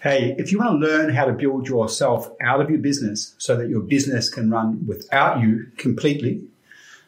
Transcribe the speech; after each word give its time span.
Hey, 0.00 0.36
if 0.38 0.52
you 0.52 0.58
want 0.58 0.80
to 0.80 0.86
learn 0.86 1.12
how 1.12 1.24
to 1.24 1.32
build 1.32 1.66
yourself 1.66 2.30
out 2.40 2.60
of 2.60 2.70
your 2.70 2.78
business 2.78 3.34
so 3.38 3.56
that 3.56 3.68
your 3.68 3.80
business 3.80 4.30
can 4.30 4.48
run 4.48 4.86
without 4.86 5.40
you 5.40 5.72
completely, 5.76 6.40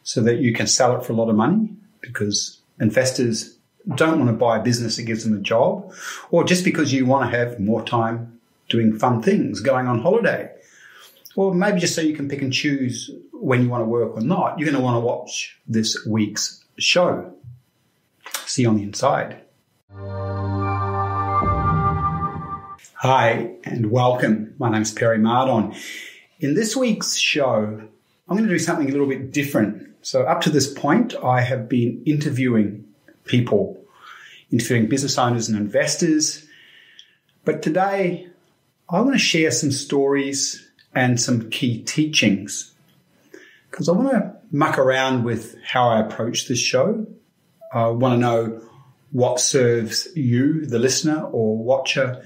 so 0.03 0.19
that 0.21 0.39
you 0.39 0.53
can 0.53 0.67
sell 0.67 0.97
it 0.97 1.05
for 1.05 1.13
a 1.13 1.15
lot 1.15 1.29
of 1.29 1.37
money, 1.37 1.69
because 2.01 2.59
investors 2.81 3.55
don't 3.95 4.19
want 4.19 4.29
to 4.29 4.35
buy 4.35 4.57
a 4.57 4.61
business 4.61 4.97
that 4.97 5.03
gives 5.03 5.23
them 5.23 5.37
a 5.37 5.39
job, 5.39 5.93
or 6.31 6.43
just 6.43 6.65
because 6.65 6.91
you 6.91 7.05
want 7.05 7.31
to 7.31 7.37
have 7.37 7.61
more 7.61 7.81
time 7.81 8.39
doing 8.67 8.99
fun 8.99 9.21
things, 9.21 9.61
going 9.61 9.87
on 9.87 10.01
holiday, 10.01 10.51
or 11.37 11.53
maybe 11.53 11.79
just 11.79 11.95
so 11.95 12.01
you 12.01 12.13
can 12.13 12.27
pick 12.27 12.41
and 12.41 12.51
choose 12.51 13.09
when 13.31 13.61
you 13.61 13.69
want 13.69 13.81
to 13.81 13.85
work 13.85 14.17
or 14.17 14.21
not, 14.21 14.59
you're 14.59 14.69
going 14.69 14.77
to 14.77 14.83
want 14.83 14.95
to 14.95 14.99
watch 14.99 15.57
this 15.65 16.05
week's 16.05 16.61
show. 16.77 17.33
See 18.45 18.63
you 18.63 18.69
on 18.69 18.75
the 18.75 18.83
inside. 18.83 19.41
Hi, 23.03 23.55
and 23.63 23.89
welcome. 23.89 24.53
My 24.59 24.69
name 24.69 24.83
is 24.83 24.91
Perry 24.91 25.17
Mardon. 25.17 25.75
In 26.39 26.53
this 26.53 26.75
week's 26.75 27.17
show, 27.17 27.81
I'm 28.29 28.37
going 28.37 28.47
to 28.47 28.53
do 28.53 28.59
something 28.59 28.87
a 28.87 28.91
little 28.91 29.07
bit 29.07 29.31
different. 29.31 29.95
So, 30.03 30.21
up 30.21 30.41
to 30.41 30.51
this 30.51 30.71
point, 30.71 31.15
I 31.15 31.41
have 31.41 31.67
been 31.67 32.03
interviewing 32.05 32.85
people, 33.25 33.83
interviewing 34.51 34.87
business 34.87 35.17
owners 35.17 35.49
and 35.49 35.57
investors. 35.57 36.45
But 37.43 37.63
today, 37.63 38.27
I 38.87 39.01
want 39.01 39.13
to 39.13 39.17
share 39.17 39.49
some 39.49 39.71
stories 39.71 40.69
and 40.93 41.19
some 41.19 41.49
key 41.49 41.81
teachings 41.81 42.71
because 43.71 43.89
I 43.89 43.93
want 43.93 44.11
to 44.11 44.35
muck 44.51 44.77
around 44.77 45.23
with 45.23 45.55
how 45.63 45.89
I 45.89 46.01
approach 46.01 46.47
this 46.47 46.59
show. 46.59 47.07
I 47.73 47.87
want 47.87 48.13
to 48.13 48.19
know 48.19 48.61
what 49.11 49.39
serves 49.39 50.07
you, 50.15 50.67
the 50.67 50.77
listener 50.77 51.23
or 51.23 51.57
watcher, 51.57 52.23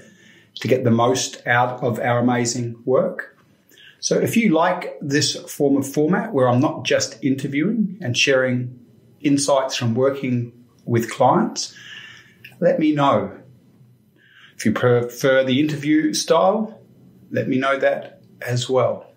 to 0.60 0.68
get 0.68 0.84
the 0.84 0.90
most 0.90 1.46
out 1.46 1.82
of 1.82 1.98
our 2.00 2.18
amazing 2.18 2.76
work. 2.84 3.36
So 4.00 4.18
if 4.18 4.36
you 4.36 4.50
like 4.54 4.96
this 5.00 5.36
form 5.50 5.76
of 5.76 5.90
format 5.90 6.32
where 6.32 6.48
I'm 6.48 6.60
not 6.60 6.84
just 6.84 7.22
interviewing 7.24 7.98
and 8.00 8.16
sharing 8.16 8.78
insights 9.20 9.76
from 9.76 9.94
working 9.94 10.52
with 10.84 11.10
clients, 11.10 11.74
let 12.60 12.78
me 12.78 12.92
know. 12.92 13.36
If 14.56 14.64
you 14.64 14.72
prefer 14.72 15.44
the 15.44 15.60
interview 15.60 16.14
style, 16.14 16.80
let 17.30 17.48
me 17.48 17.58
know 17.58 17.78
that 17.78 18.22
as 18.40 18.70
well. 18.70 19.12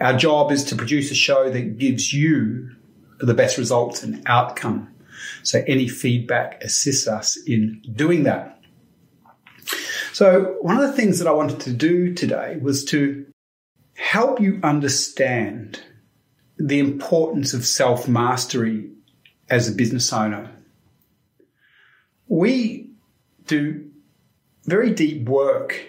Our 0.00 0.16
job 0.16 0.52
is 0.52 0.64
to 0.64 0.76
produce 0.76 1.10
a 1.10 1.14
show 1.14 1.50
that 1.50 1.78
gives 1.78 2.12
you 2.12 2.70
the 3.20 3.34
best 3.34 3.58
results 3.58 4.02
and 4.02 4.22
outcome. 4.26 4.92
So 5.42 5.62
any 5.66 5.88
feedback 5.88 6.62
assists 6.62 7.08
us 7.08 7.36
in 7.36 7.80
doing 7.92 8.24
that. 8.24 8.53
So, 10.14 10.58
one 10.60 10.76
of 10.76 10.82
the 10.82 10.92
things 10.92 11.18
that 11.18 11.26
I 11.26 11.32
wanted 11.32 11.58
to 11.62 11.72
do 11.72 12.14
today 12.14 12.56
was 12.62 12.84
to 12.84 13.26
help 13.96 14.40
you 14.40 14.60
understand 14.62 15.80
the 16.56 16.78
importance 16.78 17.52
of 17.52 17.66
self 17.66 18.06
mastery 18.06 18.92
as 19.50 19.68
a 19.68 19.72
business 19.72 20.12
owner. 20.12 20.52
We 22.28 22.92
do 23.48 23.90
very 24.66 24.92
deep 24.92 25.28
work 25.28 25.84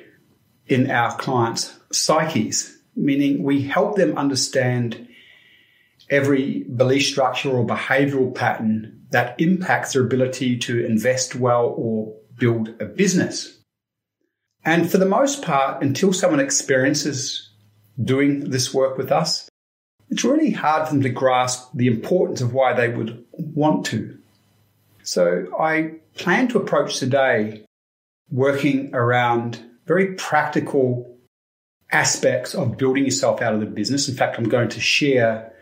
in 0.66 0.90
our 0.90 1.16
clients' 1.18 1.78
psyches, 1.92 2.76
meaning 2.96 3.44
we 3.44 3.62
help 3.62 3.96
them 3.96 4.18
understand 4.18 5.08
every 6.09 6.64
belief 6.64 7.06
structure 7.06 7.52
or 7.52 7.64
behavioral 7.64 8.34
pattern 8.34 9.03
that 9.12 9.40
impacts 9.40 9.94
their 9.94 10.03
ability 10.03 10.58
to 10.58 10.84
invest 10.84 11.36
well 11.36 11.76
or 11.78 12.12
build 12.40 12.70
a 12.81 12.86
business. 12.86 13.55
And 14.66 14.90
for 14.90 14.98
the 14.98 15.06
most 15.06 15.44
part, 15.44 15.84
until 15.84 16.12
someone 16.12 16.40
experiences 16.40 17.50
doing 18.04 18.50
this 18.50 18.74
work 18.74 18.98
with 18.98 19.12
us, 19.12 19.48
it's 20.10 20.24
really 20.24 20.52
hard 20.52 20.88
for 20.88 20.94
them 20.94 21.04
to 21.04 21.10
grasp 21.10 21.70
the 21.74 21.88
importance 21.88 22.42
of 22.42 22.53
why 22.53 22.74
they 22.74 22.90
would 22.90 23.24
want 23.31 23.86
to. 23.88 24.18
So 25.04 25.56
I 25.59 25.96
plan 26.16 26.48
to 26.50 26.58
approach 26.58 26.98
today 26.98 27.64
working 28.31 28.94
around 28.96 29.64
very 29.86 30.16
practical 30.16 31.16
aspects 31.92 32.56
of 32.56 32.78
building 32.78 33.06
yourself 33.06 33.42
out 33.42 33.54
of 33.54 33.59
the 33.59 33.68
business. 33.68 34.09
In 34.09 34.16
fact, 34.16 34.38
I'm 34.40 34.50
going 34.50 34.70
to 34.70 34.80
share 34.80 35.54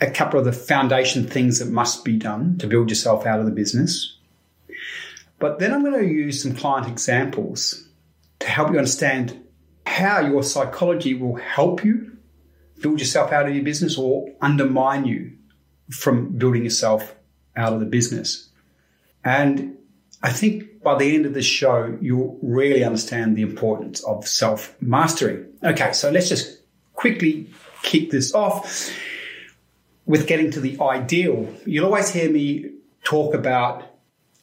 a 0.00 0.10
couple 0.10 0.38
of 0.38 0.46
the 0.46 0.52
foundation 0.52 1.26
things 1.26 1.58
that 1.58 1.68
must 1.68 2.02
be 2.04 2.16
done 2.16 2.56
to 2.58 2.66
build 2.66 2.88
yourself 2.88 3.26
out 3.26 3.40
of 3.40 3.44
the 3.44 3.52
business. 3.52 4.16
But 5.38 5.58
then 5.58 5.74
I'm 5.74 5.84
going 5.84 6.00
to 6.00 6.10
use 6.10 6.42
some 6.42 6.54
client 6.54 6.88
examples 6.88 7.86
to 8.40 8.48
help 8.48 8.70
you 8.70 8.78
understand 8.78 9.42
how 9.86 10.20
your 10.20 10.42
psychology 10.42 11.14
will 11.14 11.36
help 11.36 11.84
you 11.84 12.10
build 12.80 12.98
yourself 12.98 13.32
out 13.32 13.46
of 13.46 13.54
your 13.54 13.64
business 13.64 13.98
or 13.98 14.28
undermine 14.40 15.04
you 15.04 15.32
from 15.90 16.36
building 16.36 16.64
yourself 16.64 17.14
out 17.56 17.72
of 17.72 17.80
the 17.80 17.86
business. 17.86 18.48
And 19.24 19.76
I 20.22 20.32
think 20.32 20.82
by 20.82 20.96
the 20.96 21.14
end 21.14 21.26
of 21.26 21.34
this 21.34 21.44
show, 21.44 21.96
you'll 22.00 22.38
really 22.42 22.84
understand 22.84 23.36
the 23.36 23.42
importance 23.42 24.02
of 24.04 24.26
self 24.26 24.74
mastery. 24.80 25.44
Okay, 25.62 25.92
so 25.92 26.10
let's 26.10 26.28
just 26.28 26.60
quickly 26.94 27.50
kick 27.82 28.10
this 28.10 28.34
off 28.34 28.90
with 30.06 30.26
getting 30.26 30.50
to 30.52 30.60
the 30.60 30.80
ideal. 30.80 31.52
You'll 31.66 31.86
always 31.86 32.10
hear 32.10 32.30
me 32.30 32.70
talk 33.04 33.34
about 33.34 33.89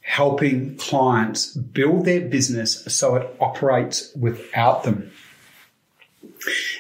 helping 0.08 0.74
clients 0.78 1.54
build 1.54 2.06
their 2.06 2.22
business 2.22 2.82
so 2.88 3.16
it 3.16 3.36
operates 3.42 4.16
without 4.16 4.84
them. 4.84 5.12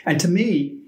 And 0.06 0.18
to 0.22 0.30
me, 0.30 0.80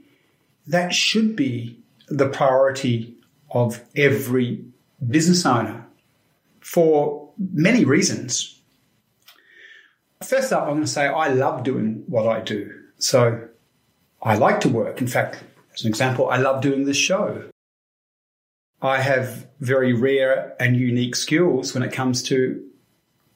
that 0.66 0.94
should 0.94 1.36
be 1.36 1.78
the 2.08 2.30
priority 2.30 3.14
of 3.52 3.84
every 3.94 4.64
business 5.06 5.46
owner 5.46 5.86
for 6.62 7.30
many 7.38 7.84
reasons. 7.84 8.58
First 10.24 10.54
up, 10.54 10.64
I'm 10.64 10.70
going 10.70 10.82
to 10.82 10.88
say 10.88 11.08
I 11.08 11.28
love 11.28 11.66
doing 11.66 12.06
what 12.08 12.26
I 12.26 12.40
do. 12.40 12.74
So 13.00 13.50
I 14.24 14.36
like 14.36 14.62
to 14.62 14.70
work. 14.70 15.02
In 15.02 15.08
fact, 15.08 15.44
as 15.74 15.84
an 15.84 15.90
example, 15.90 16.30
I 16.30 16.38
love 16.38 16.62
doing 16.62 16.86
this 16.86 16.98
show. 16.98 17.50
I 18.82 19.02
have 19.02 19.48
very 19.60 19.94
rare 19.94 20.56
and 20.60 20.78
unique 20.78 21.16
skills 21.16 21.74
when 21.74 21.84
it 21.84 21.92
comes 21.92 22.24
to 22.24 22.64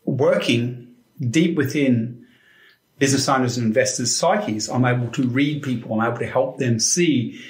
working 0.05 0.95
deep 1.19 1.55
within 1.57 2.25
business 2.99 3.27
owners 3.27 3.57
and 3.57 3.67
investors' 3.67 4.15
psyches. 4.15 4.69
I'm 4.69 4.85
able 4.85 5.09
to 5.11 5.27
read 5.27 5.63
people, 5.63 5.99
I'm 5.99 6.07
able 6.07 6.19
to 6.19 6.27
help 6.27 6.57
them 6.57 6.79
see 6.79 7.41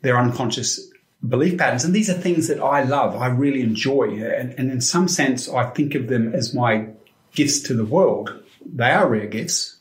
their 0.00 0.18
unconscious 0.18 0.90
belief 1.26 1.58
patterns. 1.58 1.84
And 1.84 1.94
these 1.94 2.10
are 2.10 2.14
things 2.14 2.48
that 2.48 2.60
I 2.60 2.82
love, 2.82 3.14
I 3.14 3.28
really 3.28 3.62
enjoy. 3.62 4.20
And, 4.20 4.54
and 4.58 4.70
in 4.70 4.80
some 4.80 5.06
sense, 5.06 5.48
I 5.48 5.70
think 5.70 5.94
of 5.94 6.08
them 6.08 6.34
as 6.34 6.54
my 6.54 6.88
gifts 7.32 7.60
to 7.62 7.74
the 7.74 7.84
world. 7.84 8.42
They 8.64 8.90
are 8.90 9.08
rare 9.08 9.26
gifts. 9.26 9.76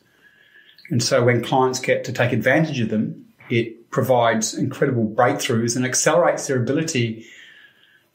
And 0.90 1.02
so 1.02 1.23
when 1.23 1.44
clients 1.44 1.79
get 1.79 2.03
to 2.06 2.13
take 2.13 2.34
advantage 2.34 2.79
of 2.79 2.90
them, 2.90 3.34
it 3.50 3.80
provides 3.91 4.53
incredible 4.53 5.06
breakthroughs 5.06 5.75
and 5.75 5.85
accelerates 5.85 6.47
their 6.47 6.57
ability 6.57 7.25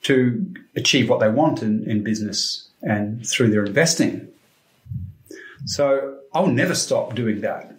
to 0.02 0.54
achieve 0.74 1.08
what 1.08 1.20
they 1.20 1.28
want 1.28 1.62
in, 1.62 1.88
in 1.88 2.02
business 2.02 2.68
and 2.82 3.26
through 3.26 3.50
their 3.50 3.64
investing. 3.64 4.28
So 5.66 6.18
I'll 6.32 6.46
never 6.46 6.74
stop 6.74 7.14
doing 7.14 7.40
that. 7.42 7.76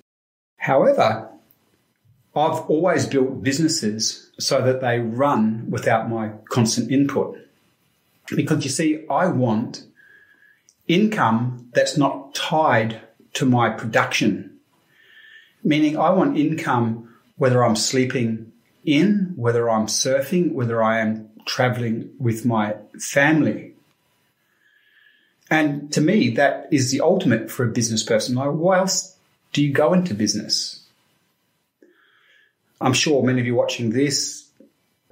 However, 0.58 1.30
I've 2.35 2.59
always 2.69 3.08
built 3.08 3.41
businesses 3.41 4.29
so 4.40 4.62
that 4.62 4.81
they 4.81 5.00
run 5.00 5.69
without 5.69 6.09
my 6.09 6.31
constant 6.50 6.91
input. 6.91 7.40
Because 8.35 8.64
you 8.64 8.69
see, 8.69 9.06
I 9.09 9.28
want 9.28 9.85
income 10.88 11.69
that's 11.74 11.97
not 11.97 12.35
tied 12.35 13.02
to 13.34 13.46
my 13.46 13.69
production. 13.69 14.59
Meaning 15.64 15.97
I 15.97 16.09
want 16.11 16.38
income 16.38 17.06
whether 17.37 17.63
I'm 17.63 17.75
sleeping 17.75 18.51
in, 18.85 19.34
whether 19.35 19.69
I'm 19.69 19.87
surfing, 19.87 20.53
whether 20.53 20.81
I 20.81 20.99
am 20.99 21.29
traveling 21.45 22.11
with 22.19 22.45
my 22.45 22.75
family. 22.99 23.73
And 25.49 25.91
to 25.93 26.01
me, 26.01 26.31
that 26.31 26.67
is 26.72 26.91
the 26.91 27.01
ultimate 27.01 27.49
for 27.49 27.63
a 27.63 27.72
business 27.72 28.03
person. 28.03 28.35
Like, 28.35 28.51
why 28.51 28.79
else 28.79 29.17
do 29.53 29.63
you 29.63 29.72
go 29.72 29.93
into 29.93 30.13
business? 30.13 30.84
I'm 32.81 32.93
sure 32.93 33.23
many 33.23 33.40
of 33.40 33.45
you 33.45 33.55
watching 33.55 33.91
this 33.91 34.49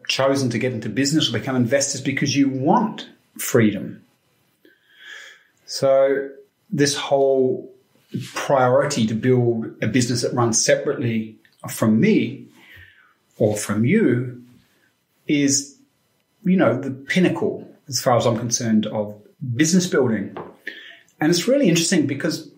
chosen 0.08 0.50
to 0.52 0.60
get 0.60 0.74
into 0.74 0.90
business 0.90 1.30
or 1.30 1.34
become 1.40 1.56
investors 1.56 2.02
because 2.02 2.36
you 2.36 2.50
want 2.50 3.10
freedom. 3.40 4.04
So 5.66 6.30
this 6.70 6.96
whole 6.96 7.74
priority 8.34 9.08
to 9.08 9.14
build 9.14 9.66
a 9.82 9.88
business 9.88 10.22
that 10.22 10.34
runs 10.34 10.64
separately 10.64 11.38
from 11.72 12.00
me 12.00 12.48
or 13.38 13.56
from 13.56 13.86
you 13.86 14.44
is, 15.28 15.78
you 16.44 16.58
know, 16.58 16.80
the 16.80 16.92
pinnacle 16.92 17.70
as 17.88 18.02
far 18.02 18.18
as 18.18 18.26
I'm 18.26 18.38
concerned 18.38 18.86
of 18.88 19.16
business 19.56 19.88
building. 19.88 20.36
And 21.20 21.30
it's 21.30 21.48
really 21.48 21.68
interesting 21.68 22.08
because 22.08 22.50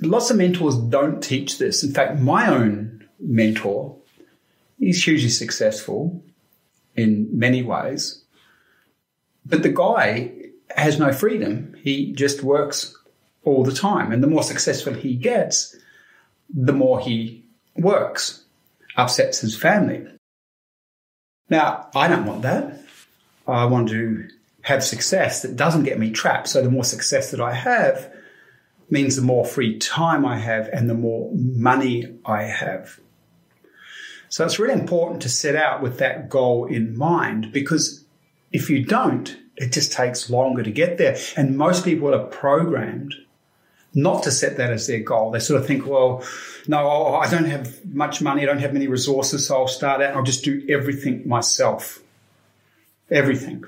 lots 0.00 0.30
of 0.30 0.36
mentors 0.36 0.76
don't 0.76 1.22
teach 1.22 1.58
this. 1.58 1.82
In 1.82 1.92
fact, 1.92 2.18
my 2.18 2.48
own 2.48 3.06
mentor, 3.20 3.96
he's 4.78 5.02
hugely 5.02 5.28
successful 5.28 6.22
in 6.96 7.28
many 7.32 7.62
ways, 7.62 8.22
but 9.46 9.62
the 9.62 9.70
guy 9.70 10.32
has 10.76 10.98
no 10.98 11.12
freedom. 11.12 11.74
He 11.82 12.12
just 12.12 12.42
works 12.42 12.96
all 13.44 13.64
the 13.64 13.72
time. 13.72 14.12
And 14.12 14.22
the 14.22 14.28
more 14.28 14.42
successful 14.42 14.94
he 14.94 15.14
gets, 15.14 15.76
the 16.52 16.72
more 16.72 17.00
he 17.00 17.41
works, 17.76 18.44
upsets 18.96 19.40
his 19.40 19.56
family. 19.56 20.06
Now, 21.48 21.88
I 21.94 22.08
don't 22.08 22.26
want 22.26 22.42
that. 22.42 22.80
I 23.46 23.64
want 23.66 23.88
to 23.88 24.28
have 24.62 24.84
success 24.84 25.42
that 25.42 25.56
doesn't 25.56 25.84
get 25.84 25.98
me 25.98 26.10
trapped. 26.10 26.48
So 26.48 26.62
the 26.62 26.70
more 26.70 26.84
success 26.84 27.30
that 27.32 27.40
I 27.40 27.52
have 27.52 28.12
means 28.88 29.16
the 29.16 29.22
more 29.22 29.44
free 29.44 29.78
time 29.78 30.24
I 30.24 30.38
have 30.38 30.68
and 30.68 30.88
the 30.88 30.94
more 30.94 31.30
money 31.34 32.18
I 32.24 32.42
have. 32.44 33.00
So 34.28 34.44
it's 34.44 34.58
really 34.58 34.80
important 34.80 35.22
to 35.22 35.28
set 35.28 35.56
out 35.56 35.82
with 35.82 35.98
that 35.98 36.28
goal 36.28 36.66
in 36.66 36.96
mind 36.96 37.52
because 37.52 38.04
if 38.52 38.70
you 38.70 38.84
don't, 38.84 39.36
it 39.56 39.72
just 39.72 39.92
takes 39.92 40.30
longer 40.30 40.62
to 40.62 40.70
get 40.70 40.96
there. 40.96 41.16
And 41.36 41.58
most 41.58 41.84
people 41.84 42.14
are 42.14 42.26
programmed 42.26 43.14
not 43.94 44.22
to 44.24 44.30
set 44.30 44.56
that 44.56 44.70
as 44.70 44.86
their 44.86 45.00
goal. 45.00 45.30
They 45.30 45.38
sort 45.38 45.60
of 45.60 45.66
think, 45.66 45.86
well, 45.86 46.24
no, 46.66 47.14
I 47.14 47.28
don't 47.28 47.44
have 47.44 47.84
much 47.84 48.22
money. 48.22 48.42
I 48.42 48.46
don't 48.46 48.60
have 48.60 48.72
many 48.72 48.86
resources. 48.86 49.48
So 49.48 49.56
I'll 49.56 49.68
start 49.68 50.00
out. 50.00 50.14
I'll 50.14 50.22
just 50.22 50.44
do 50.44 50.64
everything 50.68 51.28
myself. 51.28 52.00
Everything. 53.10 53.64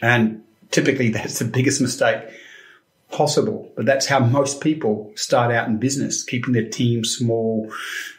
And 0.00 0.44
typically 0.70 1.08
that's 1.10 1.38
the 1.38 1.44
biggest 1.44 1.80
mistake 1.80 2.22
possible. 3.10 3.72
But 3.76 3.86
that's 3.86 4.06
how 4.06 4.20
most 4.20 4.60
people 4.60 5.12
start 5.16 5.52
out 5.52 5.68
in 5.68 5.78
business, 5.78 6.22
keeping 6.22 6.52
their 6.52 6.68
team 6.68 7.04
small, 7.04 7.72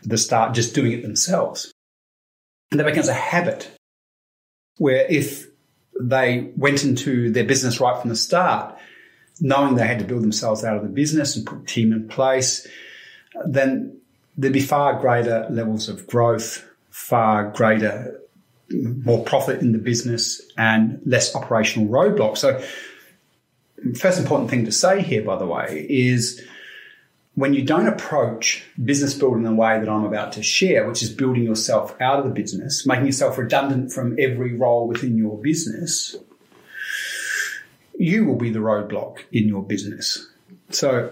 the 0.03 0.17
start 0.17 0.53
just 0.53 0.75
doing 0.75 0.91
it 0.91 1.01
themselves. 1.01 1.71
And 2.71 2.79
that 2.79 2.85
becomes 2.85 3.07
a 3.07 3.13
habit 3.13 3.69
where 4.77 5.05
if 5.09 5.47
they 5.99 6.51
went 6.57 6.83
into 6.83 7.31
their 7.31 7.45
business 7.45 7.79
right 7.79 7.99
from 7.99 8.09
the 8.09 8.15
start, 8.15 8.74
knowing 9.39 9.75
they 9.75 9.87
had 9.87 9.99
to 9.99 10.05
build 10.05 10.23
themselves 10.23 10.63
out 10.63 10.77
of 10.77 10.83
the 10.83 10.89
business 10.89 11.35
and 11.35 11.45
put 11.45 11.67
team 11.67 11.91
in 11.91 12.07
place, 12.07 12.67
then 13.45 13.97
there'd 14.37 14.53
be 14.53 14.61
far 14.61 14.99
greater 14.99 15.47
levels 15.49 15.89
of 15.89 16.07
growth, 16.07 16.65
far 16.89 17.51
greater, 17.51 18.19
more 18.69 19.23
profit 19.23 19.61
in 19.61 19.71
the 19.71 19.77
business 19.77 20.41
and 20.57 21.01
less 21.05 21.35
operational 21.35 21.87
roadblocks. 21.87 22.37
So 22.39 22.63
first 23.97 24.19
important 24.19 24.49
thing 24.49 24.65
to 24.65 24.71
say 24.71 25.01
here, 25.01 25.23
by 25.23 25.37
the 25.37 25.45
way, 25.45 25.85
is 25.89 26.41
when 27.35 27.53
you 27.53 27.63
don't 27.63 27.87
approach 27.87 28.63
business 28.83 29.13
building 29.13 29.39
in 29.39 29.43
the 29.43 29.53
way 29.53 29.77
that 29.79 29.89
I'm 29.89 30.05
about 30.05 30.31
to 30.33 30.43
share, 30.43 30.87
which 30.87 31.03
is 31.03 31.09
building 31.09 31.43
yourself 31.43 31.95
out 32.01 32.19
of 32.19 32.25
the 32.25 32.31
business, 32.31 32.85
making 32.87 33.05
yourself 33.05 33.37
redundant 33.37 33.91
from 33.91 34.15
every 34.17 34.55
role 34.55 34.87
within 34.87 35.17
your 35.17 35.37
business, 35.37 36.15
you 37.97 38.25
will 38.25 38.35
be 38.35 38.49
the 38.49 38.59
roadblock 38.59 39.19
in 39.31 39.47
your 39.47 39.63
business. 39.63 40.27
So 40.69 41.11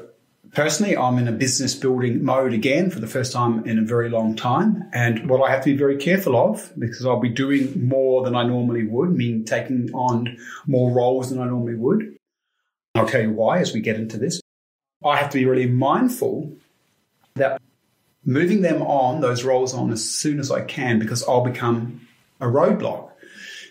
personally, 0.54 0.96
I'm 0.96 1.18
in 1.18 1.28
a 1.28 1.32
business 1.32 1.74
building 1.76 2.24
mode 2.24 2.54
again 2.54 2.90
for 2.90 3.00
the 3.00 3.08
first 3.08 3.32
time 3.32 3.66
in 3.66 3.80
a 3.80 3.84
very 3.84 4.10
long 4.10 4.36
time. 4.36 4.90
And 4.94 5.30
what 5.30 5.42
I 5.42 5.52
have 5.52 5.64
to 5.64 5.72
be 5.72 5.78
very 5.78 5.98
careful 5.98 6.36
of, 6.36 6.72
because 6.78 7.06
I'll 7.06 7.20
be 7.20 7.30
doing 7.30 7.88
more 7.88 8.24
than 8.24 8.36
I 8.36 8.44
normally 8.44 8.86
would, 8.86 9.12
meaning 9.12 9.46
taking 9.46 9.94
on 9.94 10.38
more 10.68 10.92
roles 10.92 11.30
than 11.30 11.40
I 11.40 11.46
normally 11.46 11.76
would. 11.76 12.16
I'll 12.96 13.08
tell 13.08 13.22
you 13.22 13.32
why 13.32 13.60
as 13.60 13.74
we 13.74 13.80
get 13.80 13.96
into 13.96 14.18
this. 14.18 14.40
I 15.04 15.18
have 15.18 15.30
to 15.32 15.38
be 15.38 15.46
really 15.46 15.68
mindful 15.68 16.56
that 17.36 17.62
moving 18.24 18.62
them 18.62 18.82
on, 18.82 19.22
those 19.22 19.44
roles 19.44 19.74
on 19.74 19.92
as 19.92 20.08
soon 20.08 20.40
as 20.40 20.52
I 20.52 20.62
can, 20.62 21.00
because 21.00 21.28
I'll 21.28 21.44
become 21.44 22.08
a 22.40 22.46
roadblock. 22.46 23.10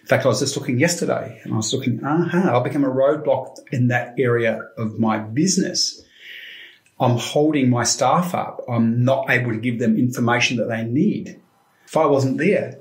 In 0.02 0.08
fact, 0.08 0.24
I 0.24 0.28
was 0.28 0.40
just 0.40 0.56
looking 0.56 0.78
yesterday 0.78 1.40
and 1.44 1.54
I 1.54 1.56
was 1.56 1.72
looking, 1.72 2.04
aha, 2.04 2.50
I'll 2.50 2.60
become 2.60 2.84
a 2.84 2.90
roadblock 2.90 3.58
in 3.70 3.88
that 3.88 4.14
area 4.18 4.68
of 4.76 4.98
my 4.98 5.18
business. 5.18 6.02
I'm 6.98 7.18
holding 7.18 7.70
my 7.70 7.84
staff 7.84 8.34
up. 8.34 8.64
I'm 8.68 9.04
not 9.04 9.30
able 9.30 9.52
to 9.52 9.58
give 9.58 9.78
them 9.78 9.96
information 9.96 10.56
that 10.56 10.68
they 10.68 10.84
need. 10.84 11.40
If 11.86 11.96
I 11.96 12.06
wasn't 12.06 12.38
there, 12.38 12.78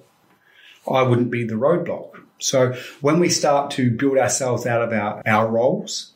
I 0.90 1.04
wouldn't 1.04 1.32
be 1.32 1.44
the 1.44 1.56
roadblock. 1.56 2.12
So 2.40 2.74
when 3.02 3.20
we 3.20 3.30
start 3.30 3.72
to 3.72 3.92
build 3.92 4.18
ourselves 4.18 4.66
out 4.66 4.82
of 4.82 4.92
our, 4.92 5.22
our 5.26 5.48
roles, 5.48 6.12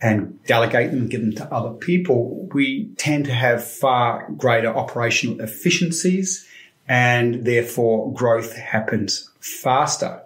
and 0.00 0.42
delegate 0.44 0.90
them 0.90 1.08
give 1.08 1.20
them 1.20 1.34
to 1.34 1.52
other 1.52 1.72
people, 1.74 2.48
we 2.52 2.90
tend 2.96 3.26
to 3.26 3.34
have 3.34 3.62
far 3.62 4.30
greater 4.36 4.68
operational 4.74 5.40
efficiencies 5.40 6.46
and 6.90 7.44
therefore 7.44 8.12
growth 8.12 8.56
happens 8.56 9.30
faster. 9.38 10.20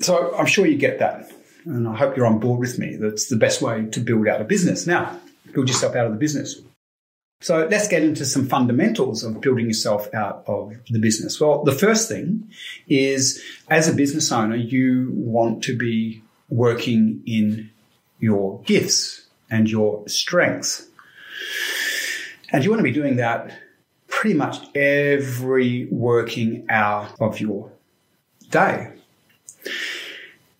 So 0.00 0.36
I'm 0.36 0.46
sure 0.46 0.66
you 0.66 0.76
get 0.76 0.98
that. 0.98 1.30
And 1.64 1.86
I 1.86 1.94
hope 1.94 2.16
you're 2.16 2.26
on 2.26 2.40
board 2.40 2.58
with 2.58 2.76
me. 2.76 2.96
That's 2.96 3.28
the 3.28 3.36
best 3.36 3.62
way 3.62 3.86
to 3.86 4.00
build 4.00 4.26
out 4.26 4.40
a 4.40 4.44
business. 4.44 4.84
Now, 4.84 5.18
build 5.52 5.68
yourself 5.68 5.94
out 5.94 6.06
of 6.06 6.12
the 6.12 6.18
business. 6.18 6.60
So 7.40 7.68
let's 7.70 7.86
get 7.86 8.02
into 8.02 8.26
some 8.26 8.46
fundamentals 8.46 9.22
of 9.22 9.40
building 9.40 9.66
yourself 9.66 10.12
out 10.12 10.42
of 10.48 10.74
the 10.90 10.98
business. 10.98 11.40
Well, 11.40 11.62
the 11.62 11.72
first 11.72 12.08
thing 12.08 12.50
is 12.88 13.40
as 13.70 13.88
a 13.88 13.94
business 13.94 14.32
owner, 14.32 14.56
you 14.56 15.12
want 15.14 15.62
to 15.64 15.76
be 15.76 16.22
working 16.48 17.22
in 17.26 17.70
your 18.18 18.60
gifts 18.62 19.28
and 19.50 19.70
your 19.70 20.08
strengths. 20.08 20.88
And 22.50 22.64
you 22.64 22.70
want 22.70 22.80
to 22.80 22.84
be 22.84 22.92
doing 22.92 23.16
that 23.16 23.56
pretty 24.24 24.38
much 24.38 24.74
every 24.74 25.86
working 25.90 26.64
hour 26.70 27.10
of 27.20 27.38
your 27.40 27.70
day. 28.48 28.90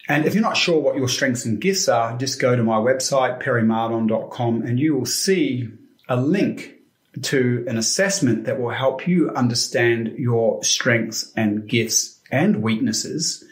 And 0.07 0.27
if 0.27 0.35
you're 0.35 0.43
not 0.43 0.59
sure 0.59 0.79
what 0.79 0.97
your 0.97 1.09
strengths 1.09 1.47
and 1.47 1.59
gifts 1.59 1.89
are, 1.89 2.15
just 2.19 2.39
go 2.39 2.55
to 2.55 2.63
my 2.63 2.77
website, 2.77 3.43
perrymardon.com, 3.43 4.65
and 4.65 4.79
you 4.79 4.95
will 4.95 5.07
see 5.07 5.71
a 6.11 6.15
link 6.15 6.75
to 7.23 7.65
an 7.67 7.79
assessment 7.79 8.45
that 8.45 8.61
will 8.61 8.69
help 8.69 9.09
you 9.09 9.31
understand 9.31 10.13
your 10.19 10.63
strengths 10.63 11.33
and 11.35 11.67
gifts 11.67 12.21
and 12.31 12.61
weaknesses 12.61 13.45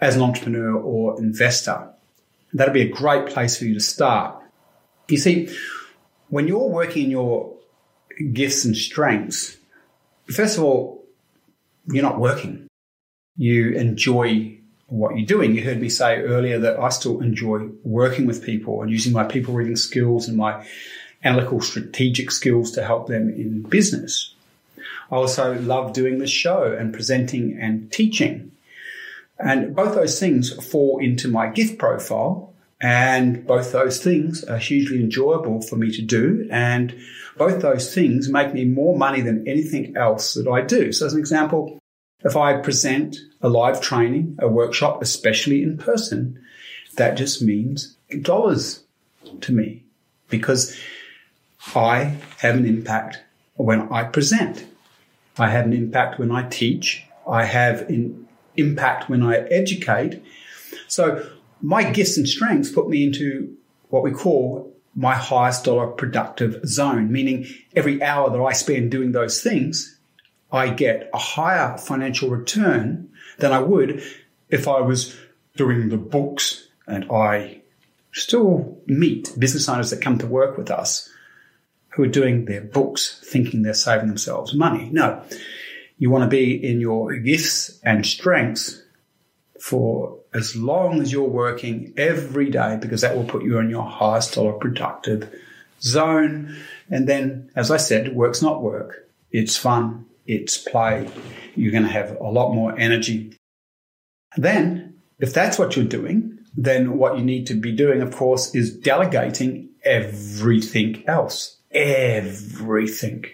as 0.00 0.16
an 0.16 0.22
entrepreneur 0.22 0.74
or 0.80 1.20
investor 1.20 1.90
That'll 2.54 2.72
be 2.72 2.80
a 2.80 2.88
great 2.88 3.26
place 3.26 3.58
for 3.58 3.66
you 3.66 3.74
to 3.74 3.80
start. 3.80 4.42
You 5.08 5.18
see, 5.18 5.54
when 6.30 6.48
you're 6.48 6.70
working 6.70 7.04
in 7.04 7.10
your 7.10 7.51
gifts 8.30 8.64
and 8.64 8.76
strengths, 8.76 9.56
first 10.26 10.58
of 10.58 10.64
all, 10.64 11.04
you're 11.86 12.02
not 12.02 12.18
working. 12.18 12.68
You 13.36 13.70
enjoy 13.72 14.58
what 14.86 15.16
you're 15.16 15.26
doing. 15.26 15.54
You 15.54 15.64
heard 15.64 15.80
me 15.80 15.88
say 15.88 16.20
earlier 16.20 16.58
that 16.60 16.78
I 16.78 16.90
still 16.90 17.20
enjoy 17.20 17.68
working 17.82 18.26
with 18.26 18.44
people 18.44 18.82
and 18.82 18.90
using 18.90 19.12
my 19.12 19.24
people 19.24 19.54
reading 19.54 19.76
skills 19.76 20.28
and 20.28 20.36
my 20.36 20.66
analytical 21.24 21.60
strategic 21.60 22.30
skills 22.30 22.72
to 22.72 22.84
help 22.84 23.08
them 23.08 23.30
in 23.30 23.62
business. 23.62 24.34
I 25.10 25.16
also 25.16 25.58
love 25.60 25.92
doing 25.92 26.18
the 26.18 26.26
show 26.26 26.76
and 26.78 26.92
presenting 26.92 27.58
and 27.58 27.90
teaching. 27.90 28.52
And 29.38 29.74
both 29.74 29.94
those 29.94 30.20
things 30.20 30.52
fall 30.70 30.98
into 30.98 31.28
my 31.28 31.48
gift 31.48 31.78
profile. 31.78 32.51
And 32.82 33.46
both 33.46 33.70
those 33.70 34.02
things 34.02 34.42
are 34.42 34.58
hugely 34.58 35.00
enjoyable 35.00 35.62
for 35.62 35.76
me 35.76 35.92
to 35.92 36.02
do. 36.02 36.48
And 36.50 36.98
both 37.38 37.62
those 37.62 37.94
things 37.94 38.28
make 38.28 38.52
me 38.52 38.64
more 38.64 38.98
money 38.98 39.20
than 39.20 39.46
anything 39.46 39.96
else 39.96 40.34
that 40.34 40.48
I 40.48 40.62
do. 40.62 40.92
So 40.92 41.06
as 41.06 41.14
an 41.14 41.20
example, 41.20 41.78
if 42.24 42.36
I 42.36 42.60
present 42.60 43.16
a 43.40 43.48
live 43.48 43.80
training, 43.80 44.36
a 44.40 44.48
workshop, 44.48 45.00
especially 45.00 45.62
in 45.62 45.78
person, 45.78 46.42
that 46.96 47.16
just 47.16 47.40
means 47.40 47.96
dollars 48.20 48.82
to 49.40 49.52
me 49.52 49.84
because 50.28 50.76
I 51.74 52.16
have 52.38 52.56
an 52.56 52.66
impact 52.66 53.22
when 53.54 53.92
I 53.92 54.04
present. 54.04 54.66
I 55.38 55.48
have 55.48 55.66
an 55.66 55.72
impact 55.72 56.18
when 56.18 56.32
I 56.32 56.48
teach. 56.48 57.04
I 57.28 57.44
have 57.44 57.82
an 57.82 58.28
impact 58.56 59.08
when 59.08 59.22
I 59.22 59.36
educate. 59.36 60.22
So 60.88 61.31
my 61.62 61.90
gifts 61.90 62.16
and 62.16 62.28
strengths 62.28 62.70
put 62.70 62.88
me 62.88 63.04
into 63.04 63.56
what 63.88 64.02
we 64.02 64.10
call 64.10 64.72
my 64.94 65.14
highest 65.14 65.64
dollar 65.64 65.86
productive 65.86 66.60
zone, 66.66 67.10
meaning 67.10 67.46
every 67.74 68.02
hour 68.02 68.28
that 68.30 68.42
I 68.42 68.52
spend 68.52 68.90
doing 68.90 69.12
those 69.12 69.40
things, 69.40 69.98
I 70.50 70.68
get 70.68 71.08
a 71.14 71.18
higher 71.18 71.78
financial 71.78 72.28
return 72.28 73.08
than 73.38 73.52
I 73.52 73.60
would 73.60 74.02
if 74.50 74.68
I 74.68 74.80
was 74.80 75.16
doing 75.56 75.88
the 75.88 75.96
books 75.96 76.68
and 76.86 77.10
I 77.10 77.62
still 78.12 78.78
meet 78.86 79.32
business 79.38 79.68
owners 79.68 79.90
that 79.90 80.02
come 80.02 80.18
to 80.18 80.26
work 80.26 80.58
with 80.58 80.70
us 80.70 81.08
who 81.90 82.02
are 82.02 82.08
doing 82.08 82.44
their 82.44 82.60
books 82.60 83.22
thinking 83.24 83.62
they're 83.62 83.74
saving 83.74 84.08
themselves 84.08 84.52
money. 84.52 84.90
No, 84.92 85.22
you 85.98 86.10
want 86.10 86.24
to 86.24 86.28
be 86.28 86.52
in 86.52 86.80
your 86.80 87.16
gifts 87.16 87.78
and 87.82 88.04
strengths 88.04 88.82
for 89.58 90.18
as 90.34 90.56
long 90.56 91.00
as 91.00 91.12
you're 91.12 91.28
working 91.28 91.92
every 91.96 92.50
day 92.50 92.78
because 92.80 93.02
that 93.02 93.16
will 93.16 93.24
put 93.24 93.42
you 93.42 93.58
in 93.58 93.70
your 93.70 93.84
highest 93.84 94.34
dollar 94.34 94.52
productive 94.52 95.32
zone. 95.80 96.56
And 96.90 97.08
then, 97.08 97.50
as 97.54 97.70
I 97.70 97.76
said, 97.76 98.14
work's 98.14 98.42
not 98.42 98.62
work. 98.62 99.08
It's 99.30 99.56
fun. 99.56 100.06
It's 100.26 100.56
play. 100.56 101.08
You're 101.54 101.72
going 101.72 101.84
to 101.84 101.88
have 101.88 102.16
a 102.20 102.28
lot 102.28 102.54
more 102.54 102.78
energy. 102.78 103.36
Then, 104.36 105.00
if 105.18 105.34
that's 105.34 105.58
what 105.58 105.76
you're 105.76 105.84
doing, 105.84 106.38
then 106.56 106.98
what 106.98 107.18
you 107.18 107.24
need 107.24 107.46
to 107.48 107.54
be 107.54 107.72
doing, 107.72 108.02
of 108.02 108.14
course, 108.14 108.54
is 108.54 108.74
delegating 108.74 109.68
everything 109.84 111.02
else. 111.06 111.56
Everything. 111.72 113.24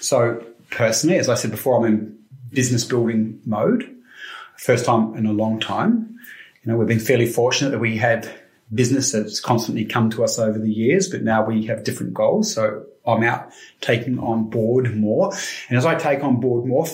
So 0.00 0.44
personally, 0.70 1.18
as 1.18 1.28
I 1.28 1.34
said 1.34 1.50
before, 1.50 1.78
I'm 1.78 1.84
in 1.84 2.18
business 2.52 2.84
building 2.84 3.40
mode. 3.44 3.96
First 4.60 4.84
time 4.84 5.14
in 5.14 5.24
a 5.24 5.32
long 5.32 5.58
time. 5.58 6.18
You 6.62 6.70
know, 6.70 6.76
we've 6.76 6.86
been 6.86 7.00
fairly 7.00 7.24
fortunate 7.24 7.70
that 7.70 7.78
we 7.78 7.96
had 7.96 8.30
business 8.72 9.12
that's 9.12 9.40
constantly 9.40 9.86
come 9.86 10.10
to 10.10 10.22
us 10.22 10.38
over 10.38 10.58
the 10.58 10.70
years, 10.70 11.08
but 11.08 11.22
now 11.22 11.42
we 11.42 11.64
have 11.64 11.82
different 11.82 12.12
goals. 12.12 12.54
So 12.54 12.84
I'm 13.06 13.22
out 13.22 13.52
taking 13.80 14.18
on 14.18 14.50
board 14.50 14.94
more. 14.94 15.32
And 15.70 15.78
as 15.78 15.86
I 15.86 15.94
take 15.94 16.22
on 16.22 16.40
board 16.40 16.66
more, 16.66 16.86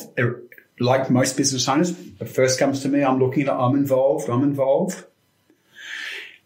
like 0.78 1.10
most 1.10 1.36
business 1.36 1.68
owners, 1.68 1.90
it 2.20 2.28
first 2.28 2.60
comes 2.60 2.82
to 2.82 2.88
me, 2.88 3.02
I'm 3.02 3.18
looking 3.18 3.48
at, 3.48 3.54
I'm 3.54 3.74
involved, 3.74 4.30
I'm 4.30 4.44
involved. 4.44 5.04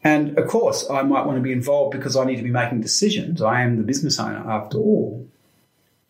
And 0.03 0.39
of 0.39 0.49
course, 0.49 0.89
I 0.89 1.03
might 1.03 1.27
want 1.27 1.37
to 1.37 1.43
be 1.43 1.53
involved 1.53 1.95
because 1.95 2.17
I 2.17 2.25
need 2.25 2.37
to 2.37 2.43
be 2.43 2.51
making 2.51 2.81
decisions. 2.81 3.43
I 3.43 3.61
am 3.61 3.77
the 3.77 3.83
business 3.83 4.19
owner 4.19 4.51
after 4.51 4.79
all. 4.79 5.29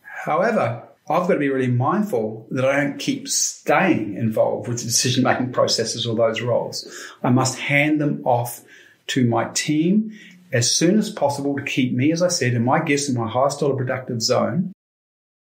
However, 0.03 0.85
I've 1.11 1.27
got 1.27 1.35
to 1.35 1.41
be 1.41 1.49
really 1.49 1.71
mindful 1.71 2.47
that 2.53 2.65
I 2.65 2.81
don't 2.81 2.99
keep 2.99 3.27
staying 3.29 4.15
involved 4.17 4.69
with 4.69 4.79
the 4.79 4.85
decision 4.85 5.25
making 5.25 5.53
processes 5.53 6.07
or 6.07 6.15
those 6.15 6.41
roles. 6.41 6.87
I 7.23 7.31
must 7.31 7.59
hand 7.59 8.01
them 8.01 8.23
off 8.25 8.63
to 9.09 9.27
my 9.27 9.49
team 9.53 10.13
as 10.53 10.71
soon 10.71 10.99
as 10.99 11.11
possible 11.11 11.57
to 11.57 11.63
keep 11.63 11.93
me, 11.93 12.13
as 12.13 12.23
I 12.23 12.29
said, 12.29 12.55
in 12.55 12.65
my 12.65 12.81
gifts 12.81 13.09
in 13.09 13.17
my 13.17 13.29
highest 13.29 13.59
dollar 13.59 13.75
productive 13.75 14.23
zone. 14.23 14.73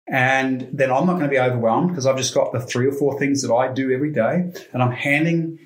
And 0.08 0.70
then 0.72 0.90
I'm 0.90 1.06
not 1.06 1.14
going 1.14 1.26
to 1.26 1.30
be 1.30 1.40
overwhelmed 1.40 1.90
because 1.90 2.06
I've 2.06 2.16
just 2.16 2.34
got 2.34 2.54
the 2.54 2.62
three 2.62 2.88
or 2.88 2.94
four 2.94 3.20
things 3.20 3.42
that 3.42 3.54
I 3.54 3.72
do 3.74 3.92
every 3.92 4.14
day 4.14 4.50
and 4.72 4.82
I'm 4.82 4.92
handing 4.92 5.60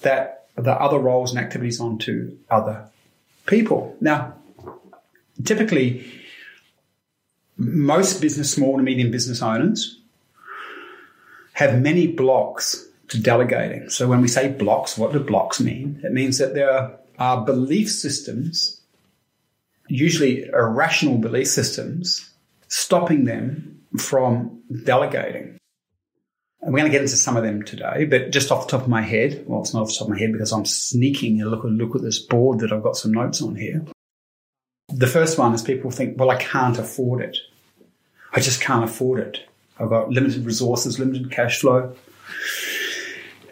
that 0.00 0.48
the 0.56 0.72
other 0.72 0.98
roles 0.98 1.30
and 1.30 1.38
activities 1.38 1.80
on 1.80 1.98
to 1.98 2.36
other 2.50 2.86
people. 3.46 3.96
Now, 4.00 4.34
typically, 5.44 6.04
most 7.58 8.20
business, 8.20 8.52
small 8.52 8.76
to 8.76 8.82
medium 8.82 9.10
business 9.10 9.42
owners 9.42 9.98
have 11.54 11.82
many 11.82 12.06
blocks 12.06 12.88
to 13.08 13.20
delegating. 13.20 13.90
So 13.90 14.06
when 14.06 14.20
we 14.20 14.28
say 14.28 14.48
blocks, 14.48 14.96
what 14.96 15.12
do 15.12 15.18
blocks 15.18 15.60
mean? 15.60 16.00
It 16.04 16.12
means 16.12 16.38
that 16.38 16.54
there 16.54 16.96
are 17.18 17.44
belief 17.44 17.90
systems, 17.90 18.80
usually 19.88 20.44
irrational 20.44 21.18
belief 21.18 21.48
systems, 21.48 22.30
stopping 22.68 23.24
them 23.24 23.82
from 23.96 24.62
delegating. 24.84 25.58
And 26.60 26.72
we're 26.72 26.80
going 26.80 26.90
to 26.90 26.94
get 26.94 27.02
into 27.02 27.16
some 27.16 27.36
of 27.36 27.44
them 27.44 27.62
today, 27.62 28.04
but 28.04 28.30
just 28.30 28.52
off 28.52 28.66
the 28.66 28.72
top 28.72 28.82
of 28.82 28.88
my 28.88 29.02
head, 29.02 29.44
well, 29.46 29.60
it's 29.60 29.72
not 29.72 29.82
off 29.82 29.88
the 29.88 29.94
top 29.94 30.08
of 30.08 30.10
my 30.10 30.18
head 30.18 30.32
because 30.32 30.52
I'm 30.52 30.64
sneaking 30.64 31.40
a 31.40 31.46
look, 31.46 31.64
look 31.64 31.96
at 31.96 32.02
this 32.02 32.18
board 32.18 32.60
that 32.60 32.72
I've 32.72 32.82
got 32.82 32.96
some 32.96 33.12
notes 33.12 33.40
on 33.42 33.56
here. 33.56 33.84
The 34.88 35.06
first 35.06 35.38
one 35.38 35.54
is 35.54 35.62
people 35.62 35.90
think, 35.90 36.18
well, 36.18 36.30
I 36.30 36.36
can't 36.36 36.78
afford 36.78 37.22
it. 37.22 37.36
I 38.32 38.40
just 38.40 38.60
can't 38.60 38.84
afford 38.84 39.20
it. 39.20 39.48
I've 39.78 39.90
got 39.90 40.10
limited 40.10 40.44
resources, 40.44 40.98
limited 40.98 41.30
cash 41.30 41.60
flow. 41.60 41.94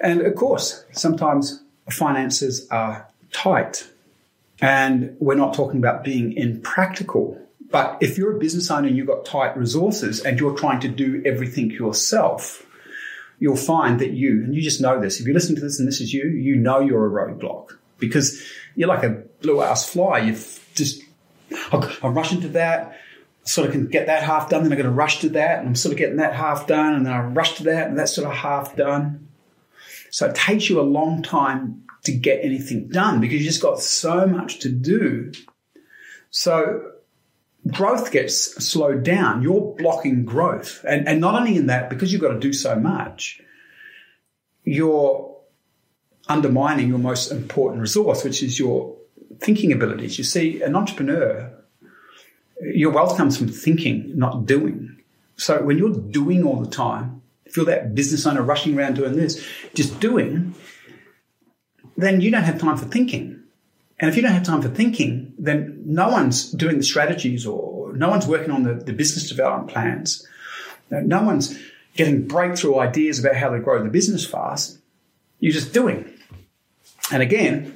And 0.00 0.20
of 0.22 0.34
course, 0.34 0.84
sometimes 0.92 1.62
finances 1.90 2.68
are 2.70 3.08
tight. 3.32 3.88
And 4.60 5.16
we're 5.20 5.34
not 5.34 5.54
talking 5.54 5.78
about 5.78 6.04
being 6.04 6.32
impractical. 6.32 7.40
But 7.70 7.98
if 8.00 8.16
you're 8.16 8.36
a 8.36 8.38
business 8.38 8.70
owner 8.70 8.88
and 8.88 8.96
you've 8.96 9.06
got 9.06 9.24
tight 9.24 9.56
resources 9.56 10.20
and 10.20 10.38
you're 10.38 10.56
trying 10.56 10.80
to 10.80 10.88
do 10.88 11.22
everything 11.26 11.70
yourself, 11.70 12.64
you'll 13.38 13.56
find 13.56 14.00
that 14.00 14.12
you, 14.12 14.44
and 14.44 14.54
you 14.54 14.62
just 14.62 14.80
know 14.80 15.00
this, 15.00 15.20
if 15.20 15.26
you're 15.26 15.34
listening 15.34 15.56
to 15.56 15.62
this 15.62 15.78
and 15.78 15.86
this 15.86 16.00
is 16.00 16.12
you, 16.12 16.28
you 16.28 16.56
know 16.56 16.80
you're 16.80 17.06
a 17.06 17.10
roadblock 17.10 17.76
because 17.98 18.42
you're 18.74 18.88
like 18.88 19.02
a 19.02 19.22
blue 19.40 19.62
ass 19.62 19.88
fly. 19.88 20.18
You've 20.20 20.64
just, 20.74 21.02
I'm 21.72 22.14
rushing 22.14 22.40
to 22.42 22.48
that, 22.48 22.98
sort 23.46 23.68
of 23.68 23.72
can 23.72 23.86
get 23.86 24.06
that 24.06 24.22
half 24.22 24.50
done, 24.50 24.62
then 24.62 24.72
I'm 24.72 24.78
going 24.78 24.90
to 24.90 24.94
rush 24.94 25.20
to 25.20 25.28
that, 25.30 25.60
and 25.60 25.68
I'm 25.68 25.74
sort 25.74 25.92
of 25.92 25.98
getting 25.98 26.16
that 26.16 26.34
half 26.34 26.66
done, 26.66 26.94
and 26.94 27.06
then 27.06 27.12
I 27.12 27.20
rush 27.20 27.56
to 27.56 27.64
that, 27.64 27.88
and 27.88 27.98
that's 27.98 28.14
sort 28.14 28.26
of 28.28 28.34
half 28.34 28.76
done. 28.76 29.28
So 30.10 30.26
it 30.26 30.34
takes 30.34 30.68
you 30.68 30.80
a 30.80 30.82
long 30.82 31.22
time 31.22 31.84
to 32.04 32.12
get 32.12 32.44
anything 32.44 32.88
done 32.88 33.20
because 33.20 33.38
you 33.38 33.44
just 33.44 33.62
got 33.62 33.80
so 33.80 34.26
much 34.26 34.60
to 34.60 34.68
do. 34.70 35.32
So 36.30 36.92
growth 37.70 38.12
gets 38.12 38.36
slowed 38.64 39.02
down. 39.02 39.42
You're 39.42 39.74
blocking 39.76 40.24
growth. 40.24 40.84
And, 40.88 41.06
and 41.08 41.20
not 41.20 41.34
only 41.34 41.56
in 41.56 41.66
that, 41.66 41.90
because 41.90 42.12
you've 42.12 42.22
got 42.22 42.32
to 42.32 42.40
do 42.40 42.52
so 42.52 42.76
much, 42.76 43.40
you're 44.64 45.36
undermining 46.28 46.88
your 46.88 46.98
most 46.98 47.30
important 47.30 47.80
resource, 47.80 48.24
which 48.24 48.42
is 48.42 48.58
your 48.58 48.96
thinking 49.40 49.72
abilities. 49.72 50.18
You 50.18 50.24
see, 50.24 50.62
an 50.62 50.74
entrepreneur, 50.74 51.55
your 52.60 52.90
wealth 52.90 53.16
comes 53.16 53.36
from 53.36 53.48
thinking, 53.48 54.16
not 54.18 54.46
doing. 54.46 54.96
So 55.36 55.62
when 55.62 55.78
you're 55.78 55.92
doing 55.92 56.44
all 56.44 56.60
the 56.60 56.70
time, 56.70 57.22
if 57.44 57.56
you're 57.56 57.66
that 57.66 57.94
business 57.94 58.26
owner 58.26 58.42
rushing 58.42 58.76
around 58.76 58.94
doing 58.94 59.14
this, 59.16 59.46
just 59.74 60.00
doing, 60.00 60.54
then 61.96 62.20
you 62.20 62.30
don't 62.30 62.42
have 62.42 62.60
time 62.60 62.76
for 62.76 62.86
thinking. 62.86 63.42
And 63.98 64.10
if 64.10 64.16
you 64.16 64.22
don't 64.22 64.32
have 64.32 64.42
time 64.42 64.62
for 64.62 64.68
thinking, 64.68 65.34
then 65.38 65.82
no 65.86 66.08
one's 66.08 66.50
doing 66.50 66.76
the 66.76 66.84
strategies 66.84 67.46
or 67.46 67.92
no 67.94 68.08
one's 68.10 68.26
working 68.26 68.50
on 68.50 68.62
the, 68.62 68.74
the 68.74 68.92
business 68.92 69.28
development 69.28 69.70
plans. 69.70 70.26
No 70.90 71.22
one's 71.22 71.58
getting 71.94 72.28
breakthrough 72.28 72.78
ideas 72.78 73.18
about 73.18 73.36
how 73.36 73.48
to 73.48 73.58
grow 73.58 73.82
the 73.82 73.88
business 73.88 74.26
fast. 74.26 74.78
You're 75.40 75.52
just 75.52 75.72
doing. 75.72 76.12
And 77.10 77.22
again, 77.22 77.75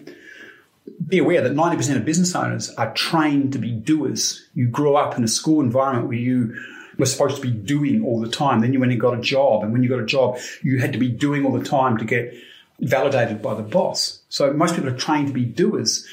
be 1.06 1.18
aware 1.18 1.42
that 1.42 1.52
90% 1.52 1.96
of 1.96 2.04
business 2.04 2.34
owners 2.34 2.70
are 2.74 2.92
trained 2.94 3.52
to 3.52 3.58
be 3.58 3.72
doers. 3.72 4.46
You 4.54 4.68
grew 4.68 4.96
up 4.96 5.16
in 5.16 5.24
a 5.24 5.28
school 5.28 5.60
environment 5.60 6.08
where 6.08 6.18
you 6.18 6.56
were 6.98 7.06
supposed 7.06 7.36
to 7.36 7.42
be 7.42 7.50
doing 7.50 8.04
all 8.04 8.20
the 8.20 8.28
time. 8.28 8.60
Then 8.60 8.72
you 8.72 8.80
went 8.80 8.92
and 8.92 9.00
got 9.00 9.18
a 9.18 9.20
job. 9.20 9.62
And 9.62 9.72
when 9.72 9.82
you 9.82 9.88
got 9.88 10.00
a 10.00 10.06
job, 10.06 10.38
you 10.62 10.78
had 10.78 10.92
to 10.92 10.98
be 10.98 11.08
doing 11.08 11.44
all 11.44 11.52
the 11.52 11.64
time 11.64 11.98
to 11.98 12.04
get 12.04 12.34
validated 12.80 13.42
by 13.42 13.54
the 13.54 13.62
boss. 13.62 14.20
So 14.28 14.52
most 14.52 14.74
people 14.74 14.90
are 14.90 14.96
trained 14.96 15.28
to 15.28 15.32
be 15.32 15.44
doers 15.44 16.06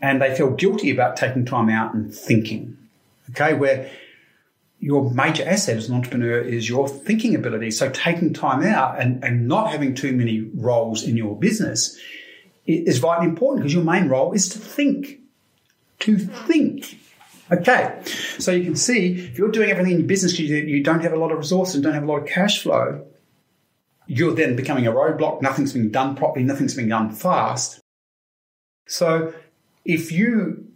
and 0.00 0.20
they 0.20 0.34
feel 0.34 0.50
guilty 0.50 0.90
about 0.90 1.16
taking 1.16 1.44
time 1.44 1.68
out 1.68 1.94
and 1.94 2.14
thinking. 2.14 2.76
Okay, 3.30 3.54
where 3.54 3.90
your 4.78 5.10
major 5.10 5.48
asset 5.48 5.78
as 5.78 5.88
an 5.88 5.94
entrepreneur 5.94 6.38
is 6.38 6.68
your 6.68 6.88
thinking 6.88 7.34
ability. 7.34 7.70
So 7.70 7.88
taking 7.88 8.34
time 8.34 8.62
out 8.62 9.00
and, 9.00 9.24
and 9.24 9.48
not 9.48 9.70
having 9.70 9.94
too 9.94 10.12
many 10.12 10.40
roles 10.40 11.04
in 11.04 11.16
your 11.16 11.34
business 11.36 11.98
is 12.66 12.98
vitally 12.98 13.28
important 13.28 13.62
because 13.62 13.74
your 13.74 13.84
main 13.84 14.08
role 14.08 14.32
is 14.32 14.48
to 14.50 14.58
think. 14.58 15.20
To 16.00 16.16
think. 16.18 16.98
Okay, 17.52 18.00
so 18.38 18.52
you 18.52 18.64
can 18.64 18.74
see 18.74 19.12
if 19.12 19.36
you're 19.38 19.50
doing 19.50 19.70
everything 19.70 19.92
in 19.92 19.98
your 19.98 20.08
business 20.08 20.38
you 20.38 20.82
don't 20.82 21.02
have 21.02 21.12
a 21.12 21.16
lot 21.16 21.30
of 21.30 21.38
resources 21.38 21.74
and 21.74 21.84
don't 21.84 21.92
have 21.92 22.02
a 22.02 22.06
lot 22.06 22.22
of 22.22 22.26
cash 22.26 22.62
flow, 22.62 23.06
you're 24.06 24.34
then 24.34 24.56
becoming 24.56 24.86
a 24.86 24.92
roadblock. 24.92 25.42
Nothing's 25.42 25.72
being 25.72 25.90
done 25.90 26.16
properly. 26.16 26.44
Nothing's 26.44 26.74
being 26.74 26.88
done 26.88 27.10
fast. 27.10 27.80
So 28.86 29.34
if 29.84 30.10
you 30.10 30.66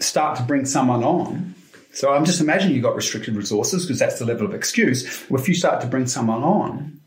start 0.00 0.36
to 0.36 0.42
bring 0.44 0.64
someone 0.66 1.02
on, 1.02 1.54
so 1.92 2.12
I'm 2.12 2.24
just 2.24 2.40
imagining 2.40 2.74
you've 2.74 2.84
got 2.84 2.94
restricted 2.94 3.34
resources 3.34 3.84
because 3.84 3.98
that's 3.98 4.18
the 4.18 4.24
level 4.24 4.46
of 4.46 4.54
excuse. 4.54 5.28
Well, 5.28 5.40
if 5.40 5.48
you 5.48 5.54
start 5.54 5.80
to 5.80 5.86
bring 5.88 6.06
someone 6.06 6.42
on, 6.42 7.00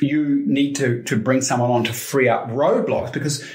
you 0.00 0.42
need 0.46 0.76
to, 0.76 1.02
to 1.04 1.16
bring 1.16 1.40
someone 1.40 1.70
on 1.70 1.84
to 1.84 1.92
free 1.92 2.28
up 2.28 2.48
roadblocks 2.48 3.12
because 3.12 3.48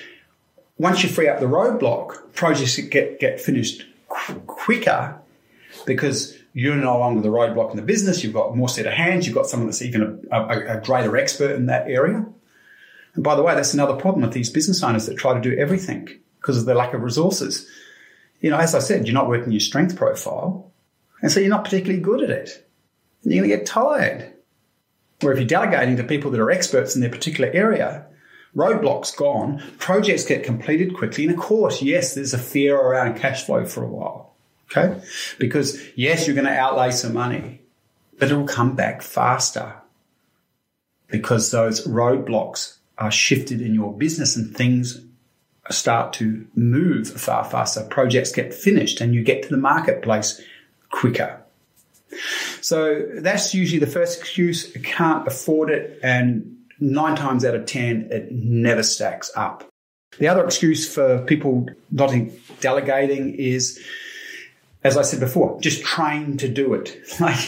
once 0.77 1.03
you 1.03 1.09
free 1.09 1.27
up 1.27 1.39
the 1.39 1.45
roadblock, 1.45 2.33
projects 2.33 2.77
get, 2.77 3.19
get 3.19 3.39
finished 3.39 3.85
qu- 4.09 4.39
quicker 4.41 5.19
because 5.85 6.37
you're 6.53 6.75
no 6.75 6.97
longer 6.97 7.21
the 7.21 7.29
roadblock 7.29 7.71
in 7.71 7.77
the 7.77 7.83
business. 7.83 8.23
You've 8.23 8.33
got 8.33 8.55
more 8.55 8.69
set 8.69 8.85
of 8.85 8.93
hands. 8.93 9.25
You've 9.25 9.35
got 9.35 9.45
someone 9.45 9.67
that's 9.67 9.81
even 9.81 10.27
a, 10.31 10.37
a, 10.37 10.77
a, 10.77 10.81
greater 10.81 11.15
expert 11.15 11.55
in 11.55 11.67
that 11.67 11.87
area. 11.87 12.25
And 13.13 13.23
by 13.23 13.35
the 13.35 13.43
way, 13.43 13.55
that's 13.55 13.73
another 13.73 13.95
problem 13.95 14.21
with 14.21 14.33
these 14.33 14.49
business 14.49 14.83
owners 14.83 15.05
that 15.05 15.17
try 15.17 15.33
to 15.33 15.41
do 15.41 15.57
everything 15.57 16.09
because 16.39 16.57
of 16.57 16.65
their 16.65 16.75
lack 16.75 16.93
of 16.93 17.03
resources. 17.03 17.69
You 18.41 18.49
know, 18.49 18.57
as 18.57 18.73
I 18.73 18.79
said, 18.79 19.05
you're 19.05 19.13
not 19.13 19.29
working 19.29 19.51
your 19.51 19.59
strength 19.59 19.95
profile. 19.95 20.71
And 21.21 21.31
so 21.31 21.39
you're 21.39 21.49
not 21.49 21.63
particularly 21.63 22.01
good 22.01 22.23
at 22.23 22.31
it. 22.31 22.67
And 23.23 23.31
you're 23.31 23.43
going 23.43 23.51
to 23.51 23.57
get 23.57 23.65
tired. 23.65 24.33
Where 25.21 25.33
if 25.33 25.39
you're 25.39 25.47
delegating 25.47 25.97
to 25.97 26.03
people 26.03 26.31
that 26.31 26.39
are 26.39 26.51
experts 26.51 26.95
in 26.95 27.01
their 27.01 27.09
particular 27.09 27.49
area, 27.53 28.05
roadblocks 28.55 29.15
gone, 29.15 29.61
projects 29.77 30.25
get 30.25 30.43
completed 30.43 30.95
quickly. 30.95 31.25
And 31.25 31.33
of 31.33 31.39
course, 31.39 31.81
yes, 31.81 32.15
there's 32.15 32.33
a 32.33 32.39
fear 32.39 32.75
around 32.75 33.19
cash 33.19 33.45
flow 33.45 33.65
for 33.65 33.83
a 33.83 33.87
while. 33.87 34.33
Okay. 34.71 35.01
Because 35.37 35.81
yes, 35.95 36.27
you're 36.27 36.35
going 36.35 36.47
to 36.47 36.57
outlay 36.57 36.91
some 36.91 37.13
money, 37.13 37.61
but 38.17 38.31
it 38.31 38.35
will 38.35 38.47
come 38.47 38.75
back 38.75 39.01
faster 39.01 39.75
because 41.07 41.51
those 41.51 41.85
roadblocks 41.85 42.77
are 42.97 43.11
shifted 43.11 43.61
in 43.61 43.73
your 43.73 43.93
business 43.93 44.35
and 44.35 44.55
things 44.55 45.01
start 45.69 46.13
to 46.13 46.47
move 46.55 47.09
far 47.09 47.43
faster. 47.43 47.83
Projects 47.83 48.31
get 48.31 48.53
finished 48.53 49.01
and 49.01 49.13
you 49.13 49.23
get 49.23 49.43
to 49.43 49.49
the 49.49 49.57
marketplace 49.57 50.41
quicker. 50.89 51.40
So 52.61 53.05
that's 53.15 53.53
usually 53.53 53.79
the 53.79 53.87
first 53.87 54.19
excuse. 54.19 54.75
I 54.75 54.79
can't 54.79 55.27
afford 55.27 55.69
it. 55.69 55.99
And 56.03 56.57
nine 56.79 57.15
times 57.15 57.45
out 57.45 57.55
of 57.55 57.65
10, 57.65 58.09
it 58.11 58.31
never 58.31 58.83
stacks 58.83 59.31
up. 59.35 59.67
The 60.19 60.27
other 60.27 60.43
excuse 60.43 60.93
for 60.93 61.23
people 61.25 61.67
not 61.89 62.13
delegating 62.59 63.33
is, 63.35 63.81
as 64.83 64.97
I 64.97 65.03
said 65.03 65.19
before, 65.21 65.59
just 65.61 65.83
train 65.83 66.37
to 66.37 66.49
do 66.49 66.73
it. 66.73 66.97
Like 67.19 67.39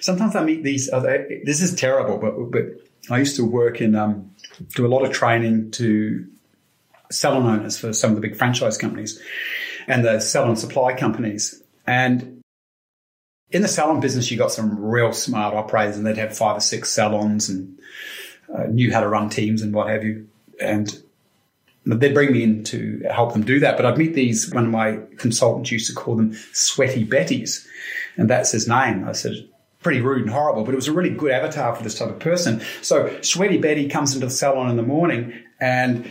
sometimes 0.00 0.36
I 0.36 0.44
meet 0.44 0.62
these. 0.62 0.90
Other, 0.90 1.26
This 1.44 1.62
is 1.62 1.74
terrible, 1.74 2.18
but 2.18 2.50
but 2.50 2.64
I 3.10 3.18
used 3.18 3.36
to 3.36 3.44
work 3.44 3.80
in 3.80 3.94
um, 3.94 4.30
do 4.74 4.84
a 4.86 4.88
lot 4.88 5.04
of 5.04 5.12
training 5.12 5.70
to 5.72 6.26
salon 7.10 7.46
owners 7.46 7.78
for 7.78 7.92
some 7.92 8.10
of 8.10 8.16
the 8.16 8.20
big 8.20 8.36
franchise 8.36 8.76
companies 8.76 9.20
and 9.86 10.04
the 10.04 10.20
salon 10.20 10.56
supply 10.56 10.92
companies. 10.92 11.62
And 11.86 12.37
in 13.50 13.62
the 13.62 13.68
salon 13.68 14.00
business, 14.00 14.30
you 14.30 14.36
got 14.36 14.52
some 14.52 14.78
real 14.78 15.12
smart 15.12 15.54
operators, 15.54 15.96
and 15.96 16.06
they'd 16.06 16.18
have 16.18 16.36
five 16.36 16.56
or 16.56 16.60
six 16.60 16.90
salons 16.90 17.48
and 17.48 17.78
uh, 18.54 18.64
knew 18.64 18.92
how 18.92 19.00
to 19.00 19.08
run 19.08 19.30
teams 19.30 19.62
and 19.62 19.72
what 19.72 19.88
have 19.88 20.04
you. 20.04 20.28
And 20.60 21.02
they'd 21.86 22.14
bring 22.14 22.32
me 22.32 22.42
in 22.42 22.64
to 22.64 23.02
help 23.10 23.32
them 23.32 23.42
do 23.42 23.60
that. 23.60 23.76
But 23.76 23.86
I'd 23.86 23.98
meet 23.98 24.14
these, 24.14 24.52
one 24.52 24.66
of 24.66 24.70
my 24.70 25.00
consultants 25.16 25.72
used 25.72 25.86
to 25.88 25.94
call 25.94 26.16
them 26.16 26.34
sweaty 26.52 27.06
Betties. 27.06 27.66
And 28.16 28.28
that's 28.28 28.52
his 28.52 28.68
name. 28.68 29.08
I 29.08 29.12
said, 29.12 29.48
pretty 29.80 30.00
rude 30.00 30.22
and 30.22 30.30
horrible, 30.30 30.64
but 30.64 30.72
it 30.72 30.76
was 30.76 30.88
a 30.88 30.92
really 30.92 31.10
good 31.10 31.30
avatar 31.30 31.74
for 31.74 31.82
this 31.82 31.98
type 31.98 32.08
of 32.08 32.18
person. 32.18 32.60
So 32.82 33.16
Sweaty 33.22 33.58
Betty 33.58 33.88
comes 33.88 34.14
into 34.14 34.26
the 34.26 34.30
salon 34.30 34.70
in 34.70 34.76
the 34.76 34.82
morning 34.82 35.32
and, 35.60 36.10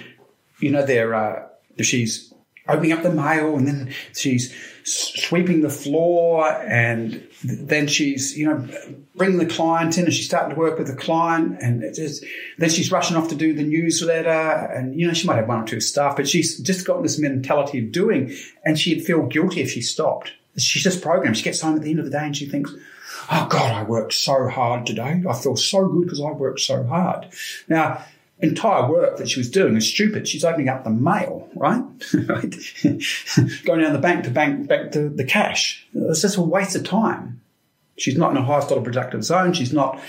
you 0.60 0.72
know, 0.72 0.86
they're, 0.86 1.14
uh, 1.14 1.48
she's 1.82 2.34
opening 2.68 2.94
up 2.94 3.04
the 3.04 3.12
mail 3.12 3.56
and 3.56 3.68
then 3.68 3.94
she's 4.14 4.56
sweeping 4.88 5.60
the 5.60 5.70
floor 5.70 6.50
and 6.50 7.22
then 7.44 7.88
she's, 7.88 8.38
you 8.38 8.46
know, 8.46 8.66
bringing 9.16 9.38
the 9.38 9.46
client 9.46 9.98
in 9.98 10.06
and 10.06 10.14
she's 10.14 10.26
starting 10.26 10.52
to 10.52 10.56
work 10.56 10.78
with 10.78 10.88
the 10.88 10.96
client 10.96 11.58
and 11.62 11.84
then 12.58 12.70
she's 12.70 12.92
rushing 12.92 13.18
off 13.18 13.28
to 13.28 13.36
do 13.36 13.54
the 13.54 13.64
newsletter 13.64 14.30
and, 14.30 14.98
you 14.98 15.06
know, 15.06 15.14
she 15.14 15.28
might 15.28 15.36
have 15.36 15.48
one 15.48 15.62
or 15.62 15.66
two 15.66 15.82
staff, 15.82 16.16
but 16.16 16.28
she's 16.28 16.58
just 16.60 16.88
got 16.88 17.04
this 17.04 17.20
mentality 17.20 17.80
of 17.80 17.92
doing 17.92 18.34
and 18.64 18.80
she'd 18.80 19.04
feel 19.04 19.26
guilty 19.26 19.62
if 19.62 19.72
she 19.72 19.82
stopped. 19.82 20.32
She's 20.58 20.84
just 20.84 21.02
programmed. 21.02 21.38
She 21.38 21.44
gets 21.44 21.60
home 21.60 21.76
at 21.76 21.82
the 21.82 21.90
end 21.90 22.00
of 22.00 22.06
the 22.06 22.12
day 22.12 22.26
and 22.26 22.36
she 22.36 22.46
thinks, 22.46 22.72
oh 23.30 23.48
God, 23.50 23.74
I 23.74 23.84
worked 23.84 24.14
so 24.14 24.48
hard 24.48 24.86
today. 24.86 25.22
I 25.28 25.34
feel 25.34 25.58
so 25.58 25.86
good 25.90 26.04
because 26.06 26.22
I 26.22 26.32
worked 26.32 26.62
so 26.62 26.86
hard. 26.86 27.28
Now, 27.68 28.06
entire 28.40 28.90
work 28.90 29.18
that 29.18 29.30
she 29.30 29.40
was 29.40 29.50
doing 29.50 29.76
is 29.76 29.88
stupid. 29.88 30.28
She's 30.28 30.44
opening 30.44 30.70
up 30.70 30.84
the 30.84 30.90
mail, 30.90 31.50
right? 31.56 31.84
Going 33.66 33.82
down 33.82 33.94
the 33.94 34.00
bank 34.02 34.26
to 34.26 34.32
bank 34.32 34.68
back 34.68 34.92
to 34.92 35.10
the 35.10 35.24
cash. 35.24 35.88
It's 35.94 36.22
just 36.22 36.38
a 36.38 36.42
waste 36.42 36.76
of 36.76 36.84
time. 36.84 37.42
She's 37.98 38.18
not 38.18 38.32
in 38.32 38.38
a 38.38 38.44
highest 38.44 38.70
dollar 38.70 38.82
productive 38.82 39.24
zone. 39.24 39.54
She's 39.54 39.74
not, 39.74 40.00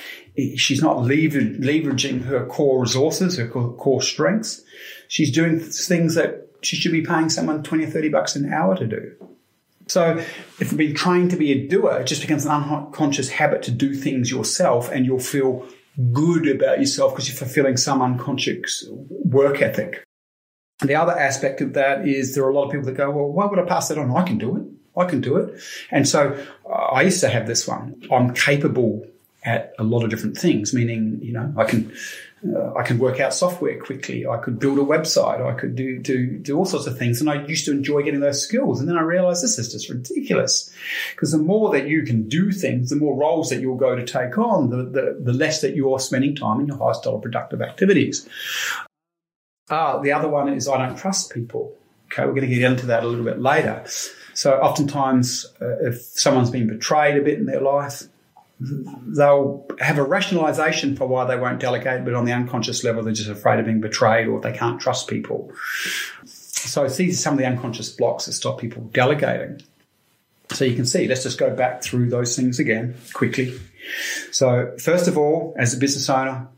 she's 0.57 0.83
not 0.83 0.99
leveraging 0.99 2.25
her 2.25 2.45
core 2.45 2.83
resources, 2.83 3.39
her 3.39 3.49
core 3.49 4.03
strengths. 4.03 4.63
She's 5.09 5.33
doing 5.33 5.59
things 5.59 6.15
that 6.15 6.49
she 6.61 6.77
should 6.77 6.93
be 6.93 7.03
paying 7.03 7.31
someone 7.31 7.63
20 7.63 7.85
or 7.85 7.91
30 7.91 8.11
bucks 8.11 8.37
an 8.37 8.53
hour 8.53 8.77
to 8.77 8.87
do. 8.87 9.15
So 9.87 10.19
if 10.19 10.71
you've 10.71 10.77
been 10.77 10.95
trained 10.95 11.31
to 11.31 11.37
be 11.37 11.53
a 11.53 11.67
doer, 11.67 12.01
it 12.01 12.07
just 12.07 12.21
becomes 12.21 12.45
an 12.45 12.53
unconscious 12.53 13.31
habit 13.31 13.63
to 13.63 13.71
do 13.71 13.95
things 13.95 14.31
yourself 14.31 14.91
and 14.91 15.07
you'll 15.07 15.19
feel 15.19 15.67
good 16.13 16.49
about 16.49 16.79
yourself 16.79 17.13
because 17.13 17.29
you're 17.29 17.37
fulfilling 17.37 17.77
some 17.77 18.03
unconscious 18.03 18.87
work 18.91 19.61
ethic. 19.61 20.05
The 20.81 20.95
other 20.95 21.13
aspect 21.13 21.61
of 21.61 21.75
that 21.75 22.07
is 22.07 22.35
there 22.35 22.45
are 22.45 22.51
a 22.51 22.55
lot 22.55 22.67
of 22.67 22.71
people 22.71 22.87
that 22.87 22.97
go, 22.97 23.11
well, 23.11 23.27
why 23.27 23.47
would 23.47 23.59
I 23.59 23.65
pass 23.65 23.89
that 23.89 23.99
on? 23.99 24.15
I 24.17 24.23
can 24.23 24.39
do 24.39 24.57
it. 24.57 24.63
I 24.97 25.07
can 25.07 25.21
do 25.21 25.37
it. 25.37 25.61
And 25.91 26.07
so 26.07 26.45
uh, 26.69 26.73
I 26.73 27.03
used 27.03 27.21
to 27.21 27.29
have 27.29 27.47
this 27.47 27.67
one. 27.67 28.03
I'm 28.13 28.35
capable 28.35 29.07
at 29.45 29.73
a 29.79 29.85
lot 29.85 30.05
of 30.05 30.11
different 30.11 30.37
things, 30.37 30.75
meaning, 30.75 31.19
you 31.23 31.33
know, 31.33 31.53
I 31.57 31.65
can 31.65 31.93
uh, 32.47 32.73
I 32.75 32.83
can 32.83 32.99
work 32.99 33.19
out 33.19 33.35
software 33.35 33.81
quickly. 33.81 34.27
I 34.27 34.37
could 34.39 34.59
build 34.59 34.79
a 34.79 34.83
website. 34.83 35.45
I 35.45 35.59
could 35.59 35.75
do, 35.75 35.99
do, 35.99 36.39
do 36.39 36.57
all 36.57 36.65
sorts 36.65 36.87
of 36.87 36.97
things. 36.97 37.21
And 37.21 37.29
I 37.29 37.45
used 37.47 37.65
to 37.65 37.73
enjoy 37.73 38.03
getting 38.03 38.21
those 38.21 38.43
skills. 38.43 38.81
And 38.81 38.89
then 38.89 38.97
I 38.97 39.01
realized 39.01 39.43
this 39.43 39.59
is 39.59 39.73
just 39.73 39.89
ridiculous 39.89 40.73
because 41.11 41.33
the 41.33 41.39
more 41.39 41.73
that 41.73 41.89
you 41.89 42.03
can 42.03 42.29
do 42.29 42.53
things, 42.53 42.91
the 42.91 42.97
more 42.97 43.17
roles 43.17 43.51
that 43.51 43.61
you'll 43.61 43.77
go 43.77 43.97
to 43.97 44.05
take 44.05 44.39
on, 44.39 44.71
the, 44.71 44.77
the, 44.85 45.19
the 45.21 45.33
less 45.33 45.61
that 45.63 45.75
you're 45.75 45.99
spending 45.99 46.37
time 46.37 46.61
in 46.61 46.67
your 46.67 46.79
highest 46.79 47.03
dollar 47.03 47.19
productive 47.19 47.61
activities. 47.61 48.29
Uh, 49.69 49.99
the 49.99 50.13
other 50.13 50.29
one 50.29 50.49
is 50.53 50.69
I 50.69 50.79
don't 50.79 50.97
trust 50.97 51.35
people. 51.35 51.75
Okay. 52.07 52.25
We're 52.25 52.35
going 52.35 52.49
to 52.49 52.55
get 52.55 52.63
into 52.63 52.87
that 52.87 53.03
a 53.03 53.07
little 53.07 53.25
bit 53.25 53.41
later. 53.41 53.85
So 54.35 54.55
oftentimes, 54.61 55.47
uh, 55.61 55.89
if 55.89 56.01
someone's 56.01 56.51
been 56.51 56.69
betrayed 56.69 57.17
a 57.17 57.23
bit 57.23 57.39
in 57.39 57.47
their 57.47 57.61
life, 57.61 58.05
they'll 58.61 59.67
have 59.81 59.99
a 59.99 60.03
rationalization 60.03 60.97
for 60.97 61.07
why 61.07 61.25
they 61.25 61.37
won't 61.37 61.61
delegate, 61.61 62.05
but 62.05 62.15
on 62.15 62.25
the 62.25 62.33
unconscious 62.33 62.83
level, 62.83 63.03
they're 63.03 63.13
just 63.13 63.29
afraid 63.29 63.61
of 63.61 63.67
being 63.67 63.81
betrayed 63.81 64.27
or 64.27 64.41
they 64.41 64.53
can't 64.53 64.81
trust 64.81 65.09
people. 65.09 65.53
So 66.25 66.89
these 66.89 67.19
are 67.19 67.23
some 67.23 67.35
of 67.35 67.39
the 67.39 67.47
unconscious 67.47 67.91
blocks 67.91 68.27
that 68.27 68.33
stop 68.33 68.61
people 68.61 68.83
delegating. 68.93 69.63
So 70.51 70.65
you 70.65 70.75
can 70.75 70.87
see, 70.87 71.07
let's 71.07 71.23
just 71.23 71.39
go 71.39 71.55
back 71.55 71.83
through 71.83 72.11
those 72.11 72.35
things 72.35 72.59
again 72.59 72.97
quickly. 73.13 73.59
So 74.33 74.75
first 74.79 75.07
of 75.07 75.17
all, 75.17 75.55
as 75.57 75.75
a 75.75 75.77
business 75.77 76.09
owner, 76.11 76.49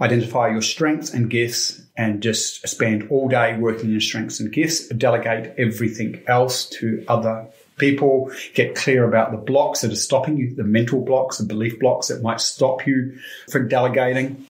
identify 0.00 0.48
your 0.48 0.62
strengths 0.62 1.14
and 1.14 1.30
gifts 1.30 1.80
and 1.96 2.22
just 2.22 2.68
spend 2.68 3.08
all 3.08 3.28
day 3.28 3.56
working 3.56 3.90
your 3.90 4.00
strengths 4.00 4.40
and 4.40 4.52
gifts. 4.52 4.88
Delegate 4.88 5.54
everything 5.56 6.22
else 6.26 6.68
to 6.70 7.04
other 7.08 7.48
people 7.78 8.30
get 8.54 8.74
clear 8.74 9.06
about 9.06 9.32
the 9.32 9.38
blocks 9.38 9.82
that 9.82 9.92
are 9.92 9.96
stopping 9.96 10.36
you, 10.36 10.54
the 10.54 10.64
mental 10.64 11.02
blocks, 11.02 11.38
the 11.38 11.44
belief 11.44 11.78
blocks 11.78 12.08
that 12.08 12.22
might 12.22 12.40
stop 12.40 12.86
you 12.86 13.18
from 13.50 13.68
delegating. 13.68 14.46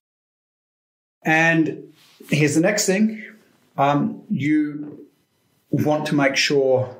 And 1.23 1.93
here's 2.29 2.55
the 2.55 2.61
next 2.61 2.85
thing. 2.85 3.23
Um, 3.77 4.23
you 4.29 5.07
want 5.69 6.07
to 6.07 6.15
make 6.15 6.35
sure 6.35 6.95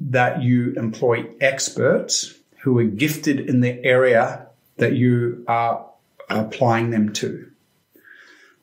that 0.00 0.42
you 0.42 0.74
employ 0.74 1.26
experts 1.40 2.34
who 2.62 2.78
are 2.78 2.84
gifted 2.84 3.40
in 3.40 3.60
the 3.60 3.84
area 3.84 4.46
that 4.76 4.92
you 4.92 5.44
are 5.48 5.86
applying 6.28 6.90
them 6.90 7.12
to. 7.14 7.50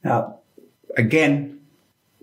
Now, 0.03 0.39
again, 0.95 1.62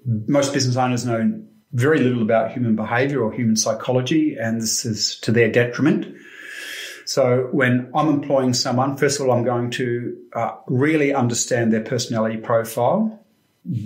most 0.04 0.52
business 0.52 0.76
owners 0.76 1.04
know 1.04 1.42
very 1.74 1.98
little 1.98 2.22
about 2.22 2.52
human 2.52 2.76
behavior 2.76 3.22
or 3.22 3.32
human 3.32 3.56
psychology, 3.56 4.36
and 4.40 4.60
this 4.60 4.84
is 4.84 5.18
to 5.20 5.32
their 5.32 5.50
detriment. 5.50 6.16
So 7.04 7.48
when 7.52 7.90
I'm 7.94 8.08
employing 8.08 8.54
someone, 8.54 8.96
first 8.96 9.20
of 9.20 9.26
all, 9.26 9.36
I'm 9.36 9.44
going 9.44 9.70
to 9.72 10.16
uh, 10.34 10.52
really 10.68 11.12
understand 11.12 11.72
their 11.72 11.82
personality 11.82 12.38
profile 12.38 13.20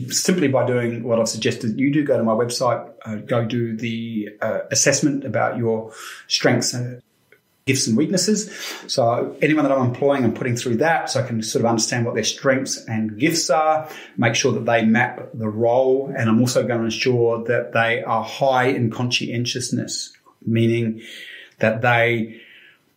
simply 0.08 0.48
by 0.48 0.66
doing 0.66 1.04
what 1.04 1.18
I've 1.18 1.28
suggested 1.28 1.78
you 1.78 1.92
do. 1.92 2.04
Go 2.04 2.16
to 2.16 2.24
my 2.24 2.32
website, 2.32 2.92
uh, 3.04 3.16
go 3.16 3.44
do 3.44 3.76
the 3.76 4.28
uh, 4.40 4.60
assessment 4.70 5.24
about 5.24 5.56
your 5.56 5.92
strengths 6.26 6.74
and 6.74 7.02
gifts 7.68 7.86
and 7.86 7.96
weaknesses. 7.98 8.50
So 8.88 9.36
anyone 9.42 9.64
that 9.64 9.72
I'm 9.72 9.84
employing, 9.84 10.24
I'm 10.24 10.32
putting 10.32 10.56
through 10.56 10.78
that 10.78 11.10
so 11.10 11.22
I 11.22 11.26
can 11.26 11.42
sort 11.42 11.64
of 11.64 11.66
understand 11.68 12.06
what 12.06 12.14
their 12.14 12.24
strengths 12.24 12.82
and 12.86 13.18
gifts 13.18 13.50
are, 13.50 13.88
make 14.16 14.34
sure 14.34 14.52
that 14.52 14.64
they 14.64 14.84
map 14.86 15.28
the 15.34 15.48
role. 15.48 16.10
And 16.16 16.30
I'm 16.30 16.40
also 16.40 16.66
going 16.66 16.80
to 16.80 16.86
ensure 16.86 17.44
that 17.44 17.72
they 17.72 18.02
are 18.02 18.24
high 18.24 18.68
in 18.68 18.90
conscientiousness, 18.90 20.12
meaning 20.44 21.02
that 21.58 21.82
they 21.82 22.40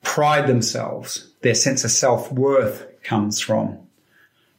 pride 0.04 0.48
themselves. 0.48 1.28
Their 1.42 1.56
sense 1.56 1.84
of 1.84 1.92
self 1.92 2.32
worth 2.32 2.88
comes 3.04 3.42
from 3.42 3.78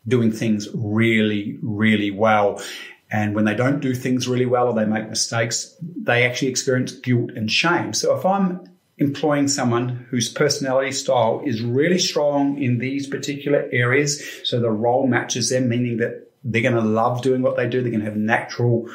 doing 0.06 0.30
things 0.30 0.68
really, 0.74 1.58
really 1.62 2.10
well. 2.10 2.60
And 3.10 3.34
when 3.34 3.46
they 3.46 3.54
don't 3.54 3.80
do 3.80 3.94
things 3.94 4.28
really 4.28 4.46
well 4.46 4.68
or 4.68 4.74
they 4.74 4.84
make 4.84 5.08
mistakes, 5.08 5.74
they 5.80 6.26
actually 6.26 6.48
experience 6.48 6.92
guilt 6.92 7.30
and 7.30 7.50
shame. 7.50 7.94
So 7.94 8.16
if 8.16 8.26
I'm 8.26 8.71
employing 8.98 9.48
someone 9.48 10.06
whose 10.10 10.28
personality 10.28 10.92
style 10.92 11.42
is 11.44 11.62
really 11.62 11.98
strong 11.98 12.62
in 12.62 12.78
these 12.78 13.06
particular 13.06 13.68
areas. 13.72 14.22
So 14.44 14.60
the 14.60 14.70
role 14.70 15.06
matches 15.06 15.50
them, 15.50 15.68
meaning 15.68 15.96
that 15.98 16.30
they're 16.44 16.62
going 16.62 16.74
to 16.74 16.80
love 16.80 17.22
doing 17.22 17.42
what 17.42 17.56
they 17.56 17.68
do. 17.68 17.80
They're 17.80 17.90
going 17.90 18.04
to 18.04 18.10
have 18.10 18.16
natural, 18.16 18.88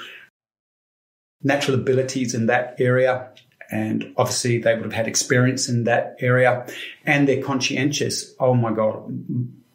natural 1.42 1.80
abilities 1.80 2.34
in 2.36 2.46
that 2.48 2.76
area. 2.80 3.32
And 3.70 4.14
obviously 4.16 4.60
they 4.60 4.76
would 4.76 4.84
have 4.84 4.94
had 4.94 5.08
experience 5.08 5.68
in 5.68 5.84
that 5.86 6.16
area 6.20 6.66
and 7.06 7.28
they're 7.28 7.44
conscientious. 7.44 8.34
Oh 8.40 8.54
my 8.54 8.72
God, 8.72 9.12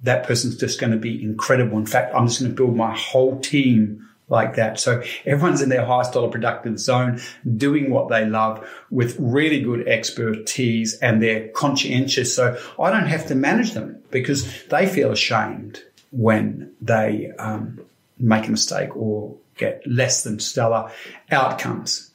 that 0.02 0.26
person's 0.26 0.56
just 0.56 0.80
going 0.80 0.92
to 0.92 0.98
be 0.98 1.22
incredible. 1.22 1.76
In 1.76 1.86
fact, 1.86 2.14
I'm 2.14 2.26
just 2.26 2.40
going 2.40 2.50
to 2.52 2.56
build 2.56 2.74
my 2.76 2.96
whole 2.96 3.38
team 3.40 4.08
like 4.28 4.56
that. 4.56 4.80
So 4.80 5.02
everyone's 5.26 5.60
in 5.60 5.68
their 5.68 5.84
highest 5.84 6.12
dollar 6.12 6.28
productive 6.28 6.78
zone, 6.78 7.20
doing 7.56 7.90
what 7.90 8.08
they 8.08 8.24
love 8.24 8.66
with 8.90 9.16
really 9.18 9.60
good 9.60 9.86
expertise 9.86 10.94
and 10.98 11.22
they're 11.22 11.48
conscientious. 11.48 12.34
So 12.34 12.58
I 12.80 12.90
don't 12.90 13.06
have 13.06 13.26
to 13.28 13.34
manage 13.34 13.72
them 13.72 14.02
because 14.10 14.64
they 14.66 14.86
feel 14.86 15.12
ashamed 15.12 15.82
when 16.10 16.72
they 16.80 17.32
um, 17.38 17.80
make 18.18 18.46
a 18.46 18.50
mistake 18.50 18.96
or 18.96 19.36
get 19.56 19.82
less 19.86 20.22
than 20.22 20.40
stellar 20.40 20.90
outcomes. 21.30 22.10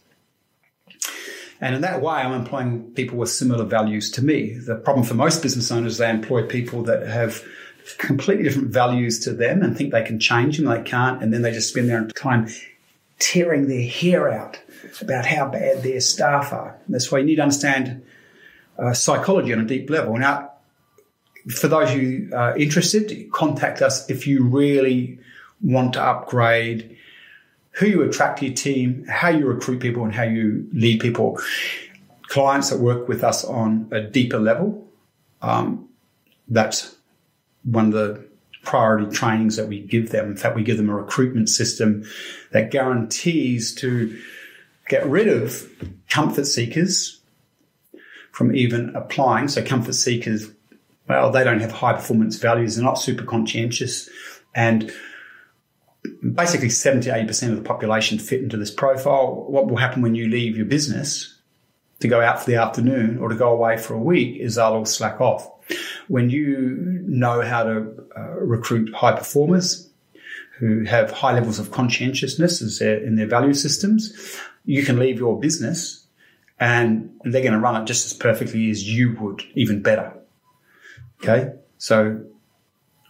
And 1.60 1.76
in 1.76 1.82
that 1.82 2.02
way, 2.02 2.13
I'm 2.13 2.34
employing 2.34 2.91
people 2.91 3.17
with 3.17 3.30
similar 3.30 3.65
values 3.65 4.12
to 4.12 4.24
me. 4.24 4.54
The 4.54 4.76
problem 4.76 5.06
for 5.06 5.15
most 5.15 5.41
business 5.41 5.72
owners, 5.72 5.98
they 5.98 6.10
employ 6.10 6.46
people 6.46 6.84
that 6.84 7.08
have 7.08 7.43
completely 7.97 8.43
different 8.43 8.69
values 8.69 9.19
to 9.19 9.34
them 9.34 9.62
and 9.62 9.78
think 9.78 9.91
they 9.91 10.04
can 10.04 10.19
change 10.19 10.58
them. 10.58 10.67
They 10.67 10.82
can't. 10.82 11.21
And 11.21 11.34
then 11.34 11.41
they 11.41 11.52
just 11.52 11.69
spend 11.69 11.89
their 11.89 12.06
time 12.08 12.47
tearing 13.19 13.67
their 13.67 13.88
hair 13.88 14.32
out 14.32 14.60
about 15.02 15.26
how 15.26 15.47
bad 15.47 15.84
their 15.84 16.00
staff 16.00 16.54
are. 16.54 16.78
That's 16.88 17.12
why 17.12 17.19
you 17.19 17.26
need 17.26 17.36
to 17.38 17.43
understand 17.43 18.06
uh, 18.78 18.93
psychology 18.93 19.54
on 19.54 19.60
a 19.60 19.65
deep 19.65 19.89
level. 19.89 20.17
Now, 20.17 20.52
for 21.50 21.67
those 21.67 21.93
you 21.93 22.30
uh, 22.34 22.54
interested, 22.58 23.32
contact 23.32 23.82
us 23.82 24.10
if 24.10 24.28
you 24.28 24.43
really 24.43 25.19
want 25.62 25.93
to 25.93 26.02
upgrade 26.02 26.97
who 27.71 27.86
you 27.86 28.02
attract 28.04 28.39
to 28.39 28.45
your 28.47 28.56
team, 28.56 29.06
how 29.08 29.30
you 29.30 29.45
recruit 29.45 29.80
people, 29.80 30.04
and 30.04 30.13
how 30.13 30.23
you 30.23 30.67
lead 30.73 31.00
people. 31.00 31.39
Clients 32.23 32.71
that 32.71 32.80
work 32.80 33.08
with 33.08 33.23
us 33.23 33.45
on 33.45 33.88
a 33.91 34.02
deeper 34.02 34.39
level, 34.39 34.88
um, 35.41 35.88
that's 36.50 36.96
one 37.69 37.88
of 37.88 37.91
the 37.91 38.25
priority 38.63 39.10
trainings 39.15 39.56
that 39.56 39.67
we 39.67 39.80
give 39.80 40.12
them. 40.12 40.32
In 40.32 40.38
fact, 40.38 40.56
we 40.56 40.63
give 40.63 40.77
them 40.77 40.89
a 40.89 40.95
recruitment 40.95 41.49
system 41.49 42.03
that 42.51 42.71
guarantees 42.71 43.73
to 43.75 44.19
get 44.89 45.06
rid 45.08 45.27
of 45.27 45.69
comfort 46.10 46.45
seekers 46.45 47.21
from 48.32 48.56
even 48.56 48.95
applying. 48.95 49.47
So 49.47 49.63
comfort 49.63 49.93
seekers, 49.93 50.49
well, 51.08 51.32
they 51.32 51.43
don't 51.43 51.62
have 51.62 51.71
high 51.71 51.93
performance 51.93 52.38
values. 52.38 52.75
They're 52.75 52.86
not 52.86 52.99
super 52.99 53.23
conscientious 53.23 54.10
and 54.53 54.91
basically 56.34 56.69
70 56.69 57.10
80% 57.10 57.49
of 57.49 57.56
the 57.58 57.63
population 57.63 58.19
fit 58.19 58.41
into 58.41 58.58
this 58.58 58.71
profile. 58.71 59.45
What 59.47 59.67
will 59.67 59.77
happen 59.77 60.01
when 60.01 60.15
you 60.15 60.30
leave 60.30 60.58
your 60.58 60.65
business 60.65 61.38
to 61.99 62.08
go 62.08 62.21
out 62.21 62.41
for 62.41 62.49
the 62.49 62.58
afternoon 62.58 63.17
or 63.17 63.30
to 63.30 63.36
go 63.36 63.49
away 63.49 63.77
for 63.77 63.93
a 63.93 63.99
week 63.99 64.39
is 64.39 64.56
they'll 64.56 64.65
all 64.65 64.86
slack 64.86 65.19
off. 65.19 65.49
When 66.08 66.30
you 66.30 67.04
know 67.06 67.41
how 67.41 67.63
to 67.63 68.04
uh, 68.15 68.22
recruit 68.39 68.93
high 68.93 69.13
performers 69.13 69.89
who 70.58 70.84
have 70.86 71.12
high 71.12 71.34
levels 71.34 71.60
of 71.60 71.72
conscientiousness 71.72 72.80
their, 72.80 72.98
in 72.98 73.15
their 73.15 73.28
value 73.28 73.54
systems, 73.54 74.39
you 74.65 74.84
can 74.84 74.98
leave 74.98 75.20
your 75.20 75.39
business 75.39 76.06
and 76.60 77.12
they're 77.24 77.41
going 77.41 77.54
to 77.54 77.60
run 77.60 77.82
it 77.82 77.86
just 77.86 78.06
as 78.06 78.13
perfectly 78.13 78.70
as 78.72 78.88
you 78.88 79.15
would, 79.20 79.43
even 79.54 79.82
better. 79.82 80.13
Okay. 81.22 81.54
So 81.78 82.24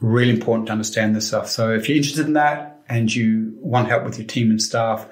really 0.02 0.32
important 0.32 0.68
to 0.68 0.74
understand 0.74 1.16
this 1.16 1.28
stuff. 1.28 1.50
So 1.50 1.74
if 1.74 1.88
you're 1.88 1.98
interested 1.98 2.26
in 2.26 2.34
that 2.34 2.82
and 2.90 3.14
you 3.14 3.54
want 3.60 3.88
help 3.88 4.04
with 4.04 4.18
your 4.18 4.28
team 4.28 4.50
and 4.50 4.62
staff, 4.62 5.08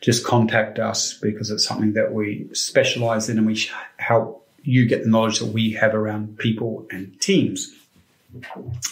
just 0.00 0.24
contact 0.24 0.78
us 0.78 1.14
because 1.14 1.50
it's 1.50 1.64
something 1.64 1.92
that 1.94 2.12
we 2.12 2.48
specialize 2.52 3.28
in 3.28 3.38
and 3.38 3.46
we 3.46 3.60
help 3.96 4.41
you 4.62 4.86
get 4.86 5.04
the 5.04 5.08
knowledge 5.08 5.38
that 5.40 5.46
we 5.46 5.72
have 5.72 5.94
around 5.94 6.38
people 6.38 6.86
and 6.90 7.20
teams. 7.20 7.74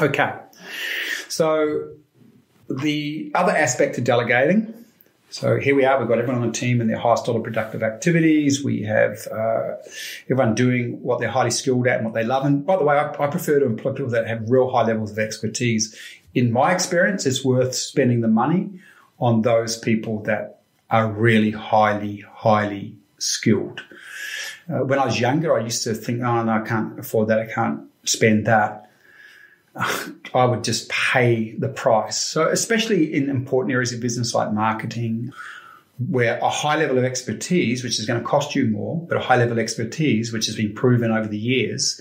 Okay. 0.00 0.34
So 1.28 1.90
the 2.68 3.30
other 3.34 3.52
aspect 3.52 3.98
of 3.98 4.04
delegating. 4.04 4.74
So 5.30 5.58
here 5.58 5.76
we 5.76 5.84
are. 5.84 5.98
We've 5.98 6.08
got 6.08 6.18
everyone 6.18 6.42
on 6.42 6.48
the 6.48 6.52
team 6.52 6.80
in 6.80 6.88
their 6.88 6.98
highest 6.98 7.24
dollar 7.24 7.40
productive 7.40 7.84
activities. 7.84 8.64
We 8.64 8.82
have 8.82 9.28
uh, 9.28 9.76
everyone 10.24 10.56
doing 10.56 11.00
what 11.02 11.20
they're 11.20 11.30
highly 11.30 11.52
skilled 11.52 11.86
at 11.86 11.98
and 11.98 12.04
what 12.04 12.14
they 12.14 12.24
love. 12.24 12.44
And 12.44 12.66
by 12.66 12.76
the 12.76 12.84
way, 12.84 12.96
I, 12.96 13.10
I 13.10 13.26
prefer 13.28 13.60
to 13.60 13.66
employ 13.66 13.92
people 13.92 14.10
that 14.10 14.26
have 14.26 14.50
real 14.50 14.70
high 14.70 14.82
levels 14.82 15.12
of 15.12 15.18
expertise. 15.20 15.96
In 16.34 16.50
my 16.50 16.72
experience, 16.72 17.26
it's 17.26 17.44
worth 17.44 17.74
spending 17.76 18.22
the 18.22 18.28
money 18.28 18.70
on 19.20 19.42
those 19.42 19.78
people 19.78 20.20
that 20.24 20.62
are 20.90 21.08
really 21.08 21.52
highly, 21.52 22.24
highly 22.28 22.96
skilled. 23.18 23.82
Uh, 24.70 24.84
when 24.84 24.98
I 24.98 25.04
was 25.04 25.18
younger, 25.18 25.58
I 25.58 25.62
used 25.62 25.82
to 25.84 25.94
think, 25.94 26.22
oh, 26.22 26.42
no, 26.44 26.52
I 26.52 26.60
can't 26.60 26.98
afford 26.98 27.28
that. 27.28 27.40
I 27.40 27.46
can't 27.46 27.82
spend 28.04 28.46
that. 28.46 28.90
I 29.76 30.44
would 30.44 30.64
just 30.64 30.88
pay 30.88 31.54
the 31.58 31.68
price. 31.68 32.22
So, 32.22 32.48
especially 32.48 33.12
in 33.12 33.28
important 33.28 33.72
areas 33.72 33.92
of 33.92 34.00
business 34.00 34.34
like 34.34 34.52
marketing, 34.52 35.32
where 36.08 36.38
a 36.38 36.48
high 36.48 36.76
level 36.76 36.98
of 36.98 37.04
expertise, 37.04 37.82
which 37.82 37.98
is 37.98 38.06
going 38.06 38.20
to 38.20 38.26
cost 38.26 38.54
you 38.54 38.66
more, 38.66 39.04
but 39.08 39.16
a 39.16 39.20
high 39.20 39.36
level 39.36 39.52
of 39.52 39.58
expertise, 39.58 40.32
which 40.32 40.46
has 40.46 40.56
been 40.56 40.74
proven 40.74 41.10
over 41.10 41.26
the 41.26 41.38
years. 41.38 42.00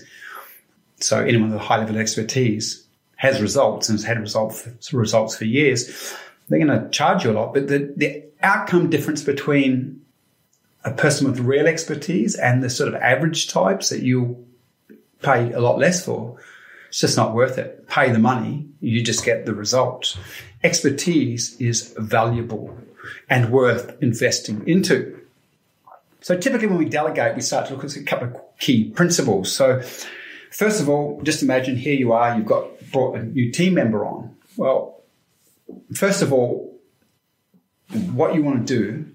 So, 1.00 1.20
anyone 1.20 1.50
with 1.50 1.60
a 1.60 1.64
high 1.64 1.78
level 1.78 1.96
of 1.96 2.00
expertise 2.00 2.86
has 3.16 3.42
results 3.42 3.88
and 3.88 3.98
has 3.98 4.04
had 4.04 4.18
results 4.20 4.62
for, 4.62 4.96
results 4.96 5.36
for 5.36 5.44
years. 5.44 6.14
They're 6.48 6.64
going 6.64 6.80
to 6.80 6.88
charge 6.90 7.24
you 7.24 7.30
a 7.30 7.32
lot, 7.32 7.52
but 7.52 7.68
the, 7.68 7.92
the 7.96 8.24
outcome 8.42 8.90
difference 8.90 9.22
between 9.22 9.99
a 10.84 10.92
person 10.92 11.30
with 11.30 11.40
real 11.40 11.66
expertise 11.66 12.34
and 12.34 12.62
the 12.62 12.70
sort 12.70 12.88
of 12.88 12.94
average 12.96 13.48
types 13.48 13.90
that 13.90 14.02
you'll 14.02 14.42
pay 15.22 15.52
a 15.52 15.60
lot 15.60 15.78
less 15.78 16.04
for 16.04 16.38
it's 16.90 16.98
just 16.98 17.16
not 17.16 17.34
worth 17.34 17.56
it. 17.56 17.86
Pay 17.86 18.10
the 18.10 18.18
money, 18.18 18.66
you 18.80 19.00
just 19.00 19.24
get 19.24 19.46
the 19.46 19.54
results. 19.54 20.18
Expertise 20.64 21.58
is 21.60 21.94
valuable 21.96 22.76
and 23.28 23.52
worth 23.52 23.96
investing 24.02 24.66
into. 24.68 25.16
So 26.20 26.36
typically 26.36 26.66
when 26.66 26.78
we 26.78 26.86
delegate, 26.86 27.36
we 27.36 27.42
start 27.42 27.68
to 27.68 27.74
look 27.74 27.84
at 27.84 27.96
a 27.96 28.02
couple 28.02 28.28
of 28.28 28.58
key 28.58 28.90
principles. 28.90 29.52
So 29.52 29.80
first 30.50 30.80
of 30.80 30.88
all, 30.88 31.20
just 31.22 31.44
imagine 31.44 31.76
here 31.76 31.94
you 31.94 32.12
are, 32.12 32.36
you've 32.36 32.46
got 32.46 32.66
brought 32.90 33.16
a 33.16 33.22
new 33.22 33.52
team 33.52 33.74
member 33.74 34.04
on. 34.04 34.34
Well, 34.56 35.00
first 35.94 36.22
of 36.22 36.32
all, 36.32 36.76
what 38.12 38.34
you 38.34 38.42
want 38.42 38.66
to 38.66 38.78
do 38.78 39.09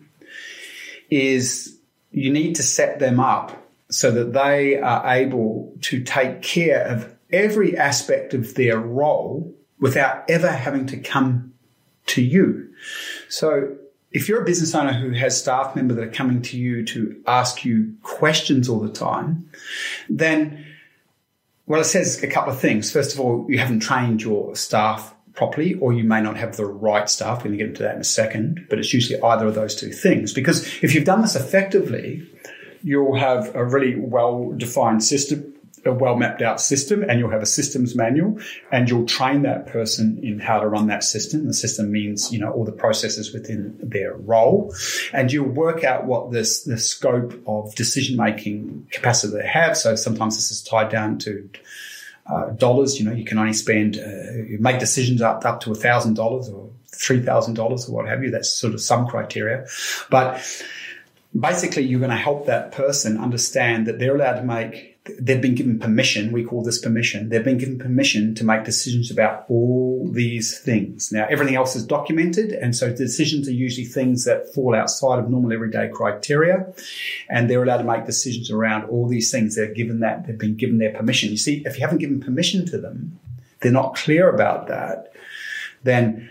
is 1.09 1.77
you 2.11 2.31
need 2.31 2.55
to 2.55 2.63
set 2.63 2.99
them 2.99 3.19
up 3.19 3.61
so 3.89 4.11
that 4.11 4.33
they 4.33 4.77
are 4.77 5.07
able 5.13 5.73
to 5.81 6.03
take 6.03 6.41
care 6.41 6.83
of 6.85 7.13
every 7.31 7.77
aspect 7.77 8.33
of 8.33 8.55
their 8.55 8.79
role 8.79 9.53
without 9.79 10.29
ever 10.29 10.51
having 10.51 10.85
to 10.87 10.97
come 10.97 11.53
to 12.07 12.21
you. 12.21 12.69
So 13.29 13.75
if 14.11 14.29
you're 14.29 14.41
a 14.41 14.45
business 14.45 14.73
owner 14.73 14.93
who 14.93 15.11
has 15.11 15.39
staff 15.39 15.75
members 15.75 15.97
that 15.97 16.07
are 16.07 16.11
coming 16.11 16.41
to 16.43 16.57
you 16.57 16.85
to 16.85 17.21
ask 17.27 17.65
you 17.65 17.95
questions 18.01 18.69
all 18.69 18.79
the 18.79 18.91
time, 18.91 19.49
then, 20.07 20.65
well, 21.65 21.81
it 21.81 21.85
says 21.85 22.23
a 22.23 22.27
couple 22.27 22.53
of 22.53 22.59
things. 22.59 22.91
First 22.91 23.13
of 23.13 23.19
all, 23.19 23.45
you 23.49 23.59
haven't 23.59 23.81
trained 23.81 24.21
your 24.21 24.55
staff 24.55 25.14
properly, 25.35 25.75
or 25.75 25.93
you 25.93 26.03
may 26.03 26.21
not 26.21 26.37
have 26.37 26.57
the 26.57 26.65
right 26.65 27.09
staff. 27.09 27.39
We're 27.39 27.49
going 27.49 27.51
to 27.51 27.57
get 27.57 27.67
into 27.67 27.83
that 27.83 27.95
in 27.95 28.01
a 28.01 28.05
second, 28.05 28.65
but 28.69 28.79
it's 28.79 28.93
usually 28.93 29.21
either 29.21 29.47
of 29.47 29.55
those 29.55 29.75
two 29.75 29.91
things. 29.91 30.33
Because 30.33 30.65
if 30.81 30.95
you've 30.95 31.05
done 31.05 31.21
this 31.21 31.35
effectively, 31.35 32.27
you'll 32.83 33.15
have 33.15 33.53
a 33.55 33.63
really 33.63 33.95
well 33.95 34.53
defined 34.55 35.03
system 35.03 35.55
a 35.85 35.93
well 35.93 36.15
mapped 36.15 36.41
out 36.41 36.59
system 36.59 37.03
and 37.03 37.19
you'll 37.19 37.29
have 37.29 37.41
a 37.41 37.45
systems 37.45 37.95
manual 37.95 38.39
and 38.71 38.89
you'll 38.89 39.05
train 39.05 39.43
that 39.43 39.67
person 39.67 40.19
in 40.23 40.39
how 40.39 40.59
to 40.59 40.67
run 40.67 40.87
that 40.87 41.03
system. 41.03 41.45
The 41.45 41.53
system 41.53 41.91
means, 41.91 42.31
you 42.31 42.39
know, 42.39 42.51
all 42.51 42.65
the 42.65 42.71
processes 42.71 43.33
within 43.33 43.77
their 43.81 44.15
role 44.15 44.73
and 45.13 45.31
you'll 45.31 45.47
work 45.47 45.83
out 45.83 46.05
what 46.05 46.31
this, 46.31 46.63
the 46.63 46.77
scope 46.77 47.39
of 47.47 47.75
decision 47.75 48.17
making 48.17 48.87
capacity 48.91 49.37
they 49.37 49.47
have. 49.47 49.77
So 49.77 49.95
sometimes 49.95 50.35
this 50.35 50.51
is 50.51 50.63
tied 50.63 50.89
down 50.89 51.19
to 51.19 51.49
uh, 52.27 52.49
dollars. 52.51 52.99
You 52.99 53.05
know, 53.05 53.13
you 53.13 53.25
can 53.25 53.37
only 53.37 53.53
spend, 53.53 53.97
uh, 53.97 54.57
make 54.59 54.79
decisions 54.79 55.21
up, 55.21 55.45
up 55.45 55.61
to 55.61 55.71
a 55.71 55.75
thousand 55.75 56.15
dollars 56.15 56.49
or 56.49 56.69
three 56.87 57.21
thousand 57.21 57.55
dollars 57.55 57.87
or 57.87 57.95
what 57.95 58.07
have 58.07 58.23
you. 58.23 58.31
That's 58.31 58.49
sort 58.49 58.73
of 58.73 58.81
some 58.81 59.07
criteria, 59.07 59.67
but 60.09 60.41
basically 61.37 61.83
you're 61.83 61.99
going 61.99 62.11
to 62.11 62.17
help 62.17 62.45
that 62.45 62.71
person 62.71 63.17
understand 63.17 63.87
that 63.87 63.99
they're 63.99 64.15
allowed 64.15 64.39
to 64.39 64.43
make 64.43 64.94
they've 65.19 65.41
been 65.41 65.55
given 65.55 65.79
permission. 65.79 66.31
We 66.31 66.43
call 66.43 66.63
this 66.63 66.79
permission. 66.79 67.29
They've 67.29 67.43
been 67.43 67.59
given 67.59 67.77
permission 67.77 68.33
to 68.35 68.43
make 68.43 68.63
decisions 68.63 69.11
about 69.11 69.45
all 69.49 70.09
these 70.11 70.57
things. 70.57 71.11
Now, 71.11 71.27
everything 71.29 71.55
else 71.55 71.75
is 71.75 71.85
documented. 71.85 72.51
And 72.51 72.75
so 72.75 72.91
decisions 72.91 73.47
are 73.47 73.53
usually 73.53 73.85
things 73.85 74.25
that 74.25 74.51
fall 74.53 74.73
outside 74.73 75.19
of 75.19 75.29
normal 75.29 75.53
everyday 75.53 75.89
criteria. 75.89 76.73
And 77.29 77.49
they're 77.49 77.63
allowed 77.63 77.77
to 77.77 77.83
make 77.83 78.05
decisions 78.05 78.49
around 78.49 78.85
all 78.85 79.07
these 79.07 79.31
things. 79.31 79.55
They're 79.55 79.73
given 79.73 79.99
that, 79.99 80.25
they've 80.25 80.37
been 80.37 80.55
given 80.55 80.79
their 80.79 80.93
permission. 80.93 81.29
You 81.29 81.37
see, 81.37 81.61
if 81.65 81.75
you 81.75 81.81
haven't 81.81 81.99
given 81.99 82.19
permission 82.19 82.65
to 82.67 82.77
them, 82.79 83.19
they're 83.61 83.71
not 83.71 83.95
clear 83.95 84.29
about 84.29 84.67
that, 84.67 85.13
then 85.83 86.29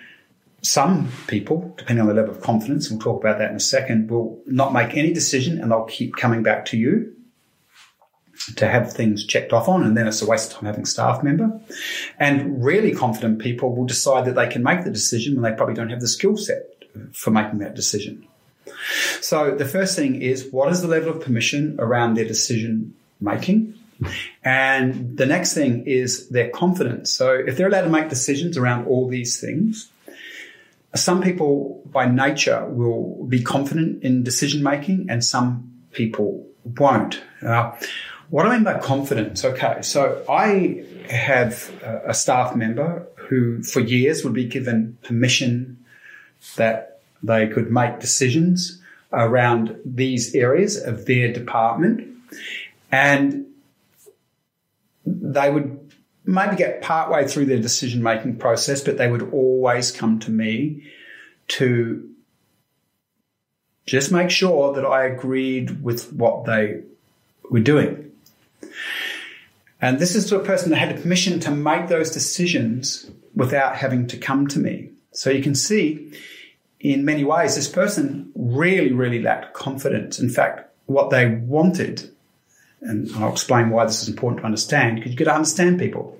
some 0.62 1.10
people, 1.26 1.74
depending 1.76 2.02
on 2.02 2.08
the 2.08 2.14
level 2.14 2.34
of 2.34 2.40
confidence, 2.40 2.90
we'll 2.90 2.98
talk 2.98 3.20
about 3.20 3.38
that 3.38 3.50
in 3.50 3.56
a 3.56 3.60
second, 3.60 4.10
will 4.10 4.40
not 4.46 4.72
make 4.72 4.96
any 4.96 5.12
decision 5.12 5.60
and 5.60 5.70
they'll 5.70 5.84
keep 5.84 6.16
coming 6.16 6.42
back 6.42 6.64
to 6.66 6.76
you 6.76 7.14
to 8.56 8.68
have 8.68 8.92
things 8.92 9.24
checked 9.24 9.52
off 9.52 9.68
on, 9.68 9.84
and 9.84 9.96
then 9.96 10.06
it's 10.06 10.22
a 10.22 10.26
waste 10.26 10.52
of 10.52 10.58
time 10.58 10.66
having 10.66 10.84
staff 10.84 11.22
member. 11.22 11.60
And 12.18 12.62
really 12.64 12.92
confident 12.92 13.38
people 13.38 13.74
will 13.74 13.86
decide 13.86 14.24
that 14.26 14.34
they 14.34 14.48
can 14.48 14.62
make 14.62 14.84
the 14.84 14.90
decision 14.90 15.34
when 15.34 15.50
they 15.50 15.56
probably 15.56 15.74
don't 15.74 15.90
have 15.90 16.00
the 16.00 16.08
skill 16.08 16.36
set 16.36 16.74
for 17.12 17.30
making 17.30 17.58
that 17.58 17.74
decision. 17.74 18.26
So 19.20 19.54
the 19.54 19.64
first 19.64 19.96
thing 19.96 20.20
is 20.20 20.48
what 20.50 20.70
is 20.72 20.82
the 20.82 20.88
level 20.88 21.10
of 21.10 21.20
permission 21.20 21.76
around 21.78 22.14
their 22.14 22.24
decision 22.24 22.94
making? 23.20 23.74
And 24.42 25.16
the 25.16 25.26
next 25.26 25.54
thing 25.54 25.86
is 25.86 26.28
their 26.28 26.50
confidence. 26.50 27.12
So 27.12 27.32
if 27.32 27.56
they're 27.56 27.68
allowed 27.68 27.82
to 27.82 27.88
make 27.88 28.08
decisions 28.08 28.58
around 28.58 28.86
all 28.86 29.08
these 29.08 29.40
things, 29.40 29.90
some 30.94 31.22
people 31.22 31.82
by 31.86 32.06
nature 32.06 32.66
will 32.66 33.24
be 33.24 33.42
confident 33.42 34.02
in 34.02 34.22
decision 34.22 34.62
making 34.62 35.06
and 35.08 35.24
some 35.24 35.72
people 35.92 36.46
won't. 36.64 37.22
Uh, 37.42 37.72
what 38.34 38.46
I 38.46 38.54
mean 38.56 38.64
by 38.64 38.80
confidence, 38.80 39.44
okay, 39.44 39.80
so 39.82 40.24
I 40.28 40.84
have 41.08 41.70
a 42.04 42.12
staff 42.12 42.56
member 42.56 43.06
who 43.14 43.62
for 43.62 43.78
years 43.78 44.24
would 44.24 44.32
be 44.32 44.46
given 44.46 44.98
permission 45.04 45.84
that 46.56 46.98
they 47.22 47.46
could 47.46 47.70
make 47.70 48.00
decisions 48.00 48.82
around 49.12 49.78
these 49.84 50.34
areas 50.34 50.76
of 50.82 51.06
their 51.06 51.32
department 51.32 52.08
and 52.90 53.46
they 55.06 55.48
would 55.48 55.92
maybe 56.24 56.56
get 56.56 56.82
partway 56.82 57.28
through 57.28 57.44
their 57.44 57.60
decision 57.60 58.02
making 58.02 58.38
process, 58.38 58.80
but 58.80 58.98
they 58.98 59.08
would 59.08 59.32
always 59.32 59.92
come 59.92 60.18
to 60.18 60.32
me 60.32 60.90
to 61.46 62.10
just 63.86 64.10
make 64.10 64.30
sure 64.30 64.74
that 64.74 64.84
I 64.84 65.04
agreed 65.04 65.84
with 65.84 66.12
what 66.12 66.46
they 66.46 66.82
were 67.48 67.60
doing. 67.60 68.03
And 69.80 69.98
this 69.98 70.14
is 70.14 70.26
to 70.26 70.40
a 70.40 70.44
person 70.44 70.70
that 70.70 70.76
had 70.76 70.96
the 70.96 71.02
permission 71.02 71.40
to 71.40 71.50
make 71.50 71.88
those 71.88 72.10
decisions 72.10 73.10
without 73.34 73.76
having 73.76 74.06
to 74.08 74.16
come 74.16 74.46
to 74.48 74.58
me. 74.58 74.90
So 75.12 75.30
you 75.30 75.42
can 75.42 75.54
see 75.54 76.12
in 76.84 77.04
many 77.04 77.24
ways, 77.24 77.54
this 77.54 77.68
person 77.68 78.30
really, 78.34 78.92
really 78.92 79.20
lacked 79.22 79.54
confidence. 79.54 80.18
In 80.18 80.28
fact, 80.28 80.70
what 80.84 81.08
they 81.08 81.26
wanted, 81.26 82.10
and 82.82 83.10
I'll 83.16 83.32
explain 83.32 83.70
why 83.70 83.86
this 83.86 84.02
is 84.02 84.08
important 84.08 84.40
to 84.40 84.44
understand, 84.44 84.96
because 84.96 85.12
you've 85.12 85.18
got 85.18 85.24
to 85.24 85.34
understand 85.34 85.78
people. 85.78 86.18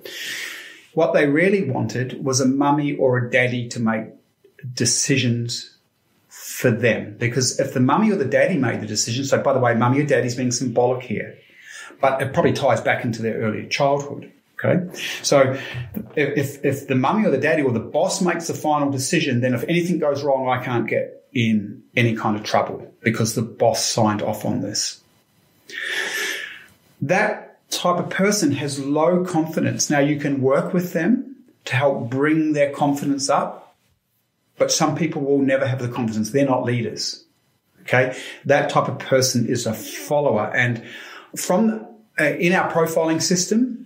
What 0.95 1.13
they 1.13 1.27
really 1.27 1.69
wanted 1.69 2.23
was 2.23 2.41
a 2.41 2.47
mummy 2.47 2.95
or 2.95 3.17
a 3.17 3.29
daddy 3.29 3.67
to 3.69 3.79
make 3.79 4.05
decisions 4.73 5.75
for 6.29 6.71
them. 6.71 7.15
Because 7.19 7.59
if 7.59 7.73
the 7.73 7.79
mummy 7.79 8.11
or 8.11 8.15
the 8.15 8.25
daddy 8.25 8.57
made 8.57 8.81
the 8.81 8.87
decision, 8.87 9.23
so 9.23 9.39
by 9.41 9.53
the 9.53 9.59
way, 9.59 9.75
mummy 9.75 10.01
or 10.01 10.05
daddy's 10.05 10.35
being 10.35 10.51
symbolic 10.51 11.03
here, 11.03 11.37
but 12.01 12.21
it 12.21 12.33
probably 12.33 12.53
ties 12.53 12.81
back 12.81 13.03
into 13.05 13.21
their 13.21 13.35
earlier 13.35 13.67
childhood. 13.67 14.31
Okay. 14.57 14.95
So 15.21 15.57
if, 16.15 16.63
if 16.63 16.87
the 16.87 16.95
mummy 16.95 17.27
or 17.27 17.29
the 17.29 17.37
daddy 17.37 17.61
or 17.61 17.71
the 17.71 17.79
boss 17.79 18.21
makes 18.21 18.47
the 18.47 18.53
final 18.53 18.89
decision, 18.89 19.41
then 19.41 19.53
if 19.53 19.63
anything 19.65 19.99
goes 19.99 20.23
wrong, 20.23 20.47
I 20.47 20.63
can't 20.63 20.87
get 20.87 21.27
in 21.33 21.83
any 21.95 22.15
kind 22.15 22.37
of 22.37 22.43
trouble 22.43 22.93
because 23.01 23.35
the 23.35 23.41
boss 23.41 23.83
signed 23.83 24.21
off 24.21 24.45
on 24.45 24.61
this. 24.61 25.01
That 27.01 27.69
type 27.69 27.99
of 27.99 28.09
person 28.09 28.51
has 28.53 28.79
low 28.79 29.25
confidence. 29.25 29.89
Now 29.89 29.99
you 29.99 30.19
can 30.19 30.41
work 30.41 30.73
with 30.73 30.93
them 30.93 31.35
to 31.65 31.75
help 31.75 32.09
bring 32.09 32.53
their 32.53 32.71
confidence 32.71 33.29
up 33.29 33.65
but 34.57 34.71
some 34.71 34.95
people 34.95 35.21
will 35.21 35.39
never 35.39 35.67
have 35.67 35.79
the 35.79 35.89
confidence. 35.89 36.31
They're 36.31 36.45
not 36.45 36.63
leaders. 36.63 37.23
Okay. 37.81 38.17
That 38.45 38.69
type 38.69 38.87
of 38.87 38.99
person 38.99 39.47
is 39.47 39.65
a 39.65 39.73
follower. 39.73 40.51
And 40.55 40.83
from 41.37 41.87
uh, 42.19 42.23
in 42.23 42.53
our 42.53 42.71
profiling 42.71 43.21
system, 43.21 43.85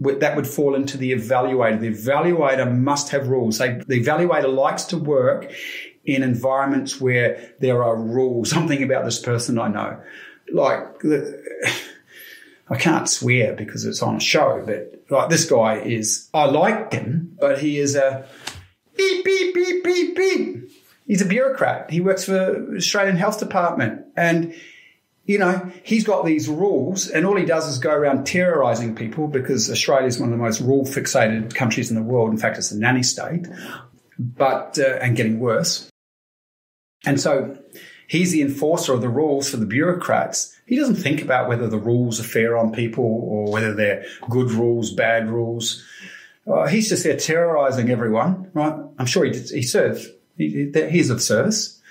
that 0.00 0.36
would 0.36 0.46
fall 0.46 0.74
into 0.74 0.96
the 0.96 1.12
evaluator. 1.12 1.80
The 1.80 1.90
evaluator 1.90 2.76
must 2.76 3.10
have 3.10 3.28
rules. 3.28 3.58
They, 3.58 3.80
the 3.86 4.02
evaluator 4.02 4.52
likes 4.52 4.84
to 4.84 4.98
work 4.98 5.52
in 6.04 6.22
environments 6.22 7.00
where 7.00 7.52
there 7.60 7.82
are 7.82 7.96
rules. 7.96 8.50
Something 8.58 8.82
about 8.82 9.04
this 9.04 9.18
person 9.18 9.58
I 9.58 9.68
know. 9.68 10.00
Like, 10.52 11.04
I 12.70 12.76
can't 12.76 13.08
swear 13.08 13.54
because 13.54 13.84
it's 13.84 14.02
on 14.02 14.16
a 14.16 14.20
show, 14.20 14.62
but 14.64 15.02
like 15.10 15.30
this 15.30 15.48
guy 15.48 15.78
is, 15.78 16.28
I 16.34 16.44
like 16.44 16.92
him, 16.92 17.36
but 17.40 17.60
he 17.60 17.78
is 17.78 17.96
a, 17.96 18.26
beep, 18.96 19.24
beep, 19.24 19.54
beep, 19.54 19.84
beep, 19.84 20.16
beep. 20.16 20.70
He's 21.06 21.22
a 21.22 21.26
bureaucrat. 21.26 21.90
He 21.90 22.00
works 22.00 22.24
for 22.24 22.76
Australian 22.76 23.16
Health 23.16 23.38
Department. 23.38 24.04
And, 24.16 24.54
you 25.28 25.38
know, 25.38 25.70
he's 25.84 26.04
got 26.04 26.24
these 26.24 26.48
rules 26.48 27.06
and 27.06 27.26
all 27.26 27.36
he 27.36 27.44
does 27.44 27.68
is 27.68 27.78
go 27.78 27.92
around 27.92 28.26
terrorizing 28.26 28.96
people 28.96 29.28
because 29.28 29.70
Australia 29.70 30.06
is 30.06 30.18
one 30.18 30.32
of 30.32 30.38
the 30.38 30.42
most 30.42 30.58
rule 30.58 30.86
fixated 30.86 31.54
countries 31.54 31.90
in 31.90 31.96
the 31.96 32.02
world. 32.02 32.30
In 32.30 32.38
fact, 32.38 32.56
it's 32.56 32.72
a 32.72 32.78
nanny 32.78 33.02
state, 33.02 33.46
but, 34.18 34.78
uh, 34.78 34.98
and 35.02 35.18
getting 35.18 35.38
worse. 35.38 35.90
And 37.04 37.20
so 37.20 37.58
he's 38.06 38.32
the 38.32 38.40
enforcer 38.40 38.94
of 38.94 39.02
the 39.02 39.10
rules 39.10 39.50
for 39.50 39.58
the 39.58 39.66
bureaucrats. 39.66 40.56
He 40.64 40.76
doesn't 40.76 40.96
think 40.96 41.20
about 41.20 41.46
whether 41.46 41.68
the 41.68 41.78
rules 41.78 42.18
are 42.18 42.24
fair 42.24 42.56
on 42.56 42.72
people 42.72 43.04
or 43.04 43.52
whether 43.52 43.74
they're 43.74 44.06
good 44.30 44.50
rules, 44.50 44.94
bad 44.94 45.28
rules. 45.28 45.84
Uh, 46.50 46.66
he's 46.68 46.88
just 46.88 47.04
there 47.04 47.18
terrorizing 47.18 47.90
everyone, 47.90 48.50
right? 48.54 48.72
I'm 48.98 49.06
sure 49.06 49.26
he, 49.26 49.32
did, 49.32 49.50
he 49.50 49.60
serves. 49.60 50.08
He, 50.38 50.72
he's 50.88 51.10
of 51.10 51.20
service. 51.20 51.82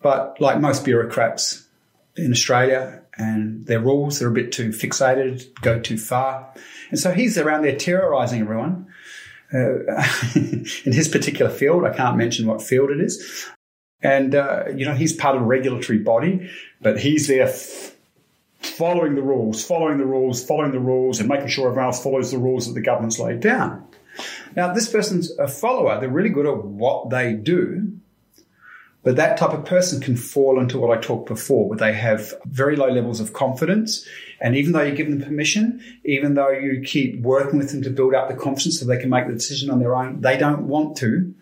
But 0.00 0.40
like 0.40 0.60
most 0.60 0.82
bureaucrats 0.82 1.66
in 2.16 2.32
Australia 2.32 3.02
and 3.16 3.66
their 3.66 3.80
rules, 3.80 4.18
they're 4.18 4.28
a 4.28 4.32
bit 4.32 4.52
too 4.52 4.70
fixated, 4.70 5.52
go 5.60 5.80
too 5.80 5.98
far. 5.98 6.52
And 6.90 6.98
so 6.98 7.12
he's 7.12 7.38
around 7.38 7.62
there 7.62 7.76
terrorizing 7.76 8.42
everyone. 8.42 8.86
Uh, 9.52 9.80
in 10.34 10.92
his 10.92 11.08
particular 11.08 11.50
field, 11.50 11.84
I 11.84 11.94
can't 11.94 12.16
mention 12.16 12.46
what 12.46 12.62
field 12.62 12.90
it 12.90 13.00
is. 13.00 13.48
And, 14.02 14.34
uh, 14.34 14.64
you 14.74 14.86
know, 14.86 14.94
he's 14.94 15.12
part 15.12 15.36
of 15.36 15.42
a 15.42 15.44
regulatory 15.44 15.98
body, 15.98 16.50
but 16.80 16.98
he's 16.98 17.26
there 17.26 17.48
f- 17.48 17.94
following 18.60 19.14
the 19.14 19.22
rules, 19.22 19.64
following 19.64 19.98
the 19.98 20.06
rules, 20.06 20.44
following 20.44 20.72
the 20.72 20.80
rules, 20.80 21.20
and 21.20 21.28
making 21.28 21.48
sure 21.48 21.66
everyone 21.66 21.86
else 21.86 22.02
follows 22.02 22.30
the 22.30 22.38
rules 22.38 22.66
that 22.66 22.74
the 22.74 22.80
government's 22.80 23.18
laid 23.18 23.40
down. 23.40 23.86
Now, 24.56 24.72
this 24.72 24.90
person's 24.90 25.30
a 25.38 25.48
follower. 25.48 26.00
They're 26.00 26.08
really 26.08 26.30
good 26.30 26.46
at 26.46 26.64
what 26.64 27.10
they 27.10 27.34
do. 27.34 27.92
But 29.02 29.16
that 29.16 29.38
type 29.38 29.52
of 29.52 29.64
person 29.64 30.00
can 30.00 30.16
fall 30.16 30.60
into 30.60 30.78
what 30.78 30.96
I 30.96 31.00
talked 31.00 31.26
before, 31.26 31.68
where 31.68 31.78
they 31.78 31.94
have 31.94 32.34
very 32.44 32.76
low 32.76 32.88
levels 32.88 33.18
of 33.18 33.32
confidence. 33.32 34.06
And 34.40 34.54
even 34.56 34.72
though 34.72 34.82
you 34.82 34.94
give 34.94 35.08
them 35.08 35.22
permission, 35.22 35.82
even 36.04 36.34
though 36.34 36.50
you 36.50 36.82
keep 36.82 37.20
working 37.20 37.58
with 37.58 37.70
them 37.70 37.82
to 37.82 37.90
build 37.90 38.14
up 38.14 38.28
the 38.28 38.34
confidence 38.34 38.78
so 38.78 38.86
they 38.86 38.98
can 38.98 39.08
make 39.08 39.26
the 39.26 39.32
decision 39.32 39.70
on 39.70 39.78
their 39.78 39.96
own, 39.96 40.20
they 40.20 40.36
don't 40.36 40.68
want 40.68 40.96
to 40.98 41.34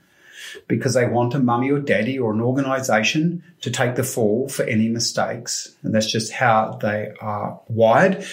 because 0.68 0.94
they 0.94 1.06
want 1.06 1.34
a 1.34 1.38
mummy 1.38 1.70
or 1.70 1.80
daddy 1.80 2.18
or 2.18 2.32
an 2.32 2.40
organization 2.40 3.42
to 3.60 3.70
take 3.70 3.96
the 3.96 4.04
fall 4.04 4.48
for 4.48 4.62
any 4.64 4.88
mistakes. 4.88 5.74
And 5.82 5.94
that's 5.94 6.10
just 6.10 6.32
how 6.32 6.78
they 6.80 7.12
are 7.20 7.60
wired. 7.68 8.24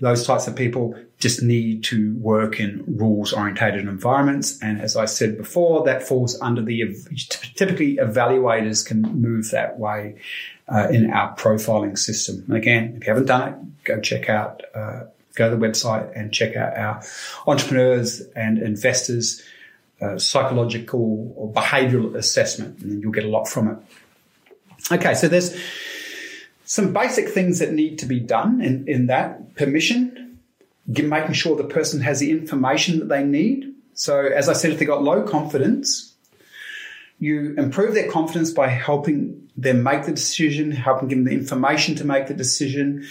Those 0.00 0.26
types 0.26 0.46
of 0.46 0.56
people 0.56 0.98
just 1.24 1.42
need 1.42 1.82
to 1.82 2.14
work 2.16 2.60
in 2.60 2.84
rules 2.86 3.32
orientated 3.32 3.88
environments. 3.88 4.60
And 4.60 4.78
as 4.78 4.94
I 4.94 5.06
said 5.06 5.38
before, 5.38 5.82
that 5.84 6.02
falls 6.06 6.38
under 6.42 6.60
the 6.60 6.94
typically 7.56 7.96
evaluators 7.96 8.84
can 8.84 9.00
move 9.00 9.50
that 9.50 9.78
way 9.78 10.16
uh, 10.68 10.88
in 10.90 11.10
our 11.10 11.34
profiling 11.34 11.96
system. 11.96 12.44
And 12.46 12.58
again, 12.58 12.98
if 12.98 13.06
you 13.06 13.10
haven't 13.10 13.24
done 13.24 13.48
it, 13.48 13.84
go 13.84 14.00
check 14.02 14.28
out, 14.28 14.60
uh, 14.74 15.04
go 15.34 15.48
to 15.48 15.56
the 15.56 15.66
website 15.66 16.12
and 16.14 16.30
check 16.30 16.56
out 16.56 16.76
our 16.76 17.02
entrepreneurs 17.46 18.20
and 18.36 18.58
investors 18.58 19.42
uh, 20.02 20.18
psychological 20.18 21.32
or 21.36 21.50
behavioral 21.50 22.14
assessment, 22.16 22.80
and 22.80 23.00
you'll 23.00 23.12
get 23.12 23.24
a 23.24 23.28
lot 23.28 23.48
from 23.48 23.68
it. 23.68 23.78
Okay, 24.92 25.14
so 25.14 25.26
there's 25.26 25.58
some 26.66 26.92
basic 26.92 27.30
things 27.30 27.60
that 27.60 27.72
need 27.72 27.98
to 28.00 28.04
be 28.04 28.20
done 28.20 28.60
in, 28.60 28.86
in 28.86 29.06
that 29.06 29.54
permission, 29.54 30.13
making 30.86 31.34
sure 31.34 31.56
the 31.56 31.64
person 31.64 32.00
has 32.00 32.20
the 32.20 32.30
information 32.30 32.98
that 33.00 33.08
they 33.08 33.24
need. 33.24 33.74
So, 33.94 34.20
as 34.20 34.48
I 34.48 34.52
said, 34.52 34.72
if 34.72 34.78
they've 34.78 34.88
got 34.88 35.02
low 35.02 35.22
confidence, 35.22 36.14
you 37.18 37.54
improve 37.56 37.94
their 37.94 38.10
confidence 38.10 38.50
by 38.50 38.68
helping 38.68 39.48
them 39.56 39.82
make 39.82 40.04
the 40.04 40.12
decision, 40.12 40.72
helping 40.72 41.08
give 41.08 41.18
them 41.18 41.24
the 41.24 41.32
information 41.32 41.94
to 41.96 42.04
make 42.04 42.26
the 42.26 42.34
decision. 42.34 43.06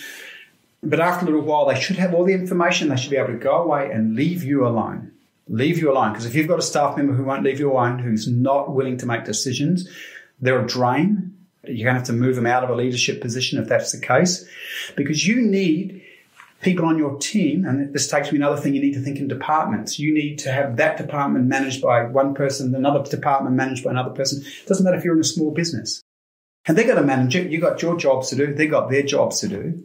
But 0.83 0.99
after 0.99 1.25
a 1.25 1.29
little 1.29 1.41
while, 1.41 1.65
they 1.65 1.79
should 1.79 1.95
have 1.95 2.13
all 2.13 2.25
the 2.25 2.33
information. 2.33 2.89
They 2.89 2.97
should 2.97 3.11
be 3.11 3.17
able 3.17 3.29
to 3.29 3.37
go 3.37 3.63
away 3.63 3.89
and 3.91 4.15
leave 4.15 4.43
you 4.43 4.67
alone. 4.67 5.11
Leave 5.47 5.77
you 5.77 5.91
alone. 5.91 6.11
Because 6.11 6.25
if 6.25 6.35
you've 6.35 6.47
got 6.47 6.59
a 6.59 6.63
staff 6.63 6.97
member 6.97 7.13
who 7.13 7.23
won't 7.23 7.43
leave 7.43 7.59
you 7.59 7.71
alone, 7.71 7.99
who's 7.99 8.27
not 8.27 8.73
willing 8.73 8.97
to 8.97 9.05
make 9.05 9.23
decisions, 9.23 9.89
they're 10.41 10.61
a 10.61 10.67
drain 10.67 11.33
you're 11.65 11.85
going 11.85 11.95
to 11.95 11.99
have 11.99 12.07
to 12.07 12.13
move 12.13 12.35
them 12.35 12.45
out 12.45 12.63
of 12.63 12.69
a 12.69 12.75
leadership 12.75 13.21
position 13.21 13.59
if 13.59 13.69
that's 13.69 13.91
the 13.91 13.99
case, 13.99 14.45
because 14.95 15.25
you 15.25 15.41
need 15.41 16.03
people 16.63 16.85
on 16.85 16.97
your 16.97 17.17
team. 17.19 17.65
And 17.65 17.93
this 17.93 18.07
takes 18.07 18.31
me 18.31 18.37
another 18.37 18.59
thing 18.59 18.73
you 18.73 18.81
need 18.81 18.93
to 18.93 19.01
think 19.01 19.19
in 19.19 19.27
departments. 19.27 19.99
You 19.99 20.13
need 20.13 20.39
to 20.39 20.51
have 20.51 20.77
that 20.77 20.97
department 20.97 21.45
managed 21.45 21.81
by 21.81 22.03
one 22.03 22.33
person, 22.33 22.73
another 22.73 23.03
department 23.03 23.55
managed 23.55 23.83
by 23.83 23.91
another 23.91 24.11
person. 24.11 24.41
It 24.41 24.67
doesn't 24.67 24.83
matter 24.83 24.97
if 24.97 25.03
you're 25.03 25.15
in 25.15 25.21
a 25.21 25.25
small 25.25 25.51
business. 25.51 26.01
And 26.65 26.77
they 26.77 26.85
got 26.85 26.95
to 26.95 27.03
manage 27.03 27.35
it. 27.35 27.51
You 27.51 27.59
got 27.59 27.81
your 27.81 27.97
jobs 27.97 28.29
to 28.29 28.35
do. 28.35 28.53
They 28.53 28.67
got 28.67 28.89
their 28.89 29.03
jobs 29.03 29.41
to 29.41 29.47
do. 29.49 29.83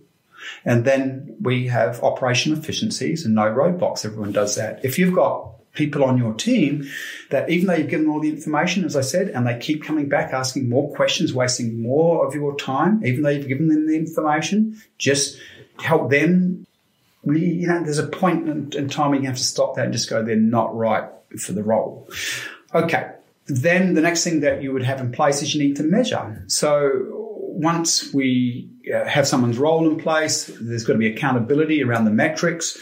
And 0.64 0.84
then 0.84 1.36
we 1.40 1.66
have 1.66 2.02
operational 2.02 2.58
efficiencies 2.58 3.24
and 3.24 3.34
no 3.34 3.42
roadblocks. 3.42 4.04
Everyone 4.04 4.32
does 4.32 4.54
that. 4.54 4.84
If 4.84 4.98
you've 4.98 5.14
got 5.14 5.54
people 5.72 6.04
on 6.04 6.18
your 6.18 6.34
team 6.34 6.88
that 7.30 7.50
even 7.50 7.66
though 7.66 7.74
you've 7.74 7.90
given 7.90 8.08
all 8.08 8.20
the 8.20 8.28
information, 8.28 8.84
as 8.84 8.96
I 8.96 9.00
said, 9.00 9.28
and 9.28 9.46
they 9.46 9.58
keep 9.58 9.82
coming 9.82 10.08
back 10.08 10.32
asking 10.32 10.68
more 10.68 10.94
questions, 10.94 11.34
wasting 11.34 11.82
more 11.82 12.26
of 12.26 12.34
your 12.34 12.56
time, 12.56 13.04
even 13.04 13.22
though 13.22 13.30
you've 13.30 13.48
given 13.48 13.68
them 13.68 13.86
the 13.86 13.96
information, 13.96 14.80
just 14.98 15.38
help 15.78 16.10
them. 16.10 16.47
You 17.24 17.66
know, 17.66 17.82
there's 17.82 17.98
a 17.98 18.06
point 18.06 18.48
in, 18.48 18.72
in 18.74 18.88
time 18.88 19.14
you 19.14 19.22
have 19.22 19.36
to 19.36 19.42
stop 19.42 19.74
that 19.76 19.84
and 19.84 19.92
just 19.92 20.08
go, 20.08 20.22
they're 20.22 20.36
not 20.36 20.74
right 20.74 21.08
for 21.38 21.52
the 21.52 21.62
role. 21.62 22.08
Okay. 22.74 23.12
then 23.48 23.94
the 23.94 24.02
next 24.02 24.24
thing 24.24 24.40
that 24.40 24.62
you 24.62 24.72
would 24.72 24.82
have 24.82 25.00
in 25.00 25.10
place 25.10 25.42
is 25.42 25.54
you 25.54 25.62
need 25.66 25.76
to 25.76 25.82
measure. 25.82 26.44
So 26.48 27.17
once 27.58 28.14
we 28.14 28.70
uh, 28.94 29.04
have 29.04 29.26
someone's 29.26 29.58
role 29.58 29.90
in 29.90 29.98
place, 29.98 30.48
there's 30.60 30.84
got 30.84 30.92
to 30.92 30.98
be 30.98 31.08
accountability 31.08 31.82
around 31.82 32.04
the 32.04 32.10
metrics 32.12 32.78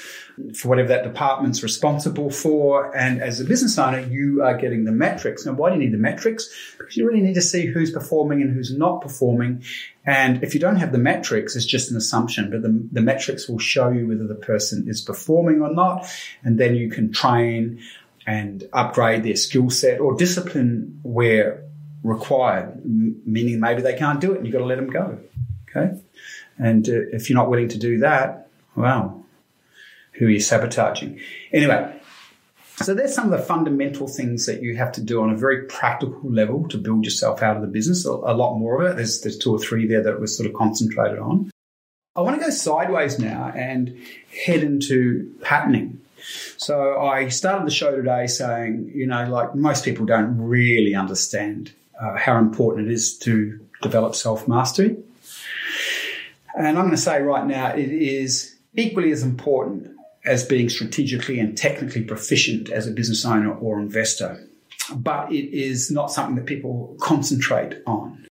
for 0.55 0.69
whatever 0.69 0.89
that 0.89 1.03
department's 1.03 1.63
responsible 1.63 2.31
for. 2.31 2.95
And 2.95 3.23
as 3.23 3.41
a 3.41 3.45
business 3.45 3.79
owner, 3.79 4.01
you 4.01 4.43
are 4.43 4.55
getting 4.59 4.85
the 4.85 4.93
metrics. 4.93 5.47
Now, 5.47 5.55
why 5.55 5.71
do 5.71 5.77
you 5.77 5.83
need 5.83 5.95
the 5.95 5.99
metrics? 5.99 6.51
Because 6.77 6.95
you 6.95 7.09
really 7.09 7.23
need 7.23 7.37
to 7.37 7.41
see 7.41 7.65
who's 7.65 7.91
performing 7.91 8.43
and 8.43 8.53
who's 8.53 8.77
not 8.77 9.01
performing. 9.01 9.63
And 10.05 10.45
if 10.45 10.53
you 10.53 10.61
don't 10.61 10.77
have 10.77 10.93
the 10.93 10.99
metrics, 10.99 11.57
it's 11.57 11.65
just 11.65 11.91
an 11.91 11.97
assumption, 11.97 12.51
but 12.51 12.61
the, 12.61 12.87
the 12.93 13.01
metrics 13.01 13.49
will 13.49 13.59
show 13.59 13.89
you 13.89 14.09
whether 14.09 14.27
the 14.27 14.35
person 14.35 14.87
is 14.89 15.01
performing 15.01 15.63
or 15.63 15.73
not. 15.73 16.07
And 16.45 16.61
then 16.61 16.77
you 16.77 16.91
can 16.91 17.13
train 17.13 17.81
and 18.27 18.63
upgrade 18.75 19.23
their 19.23 19.37
skill 19.37 19.71
set 19.71 20.01
or 20.01 20.17
discipline 20.17 21.01
where 21.03 21.63
required, 22.03 22.81
meaning 22.85 23.61
maybe 23.61 23.83
they 23.83 23.97
can't 23.97 24.21
do 24.21 24.33
it 24.33 24.39
and 24.39 24.47
you've 24.47 24.53
got 24.53 24.61
to 24.61 24.67
let 24.67 24.77
them 24.77 24.91
go. 24.91 25.19
Okay. 25.69 25.99
And 26.59 26.89
uh, 26.89 26.93
if 27.13 27.29
you're 27.29 27.39
not 27.39 27.51
willing 27.51 27.69
to 27.69 27.79
do 27.79 27.99
that, 27.99 28.49
well, 28.75 29.25
who 30.13 30.27
are 30.27 30.31
you 30.31 30.41
sabotaging? 30.41 31.21
Anyway, 31.53 32.01
so 32.77 32.95
there's 32.95 33.15
some 33.15 33.33
of 33.33 33.39
the 33.39 33.45
fundamental 33.45 34.07
things 34.07 34.47
that 34.47 34.63
you 34.63 34.77
have 34.77 34.93
to 34.93 35.03
do 35.03 35.23
on 35.23 35.31
a 35.31 35.37
very 35.37 35.65
practical 35.65 36.31
level 36.31 36.69
to 36.69 36.79
build 36.79 37.05
yourself 37.05 37.43
out 37.43 37.57
of 37.57 37.63
the 37.63 37.69
business. 37.69 38.05
A, 38.07 38.11
a 38.11 38.35
lot 38.35 38.59
more 38.59 38.83
of 38.83 38.91
it. 38.91 38.97
There's, 38.97 39.21
there's 39.23 39.39
two 39.39 39.53
or 39.53 39.59
three 39.59 39.87
there 39.87 40.03
that 40.03 40.21
we're 40.21 40.27
sort 40.27 40.49
of 40.49 40.55
concentrated 40.55 41.19
on. 41.19 41.51
I 42.15 42.21
want 42.23 42.39
to 42.39 42.43
go 42.43 42.51
sideways 42.51 43.19
now 43.19 43.53
and 43.55 43.99
head 44.47 44.63
into 44.63 45.35
patterning. 45.43 46.01
So 46.57 46.99
I 47.01 47.29
started 47.29 47.67
the 47.67 47.71
show 47.71 47.95
today 47.95 48.27
saying, 48.27 48.91
you 48.95 49.07
know, 49.07 49.29
like 49.29 49.55
most 49.55 49.85
people 49.85 50.07
don't 50.07 50.39
really 50.39 50.95
understand 50.95 51.73
uh, 52.01 52.17
how 52.17 52.39
important 52.39 52.89
it 52.89 52.93
is 52.93 53.17
to 53.19 53.61
develop 53.83 54.15
self 54.15 54.49
mastery. 54.49 54.97
And 56.57 56.67
I'm 56.67 56.85
going 56.85 56.91
to 56.91 56.97
say 56.97 57.21
right 57.21 57.47
now, 57.47 57.75
it 57.75 57.91
is 57.91 58.57
equally 58.75 59.13
as 59.13 59.23
important 59.23 59.89
as 60.25 60.45
being 60.45 60.69
strategically 60.69 61.39
and 61.39 61.57
technically 61.57 62.03
proficient 62.03 62.71
as 62.71 62.87
a 62.87 62.91
business 62.91 63.25
owner 63.25 63.55
or 63.55 63.79
investor. 63.79 64.45
But 64.95 65.33
it 65.33 65.53
is 65.53 65.91
not 65.91 66.11
something 66.11 66.37
that 66.37 66.47
people 66.47 66.97
concentrate 67.01 67.83
on. 67.87 68.27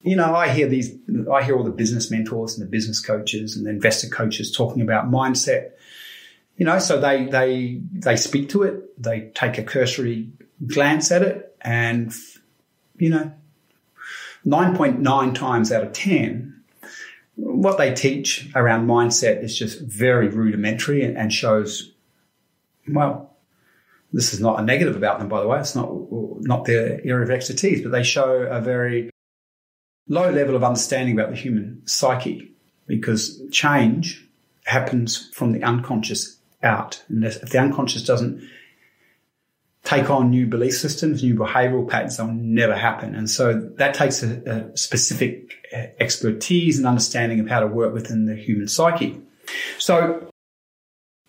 You 0.00 0.16
know, 0.16 0.34
I 0.34 0.48
hear 0.48 0.68
these, 0.68 0.94
I 1.32 1.42
hear 1.42 1.56
all 1.56 1.64
the 1.64 1.70
business 1.70 2.10
mentors 2.10 2.58
and 2.58 2.66
the 2.66 2.70
business 2.70 3.00
coaches 3.00 3.56
and 3.56 3.66
the 3.66 3.70
investor 3.70 4.08
coaches 4.08 4.52
talking 4.52 4.82
about 4.82 5.10
mindset. 5.10 5.70
You 6.56 6.66
know, 6.66 6.78
so 6.78 7.00
they, 7.00 7.24
they, 7.24 7.80
they 7.92 8.16
speak 8.16 8.50
to 8.50 8.62
it, 8.64 9.02
they 9.02 9.32
take 9.34 9.58
a 9.58 9.62
cursory 9.62 10.28
glance 10.66 11.10
at 11.10 11.22
it 11.22 11.53
and, 11.64 12.12
you 12.96 13.10
know, 13.10 13.32
9.9 14.46 15.34
times 15.34 15.72
out 15.72 15.82
of 15.82 15.92
10, 15.92 16.62
what 17.36 17.78
they 17.78 17.94
teach 17.94 18.50
around 18.54 18.86
mindset 18.86 19.42
is 19.42 19.58
just 19.58 19.80
very 19.80 20.28
rudimentary 20.28 21.02
and, 21.02 21.32
shows, 21.32 21.92
well, 22.88 23.34
this 24.12 24.32
is 24.32 24.40
not 24.40 24.60
a 24.60 24.62
negative 24.62 24.94
about 24.94 25.18
them, 25.18 25.28
by 25.28 25.40
the 25.40 25.48
way. 25.48 25.58
It's 25.58 25.74
not 25.74 25.90
not 26.44 26.66
their 26.66 27.00
area 27.04 27.24
of 27.24 27.30
expertise, 27.30 27.82
but 27.82 27.90
they 27.90 28.04
show 28.04 28.42
a 28.42 28.60
very 28.60 29.10
low 30.06 30.30
level 30.30 30.54
of 30.54 30.62
understanding 30.62 31.18
about 31.18 31.30
the 31.30 31.36
human 31.36 31.82
psyche 31.86 32.52
because 32.86 33.42
change 33.50 34.24
happens 34.64 35.30
from 35.32 35.52
the 35.52 35.62
unconscious 35.62 36.38
out. 36.62 37.02
And 37.08 37.24
if 37.24 37.40
the 37.40 37.58
unconscious 37.58 38.04
doesn't 38.04 38.48
take 39.84 40.08
on 40.08 40.30
new 40.30 40.46
belief 40.46 40.74
systems, 40.74 41.22
new 41.22 41.34
behavioral 41.34 41.88
patterns, 41.88 42.16
they'll 42.16 42.26
never 42.28 42.74
happen. 42.74 43.14
And 43.14 43.28
so 43.28 43.52
that 43.76 43.94
takes 43.94 44.22
a, 44.22 44.70
a 44.72 44.76
specific 44.76 45.52
uh, 45.72 45.86
expertise 46.00 46.78
and 46.78 46.86
understanding 46.86 47.38
of 47.38 47.48
how 47.48 47.60
to 47.60 47.66
work 47.66 47.92
within 47.92 48.24
the 48.24 48.34
human 48.34 48.66
psyche. 48.66 49.20
So 49.78 50.26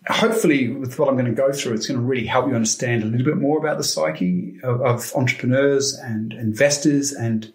hopefully 0.08 0.70
with 0.70 0.98
what 0.98 1.08
I'm 1.08 1.16
going 1.16 1.26
to 1.26 1.32
go 1.32 1.52
through, 1.52 1.74
it's 1.74 1.86
going 1.86 2.00
to 2.00 2.06
really 2.06 2.26
help 2.26 2.48
you 2.48 2.54
understand 2.54 3.02
a 3.02 3.06
little 3.06 3.26
bit 3.26 3.36
more 3.36 3.58
about 3.58 3.76
the 3.76 3.84
psyche 3.84 4.58
of, 4.62 4.80
of 4.80 5.12
entrepreneurs 5.14 5.94
and 5.94 6.32
investors 6.32 7.12
and 7.12 7.52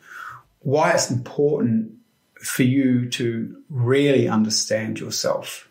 why 0.59 0.91
it's 0.91 1.09
important 1.09 1.93
for 2.35 2.61
you 2.63 3.09
to 3.09 3.55
really 3.69 4.27
understand 4.27 4.99
yourself 4.99 5.67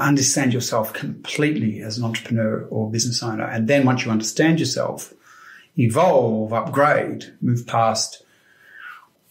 understand 0.00 0.52
yourself 0.52 0.92
completely 0.92 1.80
as 1.80 1.98
an 1.98 2.04
entrepreneur 2.04 2.66
or 2.70 2.90
business 2.90 3.22
owner. 3.22 3.44
And 3.44 3.68
then 3.68 3.84
once 3.84 4.04
you 4.04 4.10
understand 4.10 4.58
yourself, 4.58 5.12
evolve, 5.78 6.52
upgrade, 6.52 7.32
move 7.40 7.66
past 7.66 8.22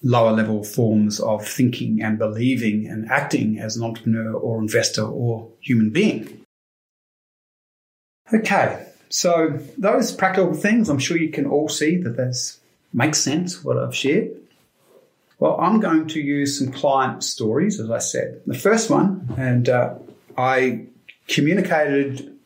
lower 0.02 0.32
level 0.32 0.64
forms 0.64 1.20
of 1.20 1.46
thinking 1.46 2.02
and 2.02 2.18
believing 2.18 2.88
and 2.88 3.10
acting 3.12 3.60
as 3.60 3.76
an 3.76 3.84
entrepreneur 3.84 4.34
or 4.34 4.60
investor 4.60 5.04
or 5.04 5.50
human 5.60 5.90
being. 5.90 6.46
Okay, 8.34 8.86
so 9.10 9.60
those 9.78 10.12
practical 10.12 10.54
things, 10.54 10.88
I'm 10.88 11.00
sure 11.00 11.18
you 11.18 11.30
can 11.30 11.46
all 11.46 11.68
see 11.68 11.98
that 11.98 12.16
this 12.16 12.60
makes 12.94 13.20
sense 13.20 13.64
what 13.64 13.78
I've 13.78 13.96
shared. 13.96 14.32
Well, 15.40 15.60
I'm 15.60 15.80
going 15.80 16.08
to 16.10 16.20
use 16.20 16.60
some 16.60 16.72
client 16.72 17.24
stories, 17.24 17.80
as 17.80 17.90
I 17.90 18.00
said. 18.00 18.42
The 18.46 18.58
first 18.58 18.90
one, 18.90 19.34
and 19.38 19.70
uh, 19.70 19.96
I 20.40 20.86
communicated 21.28 22.38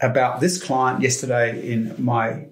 about 0.00 0.40
this 0.40 0.62
client 0.62 1.02
yesterday 1.02 1.70
in 1.70 1.94
my 2.02 2.46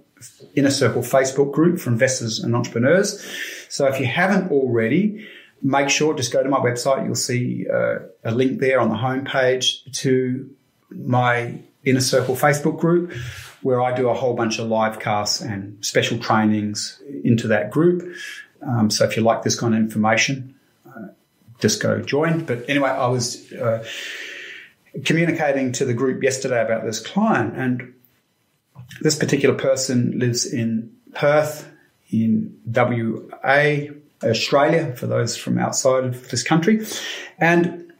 inner 0.55 0.71
circle 0.71 1.01
Facebook 1.01 1.53
group 1.53 1.81
for 1.81 1.89
investors 1.89 2.39
and 2.39 2.55
entrepreneurs. 2.55 3.25
So 3.71 3.87
if 3.87 3.99
you 3.99 4.05
haven't 4.05 4.51
already, 4.51 5.27
make 5.63 5.89
sure 5.89 6.15
just 6.15 6.33
go 6.33 6.43
to 6.43 6.49
my 6.51 6.59
website. 6.59 7.07
You'll 7.07 7.15
see 7.15 7.67
uh, 7.67 8.01
a 8.25 8.31
link 8.31 8.61
there 8.61 8.79
on 8.79 8.91
the 8.91 8.97
homepage 8.97 9.91
to 10.01 10.55
my 10.91 11.59
inner 11.83 12.01
circle 12.01 12.37
Facebook 12.37 12.79
group 12.79 13.15
where 13.63 13.81
I 13.81 13.95
do 13.95 14.11
a 14.11 14.15
whole 14.15 14.35
bunch 14.35 14.59
of 14.59 14.69
live 14.69 15.01
casts 15.01 15.41
and 15.41 15.83
special 15.85 16.19
trainings 16.19 17.03
into 17.25 17.49
that 17.49 17.71
group. 17.71 18.15
Um, 18.63 18.91
so 18.91 19.05
if 19.05 19.17
you 19.17 19.23
like 19.23 19.45
this 19.45 19.59
kind 19.59 19.75
of 19.75 19.81
information, 19.81 20.55
uh, 20.87 21.09
just 21.59 21.83
go 21.83 22.03
join. 22.03 22.45
But 22.45 22.69
anyway, 22.69 22.91
I 22.91 23.07
was 23.07 23.51
uh, 23.53 23.83
communicating 25.05 25.73
to 25.73 25.85
the 25.85 25.95
group 25.95 26.23
yesterday 26.23 26.63
about 26.63 26.85
this 26.85 27.01
client, 27.01 27.57
and 27.57 27.95
this 29.01 29.17
particular 29.17 29.55
person 29.55 30.19
lives 30.19 30.47
in 30.47 30.93
Perth, 31.15 31.71
in 32.11 32.59
WA, 32.67 33.87
Australia, 34.23 34.95
for 34.97 35.07
those 35.07 35.37
from 35.37 35.59
outside 35.59 36.05
of 36.05 36.29
this 36.31 36.43
country. 36.43 36.85
And 37.39 37.93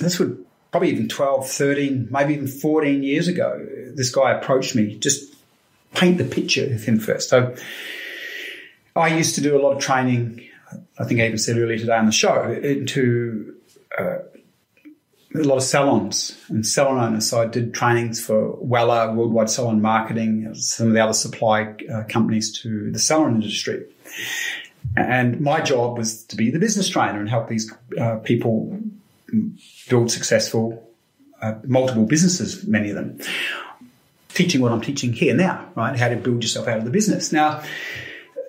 this 0.00 0.18
would 0.18 0.44
probably 0.70 0.90
even 0.90 1.08
12, 1.08 1.48
13, 1.48 2.08
maybe 2.10 2.34
even 2.34 2.48
14 2.48 3.02
years 3.02 3.28
ago, 3.28 3.64
this 3.94 4.12
guy 4.12 4.32
approached 4.32 4.74
me, 4.74 4.96
just 4.96 5.34
paint 5.94 6.18
the 6.18 6.24
picture 6.24 6.74
of 6.74 6.82
him 6.82 6.98
first. 6.98 7.30
So 7.30 7.54
I 8.96 9.16
used 9.16 9.36
to 9.36 9.40
do 9.40 9.56
a 9.56 9.62
lot 9.62 9.76
of 9.76 9.80
training, 9.80 10.48
I 10.98 11.04
think 11.04 11.20
I 11.20 11.26
even 11.26 11.38
said 11.38 11.58
earlier 11.58 11.78
today 11.78 11.96
on 11.96 12.06
the 12.06 12.12
show, 12.12 12.50
into 12.50 13.54
uh, 13.96 14.18
a 15.34 15.38
lot 15.38 15.56
of 15.56 15.62
salons 15.62 16.38
and 16.48 16.64
salon 16.66 16.98
owners. 16.98 17.28
So 17.28 17.42
I 17.42 17.46
did 17.46 17.74
trainings 17.74 18.24
for 18.24 18.56
Wella, 18.58 19.14
Worldwide 19.14 19.50
Salon 19.50 19.82
Marketing, 19.82 20.54
some 20.54 20.88
of 20.88 20.92
the 20.92 21.00
other 21.00 21.12
supply 21.12 21.74
uh, 21.92 22.04
companies 22.08 22.52
to 22.62 22.92
the 22.92 22.98
salon 22.98 23.34
industry. 23.34 23.84
And 24.96 25.40
my 25.40 25.60
job 25.60 25.98
was 25.98 26.24
to 26.24 26.36
be 26.36 26.50
the 26.50 26.58
business 26.58 26.88
trainer 26.88 27.18
and 27.18 27.28
help 27.28 27.48
these 27.48 27.72
uh, 27.98 28.16
people 28.16 28.78
build 29.88 30.10
successful, 30.10 30.88
uh, 31.42 31.54
multiple 31.64 32.04
businesses, 32.04 32.64
many 32.66 32.90
of 32.90 32.94
them. 32.94 33.18
Teaching 34.28 34.60
what 34.60 34.72
I'm 34.72 34.80
teaching 34.80 35.12
here 35.12 35.34
now, 35.34 35.68
right? 35.74 35.96
How 35.96 36.08
to 36.08 36.16
build 36.16 36.42
yourself 36.42 36.68
out 36.68 36.78
of 36.78 36.84
the 36.84 36.90
business. 36.90 37.32
Now, 37.32 37.62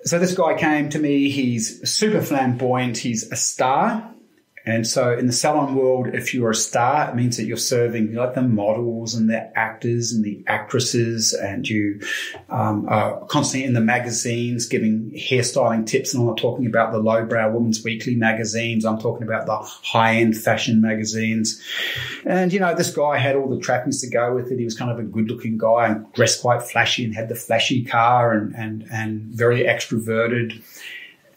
so 0.04 0.18
this 0.18 0.34
guy 0.34 0.56
came 0.56 0.88
to 0.90 0.98
me. 0.98 1.30
He's 1.30 1.88
super 1.88 2.22
flamboyant. 2.22 2.98
He's 2.98 3.30
a 3.32 3.36
star 3.36 4.12
and 4.66 4.84
so 4.84 5.16
in 5.16 5.28
the 5.28 5.32
salon 5.32 5.76
world, 5.76 6.08
if 6.08 6.34
you're 6.34 6.50
a 6.50 6.54
star, 6.54 7.08
it 7.08 7.14
means 7.14 7.36
that 7.36 7.44
you're 7.44 7.56
serving 7.56 8.12
like 8.14 8.34
the 8.34 8.42
models 8.42 9.14
and 9.14 9.30
the 9.30 9.56
actors 9.56 10.12
and 10.12 10.24
the 10.24 10.42
actresses 10.48 11.32
and 11.32 11.68
you 11.68 12.00
um, 12.50 12.84
are 12.88 13.24
constantly 13.26 13.64
in 13.64 13.74
the 13.74 13.80
magazines 13.80 14.66
giving 14.66 15.12
hairstyling 15.12 15.86
tips. 15.86 16.12
And 16.12 16.20
I'm 16.20 16.26
not 16.26 16.38
talking 16.38 16.66
about 16.66 16.90
the 16.90 16.98
lowbrow 16.98 17.52
women's 17.52 17.84
weekly 17.84 18.16
magazines. 18.16 18.84
I'm 18.84 18.98
talking 18.98 19.22
about 19.22 19.46
the 19.46 19.56
high 19.56 20.16
end 20.16 20.36
fashion 20.36 20.80
magazines. 20.80 21.62
And, 22.24 22.52
you 22.52 22.58
know, 22.58 22.74
this 22.74 22.92
guy 22.92 23.18
had 23.18 23.36
all 23.36 23.48
the 23.48 23.60
trappings 23.60 24.00
to 24.00 24.10
go 24.10 24.34
with 24.34 24.50
it. 24.50 24.58
He 24.58 24.64
was 24.64 24.76
kind 24.76 24.90
of 24.90 24.98
a 24.98 25.04
good 25.04 25.30
looking 25.30 25.58
guy 25.58 25.86
and 25.86 26.12
dressed 26.12 26.42
quite 26.42 26.64
flashy 26.64 27.04
and 27.04 27.14
had 27.14 27.28
the 27.28 27.36
flashy 27.36 27.84
car 27.84 28.32
and, 28.32 28.52
and, 28.56 28.84
and 28.90 29.22
very 29.26 29.60
extroverted. 29.60 30.60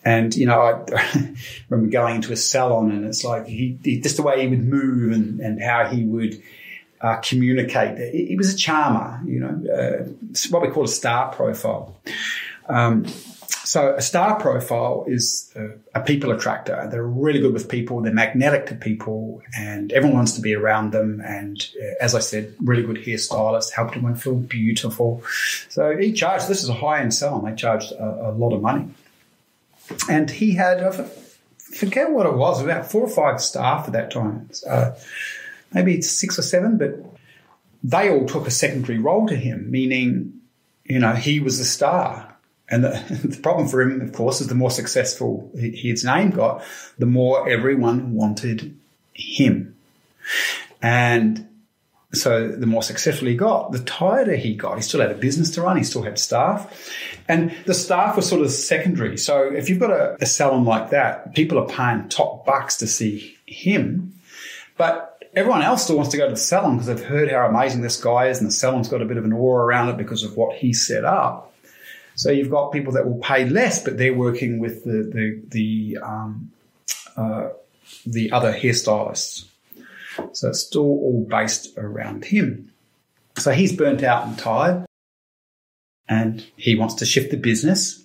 And, 0.05 0.35
you 0.35 0.45
know, 0.45 0.61
I 0.61 1.35
remember 1.69 1.91
going 1.91 2.15
into 2.15 2.31
a 2.31 2.37
salon 2.37 2.91
and 2.91 3.05
it's 3.05 3.23
like 3.23 3.47
he, 3.47 3.77
he, 3.83 3.99
just 3.99 4.17
the 4.17 4.23
way 4.23 4.41
he 4.41 4.47
would 4.47 4.65
move 4.65 5.11
and, 5.11 5.39
and 5.39 5.61
how 5.61 5.85
he 5.85 6.05
would 6.05 6.41
uh, 7.01 7.17
communicate. 7.17 8.13
He, 8.13 8.35
was 8.35 8.53
a 8.53 8.57
charmer, 8.57 9.21
you 9.25 9.39
know, 9.39 9.71
uh, 9.71 10.03
what 10.49 10.61
we 10.61 10.69
call 10.69 10.85
a 10.85 10.87
star 10.87 11.31
profile. 11.33 11.97
Um, 12.67 13.05
so 13.69 13.93
a 13.93 14.01
star 14.01 14.39
profile 14.39 15.05
is 15.07 15.53
a, 15.55 15.99
a, 15.99 16.01
people 16.01 16.31
attractor. 16.31 16.87
They're 16.89 17.05
really 17.05 17.39
good 17.39 17.53
with 17.53 17.69
people. 17.69 18.01
They're 18.01 18.13
magnetic 18.13 18.65
to 18.67 18.75
people 18.75 19.43
and 19.55 19.91
everyone 19.93 20.17
wants 20.17 20.33
to 20.33 20.41
be 20.41 20.55
around 20.55 20.91
them. 20.91 21.21
And 21.23 21.63
uh, 21.79 22.03
as 22.03 22.15
I 22.15 22.19
said, 22.19 22.55
really 22.59 22.83
good 22.83 22.97
hairstylists, 22.97 23.71
help 23.71 23.93
them 23.93 24.15
feel 24.15 24.35
beautiful. 24.35 25.23
So 25.67 25.95
he 25.95 26.13
charged, 26.13 26.47
this 26.47 26.63
is 26.63 26.69
a 26.69 26.73
high 26.73 27.01
end 27.01 27.13
salon. 27.13 27.45
They 27.45 27.55
charged 27.55 27.91
a, 27.91 28.29
a 28.29 28.31
lot 28.31 28.53
of 28.53 28.61
money. 28.61 28.87
And 30.09 30.29
he 30.29 30.53
had, 30.53 30.83
I 30.83 30.91
forget 31.57 32.11
what 32.11 32.25
it 32.25 32.33
was, 32.33 32.61
about 32.61 32.91
four 32.91 33.03
or 33.03 33.09
five 33.09 33.41
staff 33.41 33.87
at 33.87 33.93
that 33.93 34.11
time. 34.11 34.49
Uh, 34.67 34.91
maybe 35.73 36.01
six 36.01 36.37
or 36.37 36.43
seven, 36.43 36.77
but 36.77 37.03
they 37.83 38.09
all 38.09 38.25
took 38.25 38.47
a 38.47 38.51
secondary 38.51 38.99
role 38.99 39.27
to 39.27 39.35
him, 39.35 39.69
meaning, 39.71 40.41
you 40.83 40.99
know, 40.99 41.13
he 41.13 41.39
was 41.39 41.59
a 41.59 41.65
star 41.65 42.29
and 42.69 42.83
the, 42.83 42.89
the, 43.27 43.37
problem 43.37 43.67
for 43.67 43.81
him, 43.81 43.99
of 44.01 44.13
course, 44.13 44.41
is 44.41 44.47
the 44.47 44.55
more 44.55 44.71
successful 44.71 45.51
his 45.55 46.05
name 46.05 46.31
got, 46.31 46.63
the 46.97 47.05
more 47.05 47.49
everyone 47.49 48.13
wanted 48.13 48.77
him. 49.13 49.75
And 50.81 51.48
so 52.11 52.47
the 52.47 52.65
more 52.65 52.81
successful 52.81 53.27
he 53.27 53.35
got, 53.35 53.71
the 53.71 53.79
tireder 53.79 54.35
he 54.35 54.55
got. 54.55 54.77
He 54.77 54.81
still 54.81 55.01
had 55.01 55.11
a 55.11 55.15
business 55.15 55.51
to 55.51 55.61
run. 55.61 55.77
He 55.77 55.83
still 55.83 56.01
had 56.01 56.17
staff. 56.17 56.91
And 57.27 57.55
the 57.65 57.75
staff 57.75 58.15
was 58.15 58.27
sort 58.27 58.41
of 58.41 58.49
secondary. 58.49 59.17
So 59.17 59.43
if 59.43 59.69
you've 59.69 59.79
got 59.79 59.91
a, 59.91 60.17
a 60.19 60.25
salon 60.25 60.65
like 60.65 60.89
that, 60.89 61.35
people 61.35 61.59
are 61.59 61.67
paying 61.67 62.09
top 62.09 62.47
bucks 62.47 62.77
to 62.77 62.87
see 62.87 63.37
him. 63.45 64.13
But 64.75 65.23
everyone 65.35 65.61
else 65.61 65.83
still 65.83 65.97
wants 65.97 66.11
to 66.11 66.17
go 66.17 66.25
to 66.25 66.31
the 66.31 66.37
salon 66.37 66.77
because 66.77 66.87
they've 66.87 67.05
heard 67.05 67.29
how 67.29 67.45
amazing 67.45 67.81
this 67.81 68.01
guy 68.01 68.27
is 68.27 68.39
and 68.39 68.47
the 68.47 68.53
salon's 68.53 68.89
got 68.89 69.03
a 69.03 69.05
bit 69.05 69.17
of 69.17 69.25
an 69.25 69.33
aura 69.33 69.65
around 69.65 69.89
it 69.89 69.97
because 69.97 70.23
of 70.23 70.35
what 70.35 70.57
he 70.57 70.73
set 70.73 71.05
up. 71.05 71.53
So 72.15 72.31
you've 72.31 72.49
got 72.49 72.71
people 72.71 72.93
that 72.93 73.05
will 73.05 73.19
pay 73.19 73.45
less, 73.45 73.83
but 73.83 73.97
they're 73.97 74.13
working 74.13 74.59
with 74.59 74.83
the 74.83 75.09
the 75.13 75.41
the 75.47 75.97
um, 76.03 76.51
uh, 77.15 77.49
the 78.05 78.31
other 78.31 78.51
hairstylists. 78.51 79.48
So 80.33 80.49
it's 80.49 80.59
still 80.59 80.81
all 80.81 81.25
based 81.29 81.77
around 81.77 82.25
him. 82.25 82.71
So 83.37 83.51
he's 83.51 83.75
burnt 83.75 84.03
out 84.03 84.27
and 84.27 84.37
tired, 84.37 84.85
and 86.07 86.45
he 86.57 86.75
wants 86.75 86.95
to 86.95 87.05
shift 87.05 87.31
the 87.31 87.37
business 87.37 88.03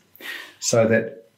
so 0.60 0.86
that 0.88 1.28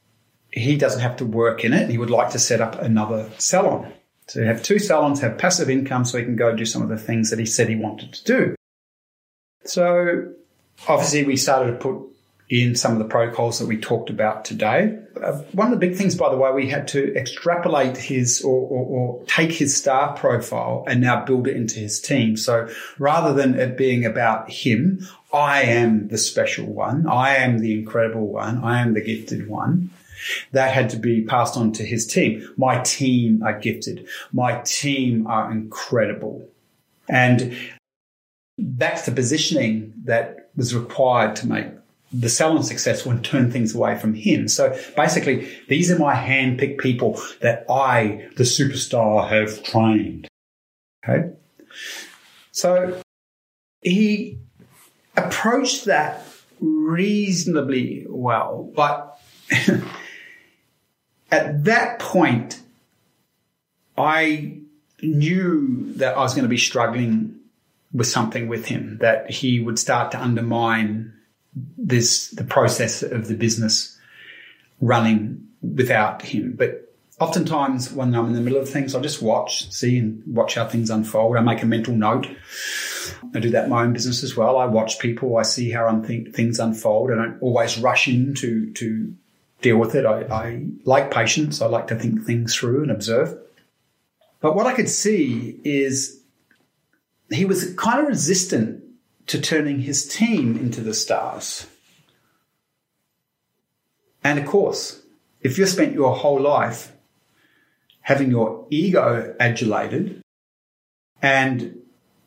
he 0.51 0.77
doesn't 0.77 1.01
have 1.01 1.17
to 1.17 1.25
work 1.25 1.65
in 1.65 1.73
it. 1.73 1.91
He 1.91 1.99
would 1.99 2.11
like 2.11 2.31
to 2.31 2.39
set 2.39 2.61
up 2.61 2.81
another 2.81 3.31
salon. 3.39 3.93
So 4.29 4.45
have 4.45 4.63
two 4.63 4.79
salons, 4.79 5.21
have 5.21 5.39
passive 5.39 5.71
income, 5.71 6.05
so 6.05 6.19
he 6.19 6.25
can 6.25 6.37
go 6.37 6.55
do 6.55 6.65
some 6.65 6.83
of 6.83 6.89
the 6.89 6.99
things 6.99 7.31
that 7.31 7.39
he 7.39 7.47
said 7.47 7.69
he 7.69 7.77
wanted 7.77 8.13
to 8.13 8.25
do. 8.25 8.55
So 9.65 10.33
obviously, 10.89 11.25
we 11.25 11.37
started 11.37 11.73
to 11.73 11.79
put 11.79 12.16
in 12.49 12.77
some 12.77 12.93
of 12.93 12.99
the 12.99 13.05
protocols 13.05 13.59
that 13.59 13.67
we 13.67 13.77
talked 13.77 14.09
about 14.09 14.45
today. 14.45 14.97
Uh, 15.21 15.33
one 15.53 15.73
of 15.73 15.73
the 15.73 15.87
big 15.87 15.97
things, 15.97 16.15
by 16.15 16.31
the 16.31 16.37
way, 16.37 16.53
we 16.53 16.69
had 16.69 16.87
to 16.87 17.15
extrapolate 17.17 17.97
his 17.97 18.43
or, 18.43 18.69
or, 18.69 18.87
or, 18.87 19.25
take 19.27 19.51
his 19.51 19.77
star 19.77 20.15
profile 20.17 20.85
and 20.87 21.01
now 21.01 21.25
build 21.25 21.49
it 21.49 21.57
into 21.57 21.81
his 21.81 22.01
team. 22.01 22.37
So 22.37 22.69
rather 22.99 23.33
than 23.33 23.59
it 23.59 23.77
being 23.77 24.05
about 24.05 24.49
him, 24.49 25.07
I 25.33 25.63
am 25.63 26.09
the 26.09 26.19
special 26.19 26.67
one. 26.67 27.09
I 27.09 27.37
am 27.37 27.59
the 27.59 27.77
incredible 27.77 28.29
one. 28.29 28.63
I 28.63 28.81
am 28.81 28.95
the 28.95 29.01
gifted 29.01 29.49
one. 29.49 29.91
That 30.53 30.73
had 30.73 30.91
to 30.91 30.97
be 30.97 31.23
passed 31.23 31.57
on 31.57 31.73
to 31.73 31.85
his 31.85 32.07
team. 32.07 32.49
My 32.57 32.81
team 32.81 33.43
are 33.43 33.59
gifted. 33.59 34.07
My 34.33 34.61
team 34.61 35.27
are 35.27 35.51
incredible. 35.51 36.49
And 37.09 37.57
that's 38.59 39.05
the 39.05 39.13
positioning 39.13 39.95
that 40.05 40.51
was 40.57 40.75
required 40.75 41.37
to 41.37 41.47
make 41.47 41.67
the 42.19 42.29
salon 42.29 42.63
successful 42.63 43.13
and 43.13 43.25
turn 43.25 43.51
things 43.51 43.75
away 43.75 43.99
from 43.99 44.15
him. 44.15 44.49
So 44.49 44.79
basically, 44.97 45.49
these 45.69 45.91
are 45.91 45.99
my 45.99 46.15
hand-picked 46.15 46.81
people 46.81 47.21
that 47.41 47.67
I, 47.69 48.29
the 48.37 48.45
superstar, 48.45 49.29
have 49.29 49.63
trained. 49.63 50.29
Okay. 51.07 51.31
So 52.53 53.01
he 53.83 54.39
approached 55.17 55.85
that 55.85 56.25
reasonably 56.61 58.07
well, 58.09 58.73
but 58.75 59.21
at 61.31 61.65
that 61.65 61.99
point, 61.99 62.61
I 63.99 64.59
knew 65.03 65.93
that 65.95 66.17
I 66.17 66.21
was 66.21 66.35
going 66.35 66.45
to 66.45 66.49
be 66.49 66.57
struggling 66.57 67.37
with 67.93 68.07
something 68.07 68.49
with 68.49 68.67
him, 68.67 68.99
that 68.99 69.31
he 69.31 69.61
would 69.61 69.79
start 69.79 70.13
to 70.13 70.21
undermine 70.21 71.13
this 71.79 72.31
the 72.31 72.45
process 72.45 73.03
of 73.03 73.29
the 73.29 73.35
business 73.35 73.99
running 74.81 75.47
without 75.63 76.23
him. 76.23 76.55
But 76.57 76.93
oftentimes 77.19 77.93
when 77.93 78.15
I'm 78.15 78.27
in 78.27 78.35
the 78.35 78.41
middle 78.41 78.61
of 78.61 78.69
things, 78.69 78.95
I 78.95 79.01
just 79.01 79.23
watch, 79.23 79.73
see 79.73 79.99
and 79.99 80.23
watch 80.27 80.55
how 80.55 80.67
things 80.67 80.91
unfold. 80.91 81.37
I 81.37 81.41
make 81.41 81.63
a 81.63 81.67
mental 81.67 81.95
note. 81.95 82.29
I 83.35 83.41
do 83.41 83.51
that 83.51 83.65
in 83.65 83.71
my 83.71 83.83
own 83.83 83.93
business 83.93 84.23
as 84.23 84.37
well. 84.37 84.59
I 84.59 84.67
watch 84.67 84.99
people. 84.99 85.37
I 85.37 85.43
see 85.43 85.71
how 85.71 86.03
things 86.03 86.61
unfold. 86.61 87.11
I 87.11 87.15
don't 87.15 87.41
always 87.41 87.79
rush 87.79 88.09
in 88.09 88.35
to, 88.35 88.71
to 88.75 89.15
deal 89.63 89.79
with 89.79 89.95
it. 89.95 90.05
I, 90.05 90.23
I 90.23 90.67
like 90.85 91.11
patience. 91.11 91.63
I 91.63 91.67
like 91.67 91.87
to 91.89 91.97
think 91.97 92.25
things 92.25 92.55
through 92.55 92.83
and 92.83 92.91
observe. 92.91 93.39
But 94.41 94.55
what 94.55 94.67
I 94.67 94.75
could 94.75 94.91
see 94.91 95.59
is 95.65 96.21
he 97.31 97.47
was 97.47 97.75
kind 97.75 98.01
of 98.01 98.07
resistant 98.07 98.85
to 99.27 99.41
turning 99.41 99.81
his 99.81 100.07
team 100.07 100.57
into 100.57 100.81
the 100.81 100.95
stars. 100.95 101.67
And 104.23 104.39
of 104.39 104.47
course, 104.47 105.03
if 105.41 105.59
you've 105.59 105.69
spent 105.69 105.95
your 105.95 106.15
whole 106.15 106.41
life 106.41 106.93
having 108.01 108.31
your 108.31 108.67
ego 108.71 109.35
adulated, 109.39 110.23
and 111.23 111.79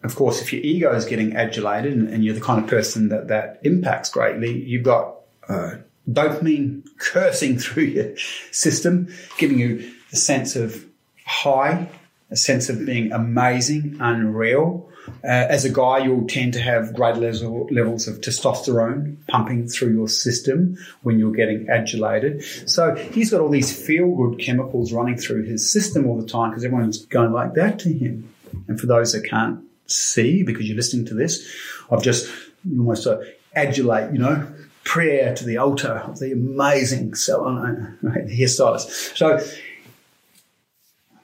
of 0.03 0.15
course, 0.15 0.41
if 0.41 0.53
your 0.53 0.61
ego 0.61 0.95
is 0.95 1.05
getting 1.05 1.35
adulated 1.35 1.93
and, 1.93 2.23
you're 2.23 2.33
the 2.33 2.41
kind 2.41 2.63
of 2.63 2.69
person 2.69 3.09
that 3.09 3.27
that 3.27 3.59
impacts 3.63 4.09
greatly, 4.09 4.63
you've 4.63 4.83
got 4.83 5.15
uh, 5.47 5.75
dopamine 6.09 6.85
coursing 6.97 7.57
through 7.59 7.83
your 7.83 8.17
system, 8.51 9.13
giving 9.37 9.59
you 9.59 9.91
a 10.11 10.15
sense 10.15 10.55
of 10.55 10.85
high, 11.25 11.89
a 12.31 12.35
sense 12.35 12.69
of 12.69 12.85
being 12.85 13.11
amazing, 13.11 13.97
unreal, 13.99 14.88
uh, 15.23 15.27
as 15.27 15.65
a 15.65 15.69
guy, 15.69 15.99
you'll 15.99 16.27
tend 16.27 16.53
to 16.53 16.61
have 16.61 16.93
greater 16.93 17.19
levels 17.19 18.07
of 18.07 18.21
testosterone 18.21 19.17
pumping 19.27 19.67
through 19.67 19.93
your 19.93 20.07
system 20.07 20.77
when 21.01 21.19
you're 21.19 21.31
getting 21.31 21.67
adulated. 21.69 22.43
So 22.69 22.95
he's 22.95 23.31
got 23.31 23.41
all 23.41 23.49
these 23.49 23.85
feel 23.85 24.15
good 24.15 24.39
chemicals 24.39 24.93
running 24.93 25.17
through 25.17 25.43
his 25.43 25.71
system 25.71 26.07
all 26.07 26.19
the 26.19 26.27
time 26.27 26.51
because 26.51 26.63
everyone's 26.63 27.05
going 27.05 27.31
like 27.31 27.53
that 27.55 27.79
to 27.79 27.93
him. 27.93 28.33
And 28.67 28.79
for 28.79 28.87
those 28.87 29.13
that 29.13 29.25
can't 29.27 29.63
see 29.87 30.43
because 30.43 30.67
you're 30.67 30.77
listening 30.77 31.05
to 31.07 31.13
this, 31.13 31.47
I've 31.91 32.03
just 32.03 32.31
almost 32.77 33.07
uh, 33.07 33.19
adulate, 33.55 34.13
you 34.13 34.19
know, 34.19 34.47
prayer 34.83 35.35
to 35.35 35.45
the 35.45 35.57
altar 35.57 36.03
of 36.07 36.19
the 36.19 36.31
amazing 36.31 37.13
so, 37.13 37.41
hairstylist. 37.41 39.17
So 39.17 39.39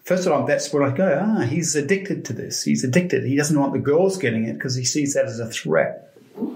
first 0.06 0.26
of 0.26 0.32
all, 0.32 0.46
that's 0.46 0.72
where 0.72 0.84
I 0.84 0.92
go, 0.92 1.20
ah, 1.22 1.42
he's 1.42 1.76
addicted 1.76 2.26
to 2.26 2.34
this. 2.34 2.64
He's 2.64 2.84
addicted. 2.84 3.26
He 3.26 3.36
doesn't 3.36 3.60
want 3.60 3.74
the 3.74 3.80
girls 3.80 4.18
getting 4.18 4.46
it 4.46 4.54
because 4.54 4.76
he 4.76 4.86
sees 4.86 5.16
that 5.16 5.26
as 5.26 5.40
a 5.40 5.50
threat. 5.50 6.16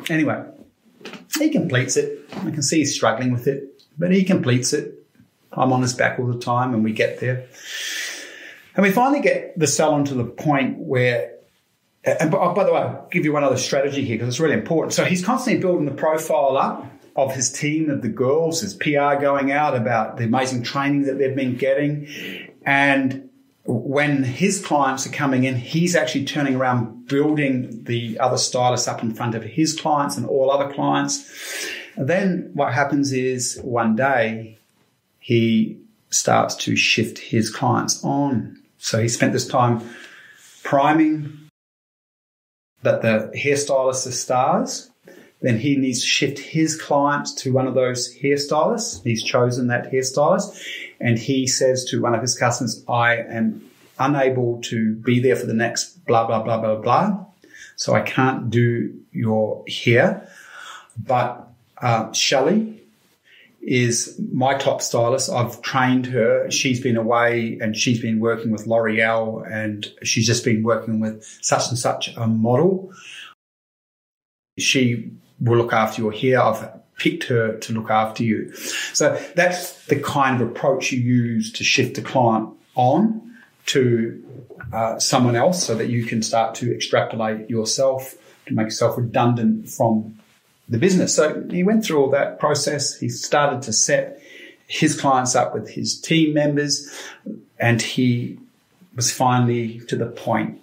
Anyway, 0.10 0.46
he 1.38 1.50
completes 1.50 1.98
it. 1.98 2.30
I 2.32 2.52
can 2.52 2.62
see 2.62 2.78
he's 2.78 2.96
struggling 2.96 3.34
with 3.34 3.48
it, 3.48 3.84
but 3.98 4.12
he 4.12 4.24
completes 4.24 4.72
it. 4.72 4.96
I'm 5.52 5.74
on 5.74 5.82
his 5.82 5.94
back 5.94 6.20
all 6.20 6.28
the 6.28 6.40
time 6.40 6.74
and 6.74 6.84
we 6.84 6.94
get 6.94 7.20
there. 7.20 7.48
And 8.76 8.86
we 8.86 8.92
finally 8.92 9.22
get 9.22 9.58
the 9.58 9.68
salon 9.68 10.06
to 10.06 10.14
the 10.14 10.24
point 10.24 10.78
where, 10.78 11.34
and 12.06 12.32
by, 12.32 12.64
the 12.64 12.72
way, 12.72 12.80
I'll 12.80 13.08
give 13.12 13.26
you 13.26 13.34
one 13.34 13.44
other 13.44 13.58
strategy 13.58 14.06
here 14.06 14.16
because 14.16 14.30
it's 14.30 14.40
really 14.40 14.54
important. 14.54 14.94
So 14.94 15.06
he's 15.06 15.26
constantly 15.26 15.60
building 15.60 15.86
the 15.86 15.92
profile 15.92 16.56
up 16.56 16.86
of 17.16 17.34
his 17.34 17.52
team, 17.52 17.90
of 17.90 18.04
the 18.04 18.10
girls, 18.10 18.62
his 18.62 18.76
PR 18.76 19.16
going 19.20 19.52
out 19.52 19.76
about 19.76 20.18
the 20.18 20.26
amazing 20.26 20.64
training 20.64 21.04
that 21.04 21.18
they've 21.18 21.36
been 21.36 21.58
getting. 21.58 22.08
And 22.66 23.29
when 23.70 24.24
his 24.24 24.66
clients 24.66 25.06
are 25.06 25.12
coming 25.12 25.44
in, 25.44 25.56
he's 25.56 25.96
actually 25.96 26.26
turning 26.26 26.56
around 26.56 27.08
building 27.08 27.84
the 27.84 28.20
other 28.20 28.38
stylists 28.38 28.88
up 28.88 29.04
in 29.04 29.14
front 29.14 29.36
of 29.36 29.44
his 29.44 29.80
clients 29.80 30.18
and 30.18 30.26
all 30.26 30.50
other 30.50 30.74
clients. 30.74 31.68
And 31.96 32.08
then 32.08 32.50
what 32.56 32.74
happens 32.74 33.14
is 33.14 33.60
one 33.62 33.96
day 33.96 34.58
he 35.20 35.78
starts 36.10 36.56
to 36.56 36.76
shift 36.76 37.20
his 37.20 37.52
clients 37.52 38.04
on. 38.04 38.60
So 38.80 39.00
he 39.00 39.08
spent 39.08 39.34
this 39.34 39.48
time 39.48 39.88
priming 40.64 41.38
that 42.82 43.04
the 43.04 43.32
hairstylists 43.38 44.08
are 44.08 44.12
stars. 44.12 44.90
Then 45.42 45.60
he 45.60 45.76
needs 45.76 46.02
to 46.02 46.08
shift 46.08 46.40
his 46.40 46.76
clients 46.76 47.34
to 47.44 47.54
one 47.54 47.68
of 47.68 47.76
those 47.76 48.18
hairstylists. 48.18 49.04
He's 49.04 49.24
chosen 49.24 49.68
that 49.68 49.92
hairstylist 49.92 50.60
and 51.00 51.18
he 51.18 51.48
says 51.48 51.86
to 51.86 52.02
one 52.02 52.14
of 52.14 52.22
his 52.22 52.38
customers, 52.38 52.84
I 52.88 53.18
am 53.18 53.70
unable 53.98 54.62
to 54.64 54.96
be 54.96 55.20
there 55.20 55.36
for 55.36 55.46
the 55.46 55.54
next 55.54 56.06
blah, 56.06 56.26
blah, 56.26 56.42
blah, 56.42 56.60
blah, 56.60 56.76
blah. 56.76 57.26
So 57.76 57.94
I 57.94 58.02
can't 58.02 58.50
do 58.50 58.94
your 59.12 59.64
hair. 59.68 60.28
But 60.98 61.48
uh, 61.82 62.12
Shelley 62.12 62.82
is 63.62 64.20
my 64.32 64.58
top 64.58 64.82
stylist. 64.82 65.30
I've 65.30 65.62
trained 65.62 66.06
her. 66.08 66.50
She's 66.50 66.82
been 66.82 66.98
away 66.98 67.58
and 67.62 67.76
she's 67.76 68.02
been 68.02 68.20
working 68.20 68.52
with 68.52 68.68
L'Oreal 68.68 69.50
and 69.50 69.88
she's 70.04 70.26
just 70.26 70.44
been 70.44 70.64
working 70.64 71.00
with 71.00 71.24
such 71.42 71.70
and 71.70 71.78
such 71.78 72.16
a 72.16 72.28
model. 72.28 72.92
She 74.58 75.12
will 75.40 75.58
look 75.58 75.74
after 75.74 76.02
your 76.02 76.12
hair. 76.12 76.42
I've 76.42 76.79
picked 77.00 77.24
her 77.26 77.58
to 77.58 77.74
look 77.74 77.90
after 77.90 78.24
you. 78.24 78.54
So 78.94 79.20
that's 79.36 79.86
the 79.86 80.00
kind 80.00 80.42
of 80.42 80.50
approach 80.50 80.92
you 80.92 81.00
use 81.00 81.52
to 81.54 81.64
shift 81.64 81.96
the 81.96 82.02
client 82.02 82.50
on 82.76 83.38
to 83.68 84.24
uh, 84.72 85.00
someone 85.00 85.36
else 85.36 85.66
so 85.66 85.76
that 85.76 85.90
you 85.90 86.06
can 86.06 86.22
start 86.22 86.56
to 86.56 86.74
extrapolate 86.74 87.50
yourself 87.50 88.16
to 88.46 88.54
make 88.54 88.66
yourself 88.66 88.98
redundant 88.98 89.70
from 89.70 90.20
the 90.68 90.78
business. 90.78 91.16
So 91.16 91.44
he 91.50 91.64
went 91.64 91.86
through 91.86 92.02
all 92.02 92.10
that 92.12 92.40
process. 92.40 93.00
He 93.00 93.10
started 93.10 93.62
to 93.64 93.74
set 93.74 94.22
his 94.68 95.00
clients 95.00 95.36
up 95.36 95.54
with 95.54 95.70
his 95.70 96.00
team 96.00 96.34
members 96.34 96.90
and 97.60 97.82
he 97.82 98.38
was 98.96 99.12
finally 99.12 99.80
to 99.88 99.96
the 99.96 100.06
point 100.06 100.62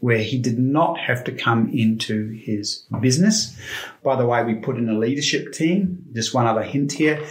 where 0.00 0.18
he 0.18 0.38
did 0.38 0.58
not 0.58 0.98
have 0.98 1.24
to 1.24 1.32
come 1.32 1.70
into 1.70 2.30
his 2.30 2.84
business. 3.00 3.58
By 4.02 4.16
the 4.16 4.26
way, 4.26 4.44
we 4.44 4.54
put 4.54 4.76
in 4.76 4.88
a 4.88 4.98
leadership 4.98 5.52
team. 5.52 6.04
Just 6.14 6.34
one 6.34 6.46
other 6.46 6.62
hint 6.62 6.92
here. 6.92 7.24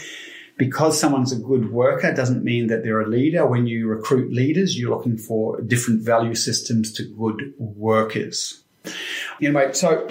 Because 0.57 0.99
someone's 0.99 1.31
a 1.31 1.37
good 1.37 1.71
worker 1.71 2.11
doesn't 2.13 2.43
mean 2.43 2.67
that 2.67 2.83
they're 2.83 2.99
a 2.99 3.07
leader. 3.07 3.45
When 3.45 3.67
you 3.67 3.87
recruit 3.87 4.33
leaders, 4.33 4.77
you're 4.77 4.89
looking 4.89 5.17
for 5.17 5.61
different 5.61 6.01
value 6.01 6.33
systems 6.33 6.91
to 6.93 7.03
good 7.03 7.53
workers. 7.57 8.63
Anyway, 9.41 9.73
so 9.73 10.07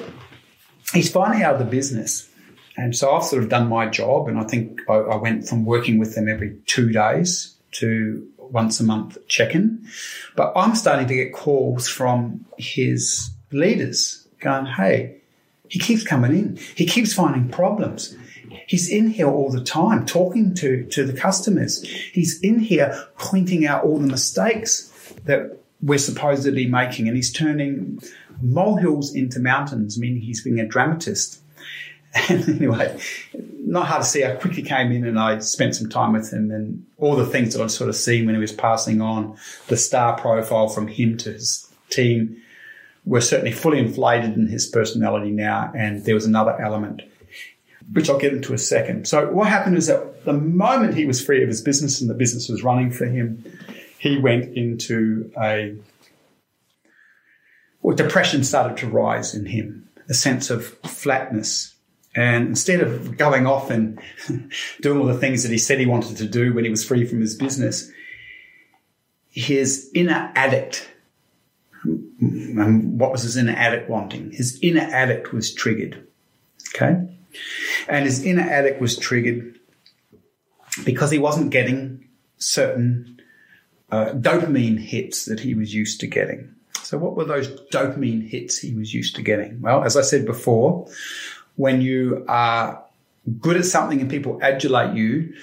he's 0.93 1.11
finally 1.11 1.43
out 1.43 1.55
of 1.55 1.59
the 1.59 1.65
business. 1.65 2.29
And 2.77 2.95
so 2.95 3.13
I've 3.13 3.25
sort 3.25 3.43
of 3.43 3.49
done 3.49 3.69
my 3.69 3.89
job, 3.89 4.29
and 4.29 4.39
I 4.39 4.45
think 4.45 4.81
I, 4.89 4.95
I 4.95 5.17
went 5.17 5.49
from 5.49 5.65
working 5.65 5.99
with 5.99 6.15
them 6.15 6.29
every 6.29 6.59
two 6.67 6.93
days 6.93 7.57
to 7.73 8.29
once 8.51 8.81
a 8.81 8.85
month 8.85 9.19
check 9.29 9.55
in. 9.55 9.87
But 10.37 10.53
I'm 10.57 10.75
starting 10.75 11.09
to 11.09 11.15
get 11.15 11.33
calls 11.33 11.89
from 11.89 12.45
his 12.59 13.31
leaders 13.53 14.27
going, 14.41 14.67
Hey, 14.67 15.17
he 15.69 15.79
keeps 15.79 16.05
coming 16.05 16.33
in. 16.33 16.57
He 16.75 16.87
keeps 16.87 17.13
finding 17.13 17.49
problems. 17.49 18.17
He's 18.67 18.89
in 18.89 19.11
here 19.11 19.29
all 19.29 19.51
the 19.51 19.63
time 19.63 20.07
talking 20.07 20.55
to, 20.57 20.85
to 20.87 21.05
the 21.05 21.13
customers. 21.13 21.83
He's 21.83 22.41
in 22.41 22.61
here 22.61 23.07
pointing 23.19 23.67
out 23.67 23.85
all 23.85 23.99
the 23.99 24.07
mistakes 24.07 24.93
that 25.25 25.59
we're 25.83 25.99
supposedly 25.99 26.67
making 26.67 27.07
and 27.09 27.17
he's 27.17 27.33
turning 27.33 28.01
molehills 28.41 29.15
into 29.15 29.41
mountains, 29.41 29.99
meaning 29.99 30.21
he's 30.21 30.43
being 30.43 30.61
a 30.61 30.67
dramatist. 30.67 31.41
And 32.29 32.49
anyway, 32.49 32.99
not 33.67 33.87
hard 33.89 34.03
to 34.03 34.09
see. 34.09 34.25
I 34.25 34.37
quickly 34.37 34.63
came 34.63 34.93
in 34.93 35.05
and 35.05 35.19
I 35.19 35.41
spent 35.41 35.75
some 35.75 35.91
time 35.91 36.13
with 36.13 36.33
him 36.33 36.51
and 36.53 36.87
all 36.99 37.17
the 37.17 37.27
things 37.27 37.53
that 37.53 37.63
I'd 37.63 37.71
sort 37.71 37.91
of 37.91 37.97
seen 37.97 38.25
when 38.25 38.37
he 38.37 38.41
was 38.41 38.53
passing 38.53 39.01
on 39.01 39.37
the 39.67 39.77
star 39.77 40.17
profile 40.17 40.69
from 40.69 40.87
him 40.87 41.17
to 41.19 41.33
his 41.33 41.69
team 41.91 42.41
were 43.05 43.21
certainly 43.21 43.53
fully 43.53 43.81
inflated 43.81 44.35
in 44.35 44.47
his 44.47 44.67
personality 44.67 45.31
now. 45.31 45.73
And 45.77 46.05
there 46.05 46.15
was 46.15 46.27
another 46.27 46.59
element, 46.61 47.03
which 47.93 48.09
I'll 48.09 48.19
get 48.19 48.33
into 48.33 48.55
a 48.55 48.59
second. 48.59 49.09
So 49.09 49.31
what 49.33 49.49
happened 49.49 49.77
is 49.77 49.89
that 49.89 50.25
the 50.25 50.33
moment 50.33 50.95
he 50.95 51.05
was 51.05 51.25
free 51.25 51.43
of 51.43 51.49
his 51.49 51.61
business 51.61 52.01
and 52.01 52.09
the 52.09 52.15
business 52.15 52.49
was 52.49 52.63
running 52.63 52.93
for 52.93 53.07
him, 53.07 53.45
he 53.99 54.17
went 54.17 54.57
into 54.57 55.31
a 55.41 55.77
well, 57.83 57.97
depression 57.97 58.43
started 58.43 58.77
to 58.79 58.89
rise 58.89 59.35
in 59.35 59.47
him, 59.47 59.89
a 60.09 60.15
sense 60.15 60.51
of 60.51 60.67
flatness. 60.85 61.76
And 62.17 62.49
instead 62.49 62.81
of 62.81 63.19
going 63.19 63.47
off 63.47 63.71
and 63.71 64.01
doing 64.81 64.99
all 64.99 65.07
the 65.07 65.19
things 65.19 65.43
that 65.43 65.53
he 65.53 65.59
said 65.59 65.79
he 65.79 65.87
wanted 65.87 66.17
to 66.17 66.27
do 66.27 66.55
when 66.55 66.65
he 66.65 66.71
was 66.71 66.83
free 66.83 67.05
from 67.05 67.21
his 67.21 67.35
business, 67.35 67.91
his 69.29 69.91
inner 69.95 70.33
addict, 70.35 70.91
and 71.85 72.99
what 72.99 73.13
was 73.13 73.23
his 73.23 73.37
inner 73.37 73.53
addict 73.53 73.91
wanting? 73.91 74.33
His 74.33 74.59
inner 74.63 74.81
addict 74.81 75.33
was 75.33 75.53
triggered. 75.53 76.07
Okay. 76.75 77.07
And 77.87 78.07
his 78.07 78.25
inner 78.25 78.43
addict 78.43 78.81
was 78.81 78.97
triggered 78.97 79.59
because 80.85 81.11
he 81.11 81.19
wasn't 81.19 81.51
getting 81.51 82.09
certain 82.39 83.21
uh, 83.91 84.13
dopamine 84.15 84.79
hits 84.79 85.27
that 85.27 85.41
he 85.41 85.55
was 85.55 85.75
used 85.75 86.01
to 86.01 86.07
getting. 86.07 86.55
So, 86.83 86.99
what 86.99 87.17
were 87.17 87.25
those 87.25 87.49
dopamine 87.71 88.29
hits 88.29 88.59
he 88.59 88.75
was 88.75 88.95
used 88.95 89.17
to 89.17 89.23
getting? 89.23 89.61
Well, 89.61 89.85
as 89.85 89.97
I 89.97 90.03
said 90.03 90.25
before, 90.25 90.89
when 91.57 91.81
you 91.81 92.25
are 92.29 92.83
good 93.41 93.57
at 93.57 93.65
something 93.65 94.01
and 94.01 94.09
people 94.09 94.39
adulate 94.43 94.97
you, 94.97 95.35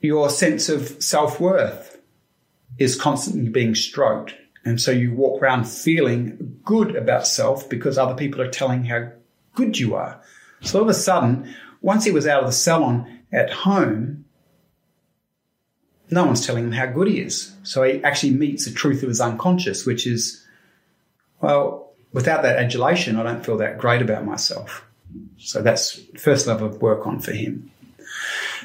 your 0.00 0.30
sense 0.30 0.68
of 0.68 1.02
self 1.02 1.40
worth 1.40 2.00
is 2.78 2.96
constantly 3.00 3.48
being 3.50 3.74
stroked. 3.74 4.34
And 4.64 4.80
so 4.80 4.90
you 4.90 5.12
walk 5.14 5.42
around 5.42 5.64
feeling 5.64 6.60
good 6.64 6.94
about 6.96 7.26
self 7.26 7.68
because 7.68 7.98
other 7.98 8.14
people 8.14 8.40
are 8.40 8.50
telling 8.50 8.84
how 8.84 9.10
good 9.54 9.78
you 9.78 9.94
are. 9.94 10.20
So 10.62 10.78
all 10.78 10.84
of 10.84 10.88
a 10.88 10.94
sudden, 10.94 11.54
once 11.80 12.04
he 12.04 12.10
was 12.10 12.26
out 12.26 12.42
of 12.42 12.48
the 12.48 12.52
salon 12.52 13.20
at 13.32 13.50
home, 13.50 14.24
no 16.10 16.24
one's 16.24 16.46
telling 16.46 16.64
him 16.64 16.72
how 16.72 16.86
good 16.86 17.08
he 17.08 17.20
is. 17.20 17.54
So 17.62 17.82
he 17.82 18.02
actually 18.02 18.34
meets 18.34 18.64
the 18.64 18.72
truth 18.72 19.02
of 19.02 19.08
his 19.08 19.20
unconscious, 19.20 19.84
which 19.84 20.06
is, 20.06 20.44
well, 21.40 21.87
without 22.12 22.42
that 22.42 22.58
adulation, 22.58 23.16
I 23.16 23.22
don't 23.22 23.44
feel 23.44 23.58
that 23.58 23.78
great 23.78 24.02
about 24.02 24.24
myself. 24.24 24.84
So 25.38 25.62
that's 25.62 26.00
first 26.16 26.46
level 26.46 26.66
of 26.66 26.82
work 26.82 27.06
on 27.06 27.20
for 27.20 27.32
him. 27.32 27.70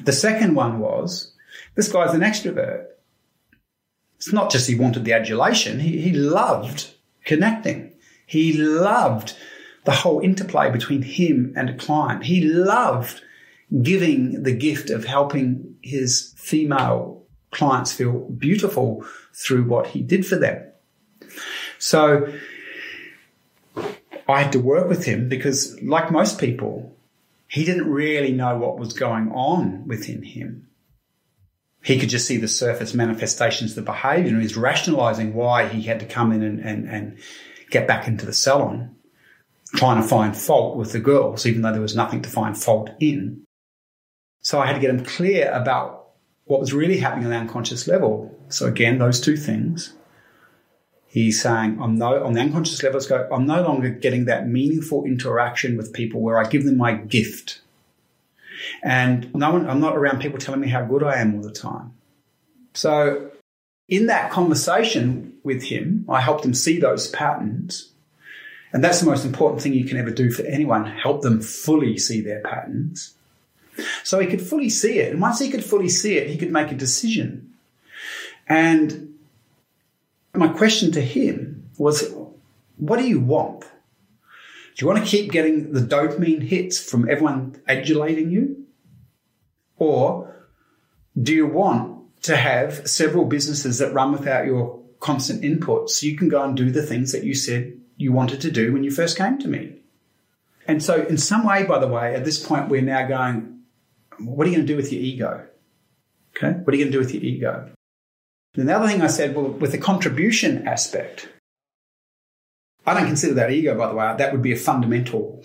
The 0.03 0.11
second 0.13 0.55
one 0.55 0.79
was, 0.79 1.33
this 1.75 1.91
guy's 1.91 2.13
an 2.13 2.21
extrovert. 2.21 2.87
It's 4.17 4.33
not 4.33 4.51
just 4.51 4.67
he 4.67 4.75
wanted 4.75 5.05
the 5.05 5.13
adulation, 5.13 5.79
he, 5.79 6.01
he 6.01 6.13
loved 6.13 6.93
connecting. 7.25 7.93
He 8.25 8.53
loved 8.53 9.35
the 9.83 9.91
whole 9.91 10.21
interplay 10.21 10.71
between 10.71 11.01
him 11.01 11.53
and 11.55 11.69
a 11.69 11.75
client. 11.75 12.23
He 12.23 12.41
loved 12.41 13.21
giving 13.81 14.43
the 14.43 14.55
gift 14.55 14.89
of 14.89 15.05
helping 15.05 15.75
his 15.81 16.33
female 16.37 17.23
clients 17.51 17.91
feel 17.91 18.29
beautiful 18.29 19.05
through 19.33 19.63
what 19.65 19.87
he 19.87 20.01
did 20.01 20.25
for 20.25 20.35
them. 20.37 20.63
So 21.79 22.33
I 24.27 24.41
had 24.41 24.51
to 24.53 24.59
work 24.59 24.87
with 24.87 25.05
him 25.05 25.27
because, 25.27 25.79
like 25.81 26.11
most 26.11 26.39
people, 26.39 26.95
he 27.47 27.65
didn't 27.65 27.91
really 27.91 28.31
know 28.31 28.57
what 28.57 28.79
was 28.79 28.93
going 28.93 29.31
on 29.31 29.87
within 29.87 30.23
him. 30.23 30.67
He 31.83 31.99
could 31.99 32.09
just 32.09 32.25
see 32.25 32.37
the 32.37 32.47
surface 32.47 32.93
manifestations 32.93 33.71
of 33.71 33.75
the 33.75 33.91
behavior 33.91 34.31
and 34.31 34.41
he's 34.41 34.55
rationalizing 34.55 35.33
why 35.33 35.67
he 35.67 35.81
had 35.81 35.99
to 35.99 36.05
come 36.05 36.31
in 36.31 36.41
and, 36.41 36.59
and, 36.61 36.89
and 36.89 37.17
get 37.69 37.87
back 37.87 38.07
into 38.07 38.25
the 38.25 38.31
salon, 38.31 38.95
trying 39.75 40.01
to 40.01 40.07
find 40.07 40.35
fault 40.35 40.77
with 40.77 40.93
the 40.93 40.99
girls, 40.99 41.45
even 41.45 41.61
though 41.61 41.73
there 41.73 41.81
was 41.81 41.95
nothing 41.95 42.21
to 42.21 42.29
find 42.29 42.57
fault 42.57 42.89
in. 43.01 43.43
So 44.41 44.61
I 44.61 44.67
had 44.67 44.73
to 44.73 44.79
get 44.79 44.89
him 44.89 45.03
clear 45.03 45.51
about 45.51 46.11
what 46.45 46.59
was 46.59 46.73
really 46.73 46.97
happening 46.97 47.25
on 47.25 47.31
the 47.31 47.37
unconscious 47.37 47.87
level. 47.87 48.33
So 48.49 48.65
again, 48.65 48.97
those 48.97 49.19
two 49.19 49.35
things. 49.35 49.93
He's 51.13 51.39
saying, 51.39 51.77
I'm 51.79 51.99
no, 51.99 52.23
on 52.23 52.33
the 52.33 52.41
unconscious 52.41 52.81
level, 52.81 52.99
go, 53.07 53.29
I'm 53.31 53.45
no 53.45 53.61
longer 53.61 53.89
getting 53.89 54.25
that 54.25 54.47
meaningful 54.47 55.05
interaction 55.05 55.77
with 55.77 55.93
people 55.93 56.21
where 56.21 56.39
I 56.39 56.49
give 56.49 56.63
them 56.63 56.75
my 56.75 56.93
gift. 56.93 57.61
And 58.81 59.31
no 59.35 59.51
one, 59.51 59.69
I'm 59.69 59.79
not 59.79 59.95
around 59.95 60.21
people 60.21 60.39
telling 60.39 60.59
me 60.59 60.69
how 60.69 60.83
good 60.83 61.03
I 61.03 61.21
am 61.21 61.35
all 61.35 61.43
the 61.43 61.51
time. 61.51 61.93
So 62.73 63.29
in 63.87 64.07
that 64.07 64.31
conversation 64.31 65.33
with 65.43 65.61
him, 65.61 66.03
I 66.09 66.19
helped 66.19 66.45
him 66.45 66.55
see 66.55 66.79
those 66.79 67.11
patterns. 67.11 67.91
And 68.71 68.83
that's 68.83 68.99
the 68.99 69.05
most 69.05 69.23
important 69.23 69.61
thing 69.61 69.75
you 69.75 69.85
can 69.85 69.99
ever 69.99 70.09
do 70.09 70.31
for 70.31 70.41
anyone. 70.41 70.87
Help 70.87 71.21
them 71.21 71.41
fully 71.41 71.95
see 71.99 72.21
their 72.21 72.41
patterns. 72.41 73.13
So 74.03 74.17
he 74.17 74.25
could 74.25 74.41
fully 74.41 74.71
see 74.71 74.97
it. 74.97 75.11
And 75.11 75.21
once 75.21 75.37
he 75.37 75.51
could 75.51 75.63
fully 75.63 75.89
see 75.89 76.17
it, 76.17 76.31
he 76.31 76.39
could 76.39 76.51
make 76.51 76.71
a 76.71 76.75
decision. 76.75 77.53
And 78.47 79.12
my 80.33 80.47
question 80.47 80.91
to 80.93 81.01
him 81.01 81.69
was, 81.77 82.13
what 82.77 82.99
do 82.99 83.07
you 83.07 83.19
want? 83.19 83.61
Do 83.61 84.85
you 84.85 84.87
want 84.87 85.03
to 85.03 85.09
keep 85.09 85.31
getting 85.31 85.73
the 85.73 85.79
dopamine 85.81 86.41
hits 86.41 86.79
from 86.79 87.07
everyone 87.07 87.61
adulating 87.67 88.31
you? 88.31 88.65
Or 89.77 90.47
do 91.21 91.33
you 91.33 91.45
want 91.45 92.21
to 92.23 92.35
have 92.35 92.87
several 92.87 93.25
businesses 93.25 93.77
that 93.79 93.93
run 93.93 94.11
without 94.11 94.45
your 94.45 94.81
constant 94.99 95.43
input 95.43 95.89
so 95.89 96.07
you 96.07 96.17
can 96.17 96.29
go 96.29 96.43
and 96.43 96.57
do 96.57 96.71
the 96.71 96.81
things 96.81 97.11
that 97.11 97.23
you 97.23 97.35
said 97.35 97.79
you 97.97 98.11
wanted 98.11 98.41
to 98.41 98.49
do 98.49 98.73
when 98.73 98.83
you 98.83 98.89
first 98.89 99.17
came 99.17 99.37
to 99.39 99.47
me? 99.47 99.75
And 100.65 100.81
so, 100.81 101.03
in 101.03 101.17
some 101.17 101.45
way, 101.45 101.65
by 101.65 101.77
the 101.77 101.87
way, 101.87 102.15
at 102.15 102.23
this 102.23 102.43
point, 102.43 102.69
we're 102.69 102.81
now 102.81 103.05
going, 103.05 103.59
what 104.19 104.47
are 104.47 104.49
you 104.49 104.55
going 104.55 104.65
to 104.65 104.73
do 104.73 104.77
with 104.77 104.93
your 104.93 105.01
ego? 105.01 105.45
Okay. 106.35 106.57
What 106.59 106.73
are 106.73 106.77
you 106.77 106.85
going 106.85 106.91
to 106.91 106.97
do 106.97 106.99
with 106.99 107.13
your 107.13 107.21
ego? 107.21 107.69
And 108.55 108.69
the 108.69 108.75
other 108.75 108.87
thing 108.87 109.01
I 109.01 109.07
said, 109.07 109.35
well, 109.35 109.47
with 109.47 109.71
the 109.71 109.77
contribution 109.79 110.67
aspect, 110.67 111.27
I 112.85 112.93
don't 112.93 113.07
consider 113.07 113.33
that 113.35 113.51
ego, 113.51 113.77
by 113.77 113.87
the 113.87 113.95
way. 113.95 114.13
That 114.17 114.31
would 114.31 114.41
be 114.41 114.51
a 114.51 114.57
fundamental. 114.57 115.43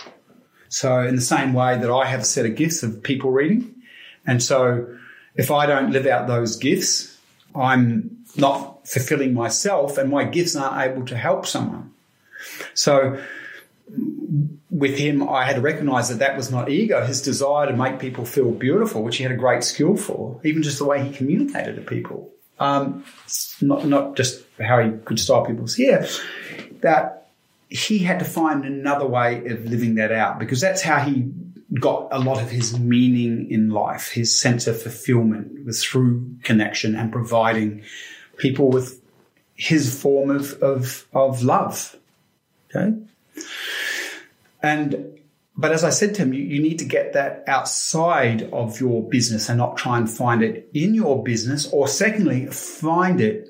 So, 0.68 1.00
in 1.00 1.16
the 1.16 1.22
same 1.22 1.54
way 1.54 1.78
that 1.78 1.90
I 1.90 2.06
have 2.06 2.20
a 2.20 2.24
set 2.24 2.44
of 2.44 2.54
gifts 2.54 2.82
of 2.82 3.02
people 3.02 3.30
reading, 3.30 3.74
and 4.26 4.42
so 4.42 4.98
if 5.34 5.50
I 5.50 5.64
don't 5.64 5.92
live 5.92 6.06
out 6.06 6.26
those 6.26 6.56
gifts, 6.56 7.16
I'm 7.54 8.24
not 8.36 8.86
fulfilling 8.86 9.32
myself, 9.32 9.96
and 9.96 10.10
my 10.10 10.24
gifts 10.24 10.56
aren't 10.56 10.90
able 10.90 11.06
to 11.06 11.16
help 11.16 11.46
someone. 11.46 11.94
So, 12.74 13.22
with 14.70 14.98
him, 14.98 15.26
I 15.26 15.44
had 15.44 15.56
to 15.56 15.62
recognize 15.62 16.10
that 16.10 16.18
that 16.18 16.36
was 16.36 16.50
not 16.50 16.68
ego, 16.68 17.06
his 17.06 17.22
desire 17.22 17.66
to 17.68 17.76
make 17.76 17.98
people 17.98 18.26
feel 18.26 18.50
beautiful, 18.50 19.02
which 19.02 19.16
he 19.16 19.22
had 19.22 19.32
a 19.32 19.36
great 19.36 19.64
skill 19.64 19.96
for, 19.96 20.40
even 20.44 20.62
just 20.62 20.78
the 20.78 20.84
way 20.84 21.02
he 21.02 21.14
communicated 21.14 21.76
to 21.76 21.82
people. 21.82 22.30
Um, 22.60 23.04
not, 23.60 23.86
not 23.86 24.16
just 24.16 24.44
how 24.60 24.82
he 24.82 24.90
could 25.04 25.20
style 25.20 25.44
people's 25.44 25.76
hair, 25.76 26.06
that 26.80 27.28
he 27.68 27.98
had 27.98 28.18
to 28.18 28.24
find 28.24 28.64
another 28.64 29.06
way 29.06 29.46
of 29.46 29.64
living 29.64 29.96
that 29.96 30.10
out 30.10 30.38
because 30.38 30.60
that's 30.60 30.82
how 30.82 30.98
he 30.98 31.30
got 31.78 32.08
a 32.10 32.18
lot 32.18 32.40
of 32.42 32.50
his 32.50 32.78
meaning 32.78 33.50
in 33.50 33.70
life. 33.70 34.10
His 34.10 34.38
sense 34.38 34.66
of 34.66 34.80
fulfillment 34.80 35.66
was 35.66 35.84
through 35.84 36.36
connection 36.42 36.96
and 36.96 37.12
providing 37.12 37.84
people 38.38 38.70
with 38.70 39.00
his 39.54 40.00
form 40.00 40.30
of, 40.30 40.54
of, 40.62 41.06
of 41.12 41.42
love. 41.42 41.96
Okay. 42.74 42.96
And, 44.62 45.17
but 45.58 45.72
as 45.72 45.82
I 45.82 45.90
said 45.90 46.14
to 46.14 46.22
him, 46.22 46.32
you, 46.32 46.44
you 46.44 46.62
need 46.62 46.78
to 46.78 46.84
get 46.84 47.14
that 47.14 47.42
outside 47.48 48.48
of 48.52 48.80
your 48.80 49.02
business 49.02 49.48
and 49.48 49.58
not 49.58 49.76
try 49.76 49.98
and 49.98 50.08
find 50.08 50.40
it 50.40 50.70
in 50.72 50.94
your 50.94 51.24
business. 51.24 51.68
Or 51.72 51.88
secondly, 51.88 52.46
find 52.46 53.20
it 53.20 53.48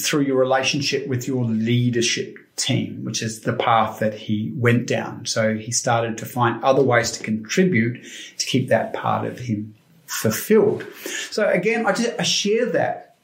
through 0.00 0.22
your 0.22 0.36
relationship 0.36 1.08
with 1.08 1.26
your 1.26 1.44
leadership 1.44 2.36
team, 2.54 3.04
which 3.04 3.22
is 3.22 3.40
the 3.40 3.52
path 3.52 3.98
that 3.98 4.14
he 4.14 4.52
went 4.54 4.86
down. 4.86 5.26
So 5.26 5.56
he 5.56 5.72
started 5.72 6.16
to 6.18 6.26
find 6.26 6.62
other 6.62 6.82
ways 6.82 7.10
to 7.12 7.24
contribute 7.24 8.06
to 8.38 8.46
keep 8.46 8.68
that 8.68 8.92
part 8.92 9.26
of 9.26 9.40
him 9.40 9.74
fulfilled. 10.06 10.86
So 11.30 11.48
again, 11.48 11.86
I 11.86 11.92
just 11.92 12.12
I 12.20 12.22
share 12.22 12.66
that 12.66 13.16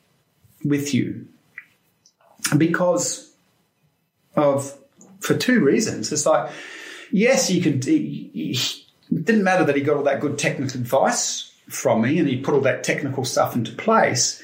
with 0.64 0.92
you 0.92 1.28
because 2.56 3.32
of 4.34 4.76
for 5.20 5.36
two 5.36 5.60
reasons. 5.60 6.12
It's 6.12 6.26
like 6.26 6.50
yes, 7.14 7.50
you 7.50 7.62
could. 7.62 7.86
it 7.86 8.84
didn't 9.10 9.44
matter 9.44 9.64
that 9.64 9.76
he 9.76 9.82
got 9.82 9.96
all 9.96 10.02
that 10.02 10.20
good 10.20 10.38
technical 10.38 10.80
advice 10.80 11.52
from 11.68 12.02
me 12.02 12.18
and 12.18 12.28
he 12.28 12.36
put 12.40 12.54
all 12.54 12.60
that 12.62 12.84
technical 12.84 13.24
stuff 13.24 13.54
into 13.54 13.72
place. 13.72 14.42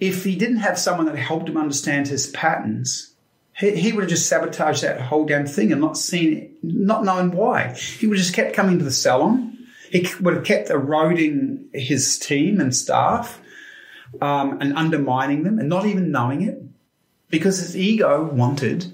If 0.00 0.24
he 0.24 0.36
didn't 0.36 0.58
have 0.58 0.78
someone 0.78 1.06
that 1.06 1.16
helped 1.16 1.48
him 1.48 1.56
understand 1.56 2.08
his 2.08 2.26
patterns, 2.28 3.12
he, 3.56 3.76
he 3.76 3.92
would 3.92 4.02
have 4.02 4.10
just 4.10 4.28
sabotaged 4.28 4.82
that 4.82 5.00
whole 5.00 5.26
damn 5.26 5.46
thing 5.46 5.70
and 5.72 5.80
not 5.80 5.96
seen, 5.96 6.54
not 6.62 7.04
knowing 7.04 7.30
why. 7.30 7.74
He 7.74 8.06
would 8.06 8.16
have 8.16 8.24
just 8.24 8.34
kept 8.34 8.54
coming 8.54 8.78
to 8.78 8.84
the 8.84 8.90
salon. 8.90 9.56
He 9.90 10.06
would 10.20 10.34
have 10.34 10.44
kept 10.44 10.70
eroding 10.70 11.66
his 11.72 12.18
team 12.18 12.60
and 12.60 12.74
staff 12.74 13.40
um, 14.20 14.60
and 14.60 14.76
undermining 14.76 15.44
them 15.44 15.58
and 15.58 15.68
not 15.68 15.86
even 15.86 16.10
knowing 16.10 16.42
it 16.42 16.60
because 17.30 17.58
his 17.58 17.76
ego 17.76 18.24
wanted 18.24 18.92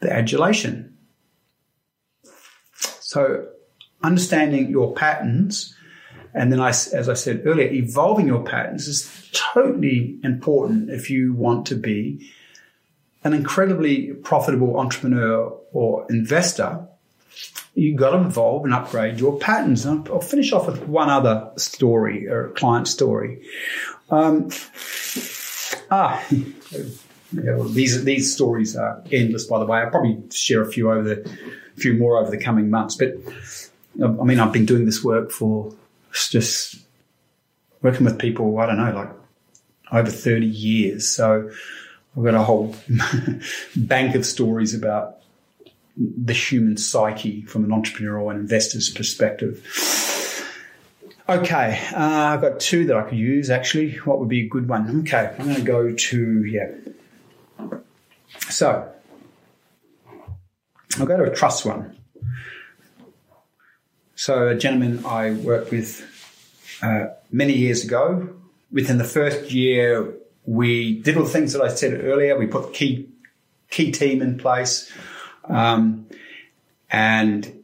the 0.00 0.12
adulation. 0.12 0.87
So 3.08 3.46
understanding 4.02 4.68
your 4.68 4.92
patterns 4.92 5.74
and 6.34 6.52
then 6.52 6.60
I, 6.60 6.68
as 6.68 7.08
I 7.08 7.14
said 7.14 7.42
earlier, 7.46 7.72
evolving 7.72 8.26
your 8.26 8.44
patterns 8.44 8.86
is 8.86 9.30
totally 9.32 10.18
important 10.22 10.90
if 10.90 11.08
you 11.08 11.32
want 11.32 11.64
to 11.68 11.74
be 11.74 12.30
an 13.24 13.32
incredibly 13.32 14.12
profitable 14.12 14.78
entrepreneur 14.78 15.58
or 15.72 16.06
investor, 16.10 16.86
you've 17.74 17.96
got 17.96 18.10
to 18.10 18.26
evolve 18.26 18.66
and 18.66 18.74
upgrade 18.74 19.18
your 19.18 19.38
patterns. 19.38 19.86
And 19.86 20.06
I'll 20.10 20.20
finish 20.20 20.52
off 20.52 20.66
with 20.66 20.86
one 20.86 21.08
other 21.08 21.50
story 21.56 22.28
or 22.28 22.50
client 22.50 22.88
story. 22.88 23.40
Um, 24.10 24.50
ah, 25.90 26.22
these 27.32 28.04
these 28.04 28.34
stories 28.34 28.76
are 28.76 29.02
endless, 29.10 29.46
by 29.46 29.60
the 29.60 29.64
way. 29.64 29.78
I'll 29.78 29.90
probably 29.90 30.22
share 30.30 30.60
a 30.60 30.70
few 30.70 30.90
over 30.90 31.02
the 31.02 31.38
few 31.78 31.94
more 31.94 32.18
over 32.18 32.30
the 32.30 32.42
coming 32.42 32.70
months. 32.70 32.96
But 32.96 33.14
I 34.02 34.24
mean, 34.24 34.40
I've 34.40 34.52
been 34.52 34.66
doing 34.66 34.84
this 34.84 35.02
work 35.02 35.30
for 35.30 35.74
just 36.12 36.76
working 37.82 38.04
with 38.04 38.18
people. 38.18 38.58
I 38.58 38.66
don't 38.66 38.78
know, 38.78 38.92
like 38.92 39.10
over 39.92 40.10
thirty 40.10 40.46
years. 40.46 41.08
So 41.08 41.50
I've 42.16 42.24
got 42.24 42.34
a 42.34 42.42
whole 42.42 42.74
bank 43.76 44.14
of 44.14 44.26
stories 44.26 44.74
about 44.74 45.16
the 45.96 46.32
human 46.32 46.76
psyche 46.76 47.42
from 47.42 47.64
an 47.64 47.70
entrepreneurial 47.70 48.30
and 48.30 48.40
investor's 48.40 48.88
perspective. 48.88 49.64
Okay, 51.28 51.86
uh, 51.92 51.98
I've 51.98 52.40
got 52.40 52.58
two 52.58 52.86
that 52.86 52.96
I 52.96 53.02
could 53.02 53.18
use 53.18 53.50
actually. 53.50 53.96
What 53.98 54.18
would 54.18 54.30
be 54.30 54.46
a 54.46 54.48
good 54.48 54.66
one? 54.66 55.00
Okay, 55.00 55.34
I'm 55.38 55.44
going 55.44 55.56
to 55.56 55.62
go 55.62 55.92
to, 55.92 56.44
yeah. 56.44 56.70
So, 58.48 58.90
I'll 60.96 61.06
go 61.06 61.16
to 61.16 61.30
a 61.30 61.34
trust 61.34 61.64
one. 61.64 61.96
So, 64.14 64.48
a 64.48 64.56
gentleman 64.56 65.04
I 65.04 65.32
worked 65.32 65.70
with 65.70 66.04
uh, 66.82 67.08
many 67.30 67.52
years 67.52 67.84
ago, 67.84 68.30
within 68.72 68.98
the 68.98 69.04
first 69.04 69.52
year, 69.52 70.14
we 70.44 71.00
did 71.00 71.16
all 71.16 71.24
the 71.24 71.30
things 71.30 71.52
that 71.52 71.62
I 71.62 71.68
said 71.68 72.04
earlier. 72.04 72.36
We 72.38 72.46
put 72.46 72.72
key 72.72 73.08
key 73.70 73.92
team 73.92 74.22
in 74.22 74.38
place, 74.38 74.90
um, 75.44 76.06
and 76.90 77.62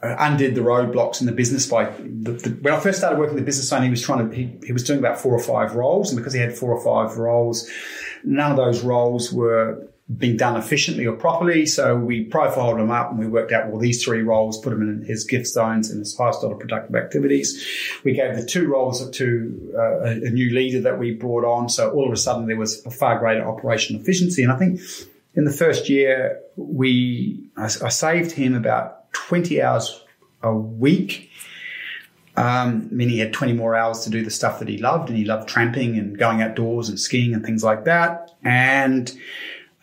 undid 0.00 0.54
the 0.54 0.60
roadblocks 0.60 1.20
in 1.20 1.26
the 1.26 1.32
business 1.32 1.66
by 1.66 1.84
the, 1.84 2.32
the, 2.32 2.50
when 2.60 2.74
I 2.74 2.80
first 2.80 2.98
started 2.98 3.18
working 3.18 3.34
with 3.34 3.42
the 3.42 3.46
business 3.46 3.72
owner, 3.72 3.84
he 3.84 3.90
was 3.90 4.02
trying 4.02 4.28
to 4.28 4.34
he, 4.34 4.56
he 4.64 4.72
was 4.72 4.84
doing 4.84 4.98
about 4.98 5.18
four 5.20 5.34
or 5.34 5.42
five 5.42 5.74
roles, 5.74 6.10
and 6.10 6.18
because 6.18 6.32
he 6.32 6.40
had 6.40 6.56
four 6.56 6.70
or 6.70 6.82
five 6.82 7.18
roles, 7.18 7.68
none 8.24 8.50
of 8.50 8.56
those 8.56 8.82
roles 8.82 9.32
were 9.32 9.88
being 10.16 10.36
done 10.36 10.56
efficiently 10.56 11.06
or 11.06 11.16
properly. 11.16 11.64
So 11.64 11.96
we 11.96 12.24
profiled 12.24 12.78
them 12.78 12.90
up 12.90 13.10
and 13.10 13.18
we 13.18 13.26
worked 13.26 13.52
out, 13.52 13.70
well, 13.70 13.80
these 13.80 14.04
three 14.04 14.22
roles, 14.22 14.58
put 14.58 14.70
them 14.70 14.82
in 14.82 15.04
his 15.04 15.24
gift 15.24 15.46
zones 15.46 15.90
and 15.90 16.00
his 16.00 16.16
highest 16.16 16.42
dollar 16.42 16.56
productive 16.56 16.94
activities. 16.94 17.64
We 18.04 18.12
gave 18.12 18.36
the 18.36 18.44
two 18.44 18.68
roles 18.68 19.08
to 19.08 19.72
uh, 19.76 20.00
a 20.02 20.30
new 20.30 20.50
leader 20.54 20.80
that 20.82 20.98
we 20.98 21.12
brought 21.12 21.44
on. 21.44 21.68
So 21.68 21.90
all 21.90 22.06
of 22.06 22.12
a 22.12 22.16
sudden 22.16 22.46
there 22.46 22.56
was 22.56 22.84
a 22.84 22.90
far 22.90 23.18
greater 23.18 23.46
operational 23.46 24.02
efficiency. 24.02 24.42
And 24.42 24.52
I 24.52 24.56
think 24.56 24.80
in 25.34 25.44
the 25.44 25.52
first 25.52 25.88
year, 25.88 26.40
we, 26.56 27.48
I, 27.56 27.64
I 27.64 27.88
saved 27.88 28.32
him 28.32 28.54
about 28.54 29.12
20 29.12 29.62
hours 29.62 30.04
a 30.42 30.54
week. 30.54 31.30
Um, 32.36 32.88
I 32.90 32.94
mean, 32.94 33.08
he 33.08 33.18
had 33.18 33.32
20 33.32 33.52
more 33.52 33.76
hours 33.76 34.00
to 34.00 34.10
do 34.10 34.24
the 34.24 34.30
stuff 34.30 34.58
that 34.58 34.68
he 34.68 34.78
loved, 34.78 35.10
and 35.10 35.18
he 35.18 35.24
loved 35.24 35.48
tramping 35.48 35.98
and 35.98 36.18
going 36.18 36.40
outdoors 36.40 36.88
and 36.88 36.98
skiing 36.98 37.34
and 37.34 37.44
things 37.44 37.62
like 37.62 37.84
that. 37.84 38.30
And 38.42 39.12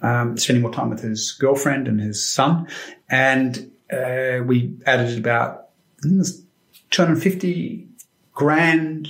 um, 0.01 0.37
spending 0.37 0.61
more 0.61 0.71
time 0.71 0.89
with 0.89 1.01
his 1.01 1.33
girlfriend 1.33 1.87
and 1.87 1.99
his 1.99 2.27
son. 2.27 2.67
And 3.09 3.71
uh, 3.91 4.43
we 4.45 4.75
added 4.85 5.17
about, 5.17 5.69
I 5.99 6.01
think 6.03 6.15
it 6.15 6.17
was 6.17 6.43
250 6.91 7.87
grand 8.33 9.07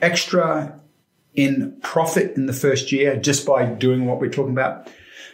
extra 0.00 0.78
in 1.34 1.76
profit 1.82 2.36
in 2.36 2.46
the 2.46 2.52
first 2.52 2.92
year 2.92 3.16
just 3.16 3.46
by 3.46 3.64
doing 3.64 4.06
what 4.06 4.20
we're 4.20 4.30
talking 4.30 4.52
about, 4.52 4.88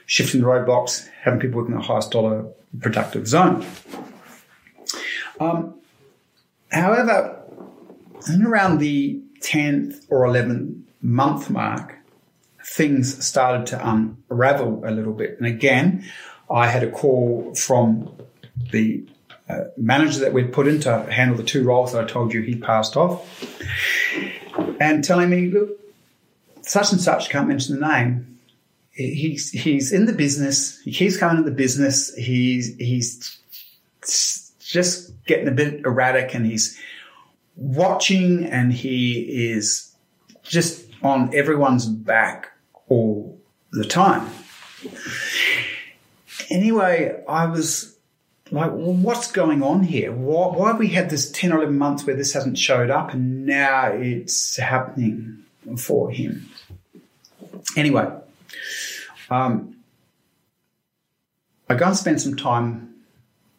shifting 0.07 0.41
the 0.41 0.47
roadblocks, 0.47 1.09
having 1.23 1.41
people 1.41 1.61
working 1.61 1.75
the 1.75 1.81
highest 1.81 2.11
dollar 2.11 2.47
productive 2.81 3.27
zone. 3.27 3.65
Um, 5.41 5.75
however, 6.71 7.43
in 8.29 8.45
around 8.45 8.79
the 8.79 9.21
10th 9.41 10.07
or 10.09 10.27
11th 10.27 10.81
month 11.03 11.51
mark, 11.51 11.96
things 12.77 13.25
started 13.25 13.67
to 13.67 13.89
unravel 13.91 14.83
a 14.85 14.91
little 14.91 15.15
bit. 15.15 15.39
And 15.39 15.47
again, 15.47 16.05
I 16.51 16.67
had 16.67 16.83
a 16.83 16.91
call 16.91 17.55
from 17.55 18.15
the 18.71 19.03
uh, 19.49 19.65
manager 19.79 20.21
that 20.21 20.35
we'd 20.35 20.53
put 20.53 20.69
in 20.69 20.81
to 20.81 21.11
handle 21.11 21.39
the 21.39 21.43
two 21.43 21.65
roles 21.65 21.93
that 21.93 22.05
I 22.05 22.07
told 22.07 22.35
you 22.35 22.43
he 22.43 22.55
passed 22.55 22.95
off, 22.95 23.25
and 24.79 25.03
telling 25.03 25.31
me, 25.31 25.49
look, 25.49 25.71
such 26.61 26.93
and 26.93 27.01
such, 27.01 27.31
can't 27.31 27.49
mention 27.49 27.81
the 27.81 27.89
name. 27.89 28.39
He's 28.91 29.51
he's 29.51 29.91
in 29.91 30.05
the 30.05 30.13
business. 30.13 30.79
He 30.83 30.93
keeps 30.93 31.17
coming 31.17 31.43
to 31.43 31.49
the 31.49 31.57
business. 31.57 32.15
He's 32.15 32.77
he's 32.77 33.39
just 34.61 35.13
getting 35.25 35.49
a 35.49 35.53
bit 35.53 35.81
erratic, 35.87 36.35
and 36.35 36.45
he's 36.45 36.79
watching, 37.57 38.45
and 38.45 38.71
he 38.71 39.51
is 39.51 39.95
just 40.43 40.85
on 41.03 41.35
everyone's 41.35 41.87
back 41.87 42.53
all 42.89 43.39
the 43.73 43.85
time. 43.85 44.31
Anyway, 46.51 47.23
I 47.29 47.47
was 47.47 47.97
like, 48.51 48.71
well, 48.71 48.93
what's 48.93 49.33
going 49.33 49.63
on 49.63 49.83
here? 49.83 50.13
Why, 50.13 50.57
why 50.57 50.69
have 50.69 50.79
we 50.79 50.89
had 50.89 51.11
this 51.11 51.31
10 51.31 51.53
or 51.53 51.59
11 51.59 51.77
months 51.77 52.07
where 52.07 52.17
this 52.17 52.33
hasn't 52.33 52.59
showed 52.59 52.91
up 52.91 53.13
and 53.13 53.47
now 53.47 53.89
it's 53.89 54.57
happening 54.57 55.45
for 55.79 56.11
him? 56.11 56.49
Anyway, 57.77 58.09
um, 59.31 59.77
I 61.69 61.75
go 61.75 61.87
and 61.87 61.97
spend 61.97 62.21
some 62.21 62.37
time 62.37 62.95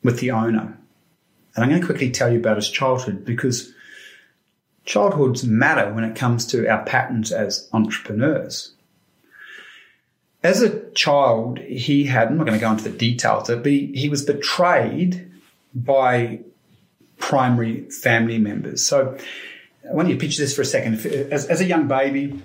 with 0.03 0.19
the 0.19 0.31
owner. 0.31 0.77
And 1.55 1.63
I'm 1.63 1.69
going 1.69 1.81
to 1.81 1.85
quickly 1.85 2.11
tell 2.11 2.31
you 2.31 2.39
about 2.39 2.55
his 2.55 2.69
childhood 2.69 3.25
because 3.25 3.73
childhoods 4.85 5.43
matter 5.43 5.91
when 5.93 6.03
it 6.03 6.15
comes 6.15 6.45
to 6.47 6.67
our 6.67 6.85
patterns 6.85 7.31
as 7.31 7.67
entrepreneurs. 7.73 8.73
As 10.47 10.61
a 10.61 10.89
child, 10.91 11.59
he 11.59 12.05
had, 12.05 12.29
I'm 12.29 12.37
not 12.37 12.47
going 12.47 12.57
to 12.57 12.65
go 12.65 12.71
into 12.71 12.85
the 12.85 12.97
details, 12.97 13.49
but 13.49 13.65
he, 13.65 13.87
he 13.87 14.07
was 14.07 14.23
betrayed 14.23 15.29
by 15.75 16.39
primary 17.19 17.89
family 17.89 18.37
members. 18.37 18.85
So 18.85 19.17
I 19.89 19.93
want 19.93 20.07
you 20.07 20.15
to 20.15 20.19
picture 20.21 20.41
this 20.41 20.55
for 20.55 20.61
a 20.61 20.65
second. 20.65 21.05
As, 21.05 21.47
as, 21.47 21.59
a 21.59 21.65
young 21.65 21.89
baby, 21.89 22.41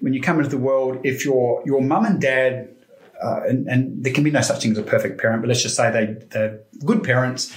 when 0.00 0.14
you 0.14 0.20
come 0.20 0.38
into 0.38 0.50
the 0.50 0.58
world, 0.58 1.02
if 1.04 1.24
your 1.24 1.62
your 1.64 1.80
mum 1.80 2.04
and 2.06 2.20
dad, 2.20 2.74
uh, 3.22 3.42
and, 3.46 3.68
and, 3.68 4.02
there 4.02 4.12
can 4.12 4.24
be 4.24 4.32
no 4.32 4.40
such 4.40 4.62
thing 4.62 4.72
as 4.72 4.78
a 4.78 4.82
perfect 4.82 5.20
parent, 5.20 5.40
but 5.40 5.46
let's 5.46 5.62
just 5.62 5.76
say 5.76 5.92
they 5.92 6.26
they're 6.30 6.58
good 6.84 7.04
parents, 7.04 7.54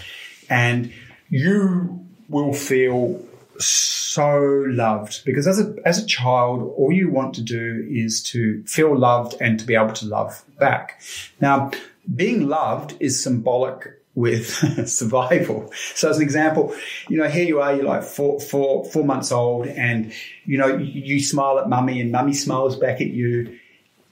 and 0.47 0.93
you 1.27 2.05
will 2.29 2.53
feel 2.53 3.25
so 3.59 4.65
loved 4.67 5.23
because 5.25 5.47
as 5.47 5.59
a 5.59 5.75
as 5.85 6.01
a 6.01 6.05
child, 6.05 6.73
all 6.77 6.91
you 6.91 7.09
want 7.09 7.33
to 7.35 7.41
do 7.41 7.87
is 7.89 8.21
to 8.23 8.63
feel 8.63 8.97
loved 8.97 9.35
and 9.39 9.59
to 9.59 9.65
be 9.65 9.75
able 9.75 9.93
to 9.93 10.05
love 10.05 10.43
back. 10.59 11.01
Now, 11.39 11.71
being 12.15 12.47
loved 12.47 12.95
is 12.99 13.21
symbolic 13.21 13.93
with 14.17 14.47
survival. 14.89 15.71
So 15.93 16.09
as 16.09 16.17
an 16.17 16.23
example, 16.23 16.75
you 17.07 17.17
know, 17.17 17.29
here 17.29 17.45
you 17.45 17.61
are, 17.61 17.75
you're 17.75 17.85
like 17.85 18.03
four, 18.03 18.39
four, 18.39 18.83
four 18.85 19.05
months 19.05 19.31
old 19.31 19.67
and, 19.67 20.11
you 20.43 20.57
know, 20.57 20.75
you 20.75 21.21
smile 21.21 21.59
at 21.59 21.69
mummy 21.69 22.01
and 22.01 22.11
mummy 22.11 22.33
smiles 22.33 22.75
back 22.75 22.99
at 22.99 23.07
you 23.07 23.59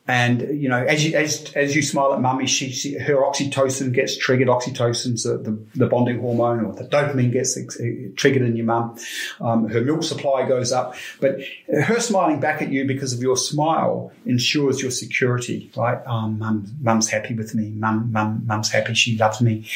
and 0.07 0.41
you 0.61 0.69
know, 0.69 0.83
as 0.83 1.03
you 1.03 1.17
as 1.17 1.51
as 1.55 1.75
you 1.75 1.81
smile 1.81 2.13
at 2.13 2.21
mummy, 2.21 2.45
she, 2.45 2.69
she 2.69 2.93
her 2.99 3.15
oxytocin 3.15 3.91
gets 3.91 4.15
triggered. 4.15 4.47
Oxytocin's 4.47 5.23
the, 5.23 5.37
the, 5.37 5.57
the 5.73 5.87
bonding 5.87 6.19
hormone, 6.19 6.63
or 6.63 6.73
the 6.73 6.83
dopamine 6.83 7.31
gets 7.31 7.57
ex- 7.57 7.81
triggered 8.15 8.43
in 8.43 8.55
your 8.55 8.67
mum. 8.67 8.99
Um, 9.41 9.67
her 9.67 9.81
milk 9.81 10.03
supply 10.03 10.47
goes 10.47 10.71
up, 10.71 10.95
but 11.19 11.39
her 11.67 11.99
smiling 11.99 12.39
back 12.39 12.61
at 12.61 12.69
you 12.69 12.85
because 12.85 13.13
of 13.13 13.21
your 13.21 13.35
smile 13.35 14.11
ensures 14.27 14.79
your 14.79 14.91
security. 14.91 15.71
Right? 15.75 15.99
Um, 16.05 16.37
mum, 16.37 16.67
mum's 16.81 17.09
happy 17.09 17.33
with 17.33 17.55
me. 17.55 17.71
Mum, 17.71 18.11
mum, 18.11 18.43
mum's 18.45 18.69
happy. 18.69 18.93
She 18.93 19.17
loves 19.17 19.41
me. 19.41 19.67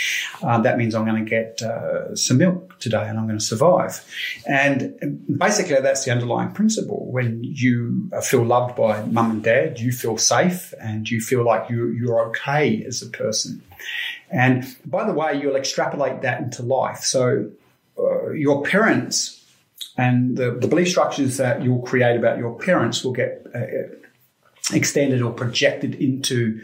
Um, 0.43 0.61
that 0.61 0.77
means 0.77 0.93
I'm 0.93 1.05
going 1.05 1.25
to 1.25 1.30
get 1.30 1.63
uh, 1.63 2.15
some 2.15 2.38
milk 2.38 2.77
today, 2.77 3.07
and 3.07 3.17
I'm 3.17 3.25
going 3.25 3.39
to 3.39 3.43
survive. 3.43 4.05
And 4.45 5.25
basically, 5.39 5.82
that's 5.82 6.05
the 6.05 6.11
underlying 6.11 6.51
principle. 6.51 7.11
When 7.11 7.43
you 7.43 8.11
feel 8.21 8.43
loved 8.43 8.75
by 8.75 9.03
mum 9.05 9.32
and 9.32 9.43
dad, 9.43 9.80
you 9.80 9.91
feel 9.91 10.18
safe 10.20 10.74
and 10.80 11.09
you 11.09 11.22
feel 11.22 11.43
like 11.43 11.70
you, 11.70 11.88
you're 11.89 12.22
okay 12.30 12.84
as 12.86 13.01
a 13.01 13.07
person. 13.07 13.61
And 14.30 14.65
by 14.86 15.05
the 15.05 15.13
way, 15.13 15.39
you'll 15.39 15.55
extrapolate 15.55 16.22
that 16.22 16.41
into 16.41 16.63
life. 16.63 16.99
So 16.99 17.49
uh, 17.97 18.30
your 18.32 18.63
parents 18.63 19.43
and 19.97 20.38
the, 20.38 20.51
the, 20.51 20.67
belief 20.67 20.89
structures 20.89 21.38
that 21.38 21.63
you'll 21.63 21.82
create 21.82 22.15
about 22.15 22.38
your 22.38 22.57
parents 22.57 23.03
will 23.03 23.11
get 23.11 23.45
uh, 23.53 23.59
extended 24.74 25.22
or 25.22 25.32
projected 25.32 25.95
into 25.95 26.61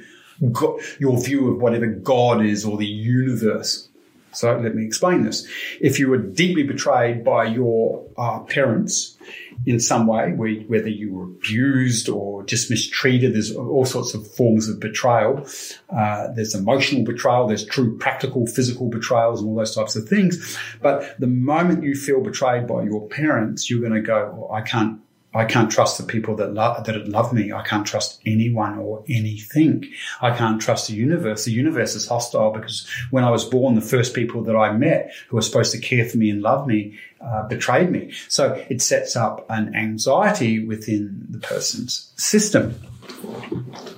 your 1.00 1.22
view 1.22 1.52
of 1.52 1.62
whatever 1.62 1.88
God 1.88 2.46
is 2.46 2.66
or 2.66 2.78
the 2.78 2.86
universe. 2.86 3.90
So 4.36 4.58
let 4.58 4.76
me 4.76 4.86
explain 4.86 5.24
this. 5.24 5.48
If 5.82 6.00
you 6.00 6.10
were 6.10 6.18
deeply 6.18 6.64
betrayed 6.64 7.24
by 7.24 7.46
your 7.46 8.06
uh, 8.18 8.40
parents 8.40 9.18
in 9.66 9.80
some 9.80 10.06
way, 10.08 10.34
whether 10.34 10.90
you 10.90 11.14
were 11.14 11.24
abused 11.24 12.10
or 12.10 12.44
just 12.44 12.70
mistreated, 12.70 13.34
there's 13.34 13.56
all 13.56 13.86
sorts 13.86 14.14
of 14.14 14.30
forms 14.34 14.68
of 14.68 14.80
betrayal. 14.80 15.48
Uh, 15.90 16.28
there's 16.34 16.54
emotional 16.54 17.04
betrayal, 17.04 17.48
there's 17.48 17.66
true 17.66 17.98
practical, 17.98 18.46
physical 18.46 18.90
betrayals, 18.90 19.40
and 19.40 19.50
all 19.50 19.56
those 19.56 19.74
types 19.74 19.96
of 19.96 20.08
things. 20.08 20.58
But 20.82 21.20
the 21.20 21.28
moment 21.28 21.84
you 21.84 21.96
feel 21.96 22.22
betrayed 22.22 22.68
by 22.68 22.84
your 22.84 23.08
parents, 23.08 23.70
you're 23.70 23.82
going 23.82 23.94
to 23.94 24.02
go, 24.02 24.36
well, 24.38 24.52
I 24.52 24.62
can't 24.62 25.00
I 25.36 25.44
can't 25.44 25.70
trust 25.70 25.98
the 25.98 26.06
people 26.06 26.36
that 26.38 26.54
love, 26.54 26.86
that 26.86 27.08
love 27.10 27.34
me. 27.34 27.52
I 27.52 27.62
can't 27.62 27.86
trust 27.86 28.22
anyone 28.26 28.80
or 28.80 29.04
anything. 29.10 29.86
I 30.22 30.36
can't 30.36 30.62
trust 30.62 30.88
the 30.88 30.94
universe. 30.94 31.44
The 31.44 31.52
universe 31.52 31.94
is 31.94 32.08
hostile 32.08 32.52
because 32.52 32.88
when 33.12 33.26
I 33.26 33.30
was 33.30 33.44
born, 33.44 33.76
the 33.76 33.82
first 33.82 34.14
people 34.14 34.44
that 34.44 34.56
I 34.56 34.72
met 34.72 35.12
who 35.28 35.36
were 35.36 35.42
supposed 35.42 35.74
to 35.74 35.80
care 35.80 36.06
for 36.06 36.18
me 36.18 36.30
and 36.30 36.42
love 36.42 36.66
me 36.66 36.98
uh, 37.20 37.48
betrayed 37.50 37.92
me. 37.92 38.14
So 38.30 38.54
it 38.70 38.82
sets 38.82 39.18
up 39.18 39.46
an 39.50 39.76
anxiety 39.76 40.66
within 40.66 41.28
the 41.30 41.40
person's 41.40 42.14
system. 42.16 42.80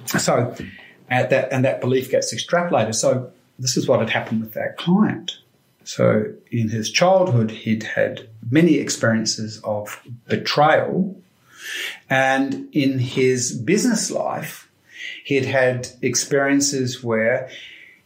So 0.08 0.56
at 1.10 1.30
that, 1.30 1.54
and 1.54 1.64
that 1.66 1.82
belief 1.82 2.10
gets 2.10 2.34
extrapolated. 2.34 2.96
So 2.96 3.32
this 3.60 3.78
is 3.78 3.88
what 3.88 4.00
had 4.00 4.10
happened 4.10 4.42
with 4.42 4.54
that 4.54 4.78
client. 4.78 5.38
So 5.84 6.34
in 6.52 6.70
his 6.70 6.92
childhood, 6.92 7.52
he'd 7.52 7.84
had 7.84 8.28
many 8.50 8.76
experiences 8.76 9.62
of 9.64 10.02
betrayal 10.28 11.16
and 12.10 12.68
in 12.74 13.00
his 13.00 13.52
business 13.52 14.12
life, 14.12 14.70
he'd 15.24 15.46
had 15.46 15.90
experiences 16.02 17.04
where 17.04 17.50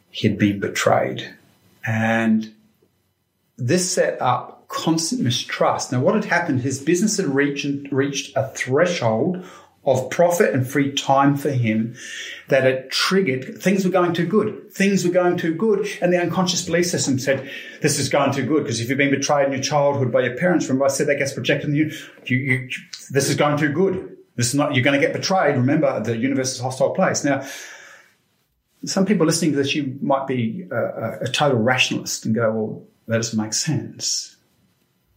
he'd 0.09 0.37
been 0.37 0.59
betrayed. 0.59 1.35
And 1.85 2.53
this 3.57 3.91
set 3.91 4.21
up 4.21 4.67
constant 4.67 5.21
mistrust. 5.21 5.91
Now, 5.91 5.99
what 5.99 6.15
had 6.15 6.25
happened, 6.25 6.61
his 6.61 6.81
business 6.81 7.17
had 7.17 7.27
reached, 7.27 7.91
reached 7.91 8.35
a 8.35 8.47
threshold 8.49 9.45
of 9.83 10.11
profit 10.11 10.53
and 10.53 10.67
free 10.67 10.91
time 10.91 11.35
for 11.35 11.49
him 11.49 11.95
that 12.49 12.67
it 12.67 12.91
triggered 12.91 13.59
things 13.61 13.83
were 13.83 13.89
going 13.89 14.13
too 14.13 14.27
good. 14.27 14.71
Things 14.71 15.03
were 15.03 15.11
going 15.11 15.37
too 15.37 15.55
good. 15.55 15.87
And 16.01 16.13
the 16.13 16.21
unconscious 16.21 16.63
belief 16.63 16.85
system 16.85 17.17
said, 17.17 17.49
this 17.81 17.97
is 17.97 18.07
going 18.07 18.31
too 18.31 18.45
good. 18.45 18.63
Because 18.63 18.79
if 18.79 18.89
you've 18.89 18.97
been 18.97 19.09
betrayed 19.09 19.47
in 19.47 19.53
your 19.53 19.61
childhood 19.61 20.11
by 20.11 20.21
your 20.21 20.37
parents, 20.37 20.67
remember 20.67 20.85
I 20.85 20.89
said 20.89 21.07
that 21.07 21.17
gets 21.17 21.33
projected 21.33 21.71
on 21.71 21.75
you, 21.75 21.91
you, 22.25 22.37
you 22.37 22.69
this 23.09 23.29
is 23.29 23.35
going 23.35 23.57
too 23.57 23.71
good. 23.71 24.17
This 24.35 24.49
is 24.49 24.55
not, 24.55 24.75
you're 24.75 24.83
going 24.83 24.99
to 24.99 25.05
get 25.05 25.13
betrayed. 25.13 25.55
Remember, 25.55 25.99
the 25.99 26.15
universe 26.15 26.53
is 26.53 26.59
a 26.59 26.63
hostile 26.63 26.91
place. 26.91 27.23
Now, 27.23 27.43
some 28.85 29.05
people 29.05 29.25
listening 29.25 29.51
to 29.51 29.57
this, 29.57 29.73
you 29.75 29.97
might 30.01 30.27
be 30.27 30.67
a, 30.71 31.19
a 31.21 31.27
total 31.27 31.57
rationalist 31.57 32.25
and 32.25 32.35
go, 32.35 32.51
well, 32.51 32.83
that 33.07 33.17
doesn't 33.17 33.39
make 33.39 33.53
sense. 33.53 34.37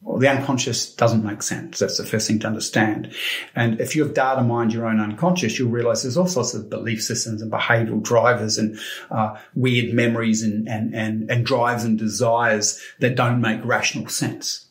Well, 0.05 0.19
the 0.19 0.29
unconscious 0.29 0.95
doesn't 0.95 1.25
make 1.25 1.43
sense. 1.43 1.79
That's 1.79 1.97
the 1.97 2.05
first 2.05 2.29
thing 2.29 2.39
to 2.41 2.47
understand. 2.47 3.15
And 3.57 3.81
if 3.81 3.97
you 3.97 4.05
have 4.05 4.13
data 4.13 4.43
mined 4.43 4.75
your 4.75 4.87
own 4.87 5.01
unconscious, 5.01 5.59
you'll 5.59 5.71
realize 5.71 6.03
there's 6.03 6.19
all 6.19 6.27
sorts 6.27 6.53
of 6.53 6.69
belief 6.69 7.03
systems 7.03 7.41
and 7.41 7.51
behavioral 7.51 8.03
drivers 8.03 8.59
and 8.59 8.79
uh, 9.11 9.39
weird 9.55 9.95
memories 9.95 10.43
and, 10.43 10.69
and, 10.69 10.95
and, 10.95 11.31
and 11.31 11.47
drives 11.47 11.85
and 11.85 11.99
desires 11.99 12.83
that 12.99 13.17
don't 13.17 13.41
make 13.41 13.65
rational 13.65 14.07
sense. 14.09 14.67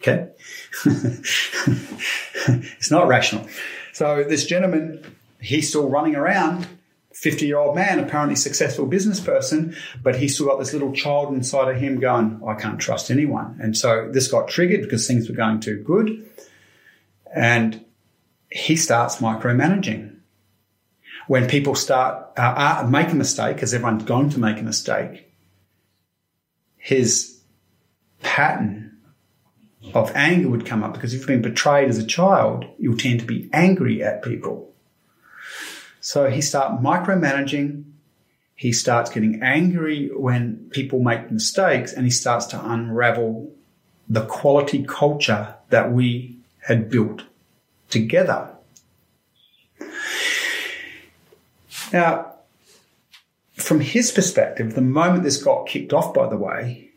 Okay? 0.00 0.30
it's 0.86 2.90
not 2.90 3.08
rational. 3.08 3.46
So 3.92 4.24
this 4.24 4.46
gentleman, 4.46 5.04
he's 5.38 5.68
still 5.68 5.90
running 5.90 6.16
around 6.16 6.66
50 7.18 7.46
year 7.46 7.58
old 7.58 7.74
man, 7.74 7.98
apparently 7.98 8.36
successful 8.36 8.86
business 8.86 9.18
person, 9.18 9.74
but 10.04 10.14
he 10.14 10.28
still 10.28 10.46
got 10.46 10.60
this 10.60 10.72
little 10.72 10.92
child 10.92 11.34
inside 11.34 11.68
of 11.68 11.80
him 11.80 11.98
going, 11.98 12.40
I 12.46 12.54
can't 12.54 12.78
trust 12.78 13.10
anyone. 13.10 13.58
And 13.60 13.76
so 13.76 14.08
this 14.12 14.28
got 14.28 14.46
triggered 14.46 14.82
because 14.82 15.06
things 15.06 15.28
were 15.28 15.34
going 15.34 15.58
too 15.58 15.82
good. 15.82 16.30
And 17.34 17.84
he 18.50 18.76
starts 18.76 19.16
micromanaging. 19.16 20.14
When 21.26 21.48
people 21.48 21.74
start 21.74 22.38
uh, 22.38 22.82
uh, 22.84 22.86
make 22.88 23.10
a 23.10 23.16
mistake, 23.16 23.56
because 23.56 23.74
everyone's 23.74 24.04
going 24.04 24.30
to 24.30 24.38
make 24.38 24.60
a 24.60 24.62
mistake, 24.62 25.30
his 26.76 27.40
pattern 28.22 28.96
of 29.92 30.12
anger 30.14 30.48
would 30.48 30.64
come 30.64 30.84
up 30.84 30.94
because 30.94 31.12
if 31.12 31.20
you've 31.20 31.28
been 31.28 31.42
betrayed 31.42 31.88
as 31.88 31.98
a 31.98 32.06
child, 32.06 32.64
you'll 32.78 32.96
tend 32.96 33.20
to 33.20 33.26
be 33.26 33.50
angry 33.52 34.04
at 34.04 34.22
people. 34.22 34.72
So 36.00 36.30
he 36.30 36.40
starts 36.40 36.82
micromanaging. 36.82 37.84
He 38.54 38.72
starts 38.72 39.10
getting 39.10 39.42
angry 39.42 40.10
when 40.14 40.68
people 40.70 41.00
make 41.00 41.30
mistakes 41.30 41.92
and 41.92 42.04
he 42.04 42.10
starts 42.10 42.46
to 42.46 42.70
unravel 42.70 43.52
the 44.08 44.24
quality 44.26 44.84
culture 44.84 45.54
that 45.70 45.92
we 45.92 46.36
had 46.66 46.90
built 46.90 47.22
together. 47.90 48.50
Now, 51.92 52.34
from 53.54 53.80
his 53.80 54.10
perspective, 54.10 54.74
the 54.74 54.80
moment 54.80 55.24
this 55.24 55.42
got 55.42 55.66
kicked 55.66 55.92
off, 55.92 56.14
by 56.14 56.28
the 56.28 56.36
way, 56.36 56.90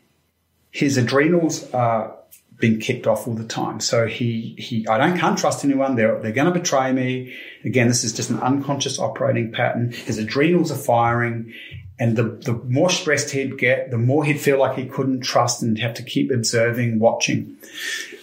his 0.70 0.96
adrenals 0.96 1.70
are 1.72 2.16
being 2.62 2.78
kicked 2.78 3.08
off 3.08 3.26
all 3.26 3.34
the 3.34 3.44
time. 3.44 3.80
So 3.80 4.06
he, 4.06 4.54
he, 4.56 4.86
I 4.86 4.96
don't, 4.96 5.18
can't 5.18 5.36
trust 5.36 5.64
anyone. 5.64 5.96
They're, 5.96 6.20
they're 6.20 6.30
going 6.30 6.46
to 6.46 6.56
betray 6.56 6.92
me. 6.92 7.36
Again, 7.64 7.88
this 7.88 8.04
is 8.04 8.12
just 8.12 8.30
an 8.30 8.38
unconscious 8.38 9.00
operating 9.00 9.50
pattern. 9.50 9.90
His 9.90 10.16
adrenals 10.16 10.70
are 10.70 10.76
firing. 10.76 11.52
And 11.98 12.16
the, 12.16 12.22
the 12.22 12.52
more 12.68 12.88
stressed 12.88 13.30
he'd 13.30 13.58
get, 13.58 13.90
the 13.90 13.98
more 13.98 14.24
he'd 14.24 14.40
feel 14.40 14.60
like 14.60 14.78
he 14.78 14.86
couldn't 14.86 15.22
trust 15.22 15.60
and 15.60 15.76
have 15.80 15.94
to 15.94 16.04
keep 16.04 16.30
observing, 16.30 17.00
watching. 17.00 17.56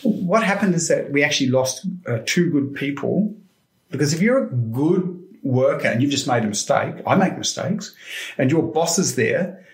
What 0.03 0.41
happened 0.41 0.73
is 0.73 0.87
that 0.87 1.11
we 1.11 1.21
actually 1.21 1.49
lost 1.49 1.85
uh, 2.07 2.19
two 2.25 2.49
good 2.49 2.75
people 2.75 3.35
because 3.91 4.13
if 4.13 4.21
you're 4.21 4.45
a 4.45 4.49
good 4.49 5.21
worker 5.43 5.87
and 5.87 6.01
you've 6.01 6.11
just 6.11 6.27
made 6.27 6.45
a 6.45 6.47
mistake, 6.47 6.95
I 7.05 7.15
make 7.15 7.37
mistakes, 7.37 7.93
and 8.37 8.49
your 8.49 8.63
boss 8.63 8.99
is 8.99 9.15
there, 9.15 9.65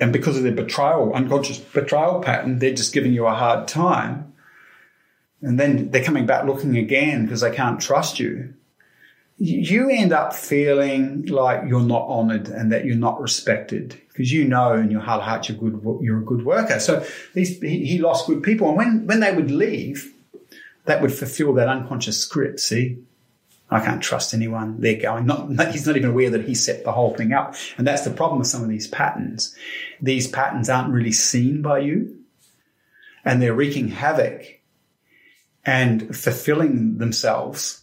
and 0.00 0.12
because 0.12 0.36
of 0.36 0.42
their 0.42 0.52
betrayal, 0.52 1.12
unconscious 1.14 1.58
betrayal 1.58 2.20
pattern, 2.20 2.58
they're 2.58 2.74
just 2.74 2.92
giving 2.92 3.12
you 3.12 3.26
a 3.26 3.34
hard 3.34 3.68
time. 3.68 4.32
And 5.40 5.60
then 5.60 5.90
they're 5.90 6.04
coming 6.04 6.26
back 6.26 6.46
looking 6.46 6.76
again 6.76 7.24
because 7.24 7.42
they 7.42 7.54
can't 7.54 7.80
trust 7.80 8.18
you. 8.18 8.54
You 9.36 9.90
end 9.90 10.12
up 10.12 10.32
feeling 10.32 11.26
like 11.26 11.68
you're 11.68 11.80
not 11.80 12.06
honored 12.08 12.48
and 12.48 12.72
that 12.72 12.84
you're 12.84 12.96
not 12.96 13.20
respected 13.20 14.00
because 14.08 14.32
you 14.32 14.44
know 14.44 14.74
in 14.74 14.90
your 14.90 15.00
heart 15.00 15.20
of 15.20 15.26
hearts 15.26 15.48
you're 15.48 15.58
good, 15.58 15.80
you're 16.02 16.18
a 16.18 16.24
good 16.24 16.44
worker. 16.44 16.78
So 16.78 17.04
these, 17.34 17.60
he, 17.60 17.98
lost 17.98 18.28
good 18.28 18.42
people. 18.44 18.68
And 18.68 18.76
when, 18.76 19.06
when 19.06 19.20
they 19.20 19.34
would 19.34 19.50
leave, 19.50 20.14
that 20.84 21.02
would 21.02 21.12
fulfill 21.12 21.52
that 21.54 21.68
unconscious 21.68 22.20
script. 22.20 22.60
See, 22.60 22.98
I 23.74 23.84
can't 23.84 24.02
trust 24.02 24.34
anyone. 24.34 24.80
They're 24.80 25.00
going. 25.00 25.26
Not, 25.26 25.48
he's 25.72 25.86
not 25.86 25.96
even 25.96 26.10
aware 26.10 26.30
that 26.30 26.44
he 26.44 26.54
set 26.54 26.84
the 26.84 26.92
whole 26.92 27.14
thing 27.14 27.32
up. 27.32 27.56
And 27.76 27.84
that's 27.86 28.02
the 28.02 28.10
problem 28.10 28.38
with 28.38 28.46
some 28.46 28.62
of 28.62 28.68
these 28.68 28.86
patterns. 28.86 29.54
These 30.00 30.28
patterns 30.28 30.70
aren't 30.70 30.92
really 30.92 31.12
seen 31.12 31.60
by 31.60 31.80
you 31.80 32.20
and 33.24 33.42
they're 33.42 33.54
wreaking 33.54 33.88
havoc 33.88 34.60
and 35.64 36.14
fulfilling 36.16 36.98
themselves. 36.98 37.82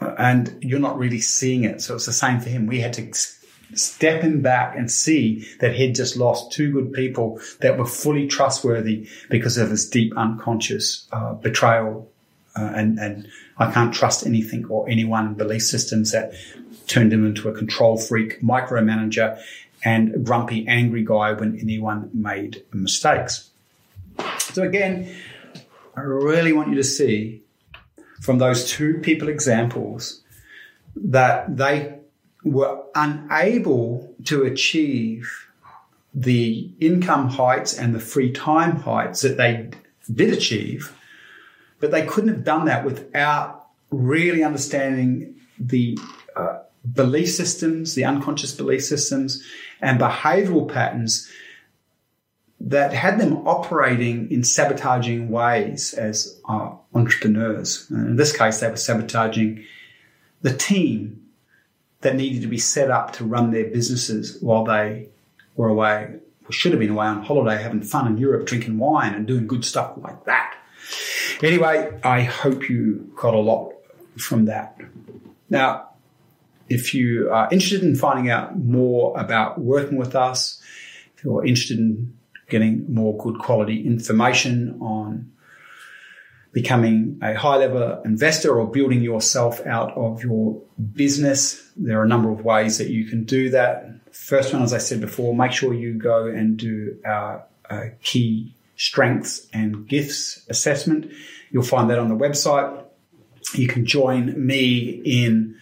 And 0.00 0.56
you're 0.60 0.78
not 0.78 0.98
really 0.98 1.20
seeing 1.20 1.64
it. 1.64 1.82
So 1.82 1.96
it's 1.96 2.06
the 2.06 2.12
same 2.12 2.38
for 2.38 2.48
him. 2.48 2.66
We 2.66 2.80
had 2.80 2.92
to 2.94 3.12
step 3.74 4.22
him 4.22 4.42
back 4.42 4.76
and 4.76 4.90
see 4.90 5.46
that 5.58 5.74
he'd 5.74 5.96
just 5.96 6.16
lost 6.16 6.52
two 6.52 6.72
good 6.72 6.92
people 6.92 7.40
that 7.60 7.78
were 7.78 7.86
fully 7.86 8.28
trustworthy 8.28 9.08
because 9.28 9.58
of 9.58 9.70
his 9.70 9.88
deep 9.88 10.12
unconscious 10.16 11.08
uh, 11.12 11.34
betrayal 11.34 12.10
uh, 12.56 12.72
and, 12.74 12.98
and 12.98 13.28
I 13.58 13.70
can't 13.70 13.94
trust 13.94 14.26
anything 14.26 14.66
or 14.66 14.88
anyone 14.88 15.34
belief 15.34 15.62
systems 15.62 16.12
that 16.12 16.32
turned 16.86 17.12
him 17.12 17.24
into 17.24 17.48
a 17.48 17.52
control 17.52 17.96
freak, 17.96 18.40
micromanager, 18.42 19.40
and 19.84 20.24
grumpy, 20.24 20.66
angry 20.66 21.04
guy 21.04 21.32
when 21.32 21.58
anyone 21.58 22.10
made 22.12 22.64
mistakes. 22.72 23.50
So 24.38 24.62
again, 24.62 25.14
I 25.96 26.00
really 26.00 26.52
want 26.52 26.68
you 26.68 26.74
to 26.76 26.84
see 26.84 27.42
from 28.20 28.38
those 28.38 28.68
two 28.68 28.98
people 28.98 29.28
examples 29.28 30.22
that 30.96 31.56
they 31.56 31.98
were 32.44 32.82
unable 32.94 34.14
to 34.24 34.42
achieve 34.42 35.46
the 36.12 36.70
income 36.80 37.28
heights 37.28 37.78
and 37.78 37.94
the 37.94 38.00
free 38.00 38.32
time 38.32 38.76
heights 38.76 39.22
that 39.22 39.36
they 39.36 39.70
did 40.12 40.32
achieve, 40.32 40.94
but 41.80 41.90
they 41.90 42.06
couldn't 42.06 42.28
have 42.28 42.44
done 42.44 42.66
that 42.66 42.84
without 42.84 43.66
really 43.90 44.44
understanding 44.44 45.34
the 45.58 45.98
uh, 46.36 46.58
belief 46.94 47.30
systems, 47.30 47.94
the 47.94 48.04
unconscious 48.04 48.52
belief 48.52 48.84
systems, 48.84 49.42
and 49.80 49.98
behavioral 49.98 50.70
patterns 50.72 51.30
that 52.60 52.92
had 52.92 53.18
them 53.18 53.48
operating 53.48 54.30
in 54.30 54.44
sabotaging 54.44 55.30
ways 55.30 55.94
as 55.94 56.38
uh, 56.48 56.70
entrepreneurs. 56.94 57.86
And 57.90 58.08
in 58.08 58.16
this 58.16 58.36
case, 58.36 58.60
they 58.60 58.68
were 58.68 58.76
sabotaging 58.76 59.64
the 60.42 60.54
team 60.54 61.22
that 62.02 62.16
needed 62.16 62.42
to 62.42 62.48
be 62.48 62.58
set 62.58 62.90
up 62.90 63.12
to 63.14 63.24
run 63.24 63.50
their 63.50 63.64
businesses 63.64 64.38
while 64.40 64.64
they 64.64 65.08
were 65.56 65.68
away, 65.68 66.16
or 66.46 66.52
should 66.52 66.72
have 66.72 66.80
been 66.80 66.90
away 66.90 67.06
on 67.06 67.22
holiday, 67.22 67.62
having 67.62 67.82
fun 67.82 68.06
in 68.06 68.18
Europe, 68.18 68.46
drinking 68.46 68.78
wine 68.78 69.14
and 69.14 69.26
doing 69.26 69.46
good 69.46 69.64
stuff 69.64 69.92
like 69.96 70.24
that. 70.24 70.54
Anyway, 71.42 71.98
I 72.02 72.22
hope 72.22 72.68
you 72.68 73.12
got 73.16 73.34
a 73.34 73.38
lot 73.38 73.72
from 74.18 74.46
that. 74.46 74.76
Now, 75.48 75.90
if 76.68 76.94
you 76.94 77.30
are 77.32 77.48
interested 77.50 77.82
in 77.82 77.96
finding 77.96 78.30
out 78.30 78.58
more 78.58 79.18
about 79.18 79.60
working 79.60 79.98
with 79.98 80.14
us, 80.14 80.62
if 81.16 81.24
you're 81.24 81.44
interested 81.44 81.78
in 81.78 82.16
getting 82.48 82.92
more 82.92 83.16
good 83.16 83.38
quality 83.38 83.86
information 83.86 84.78
on 84.80 85.30
becoming 86.52 87.18
a 87.22 87.34
high 87.34 87.56
level 87.56 88.02
investor 88.04 88.58
or 88.58 88.70
building 88.70 89.02
yourself 89.02 89.64
out 89.66 89.96
of 89.96 90.22
your 90.22 90.60
business. 90.94 91.70
There 91.76 92.00
are 92.00 92.04
a 92.04 92.08
number 92.08 92.30
of 92.30 92.44
ways 92.44 92.78
that 92.78 92.88
you 92.88 93.06
can 93.06 93.24
do 93.24 93.50
that. 93.50 93.88
First 94.12 94.52
one, 94.52 94.62
as 94.62 94.72
I 94.72 94.78
said 94.78 95.00
before, 95.00 95.34
make 95.34 95.52
sure 95.52 95.72
you 95.72 95.94
go 95.94 96.26
and 96.26 96.56
do 96.56 96.98
our 97.04 97.44
uh, 97.68 97.84
key 98.02 98.56
strengths 98.80 99.46
and 99.52 99.86
gifts 99.86 100.42
assessment. 100.48 101.12
You'll 101.50 101.62
find 101.62 101.90
that 101.90 101.98
on 101.98 102.08
the 102.08 102.16
website. 102.16 102.82
You 103.52 103.68
can 103.68 103.84
join 103.84 104.46
me 104.46 105.02
in 105.04 105.58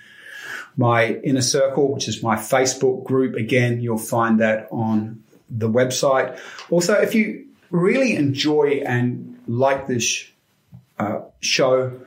my 0.77 1.15
inner 1.25 1.43
circle, 1.43 1.93
which 1.93 2.07
is 2.07 2.23
my 2.23 2.37
Facebook 2.37 3.03
group. 3.03 3.35
Again, 3.35 3.81
you'll 3.81 3.99
find 3.99 4.39
that 4.39 4.69
on 4.71 5.25
the 5.51 5.69
website. 5.69 6.39
Also, 6.71 6.95
if 6.95 7.13
you 7.17 7.47
really 7.71 8.15
enjoy 8.15 8.83
and 8.87 9.37
like 9.49 9.89
this 9.89 10.25
uh, 11.01 11.23
show, 11.41 12.01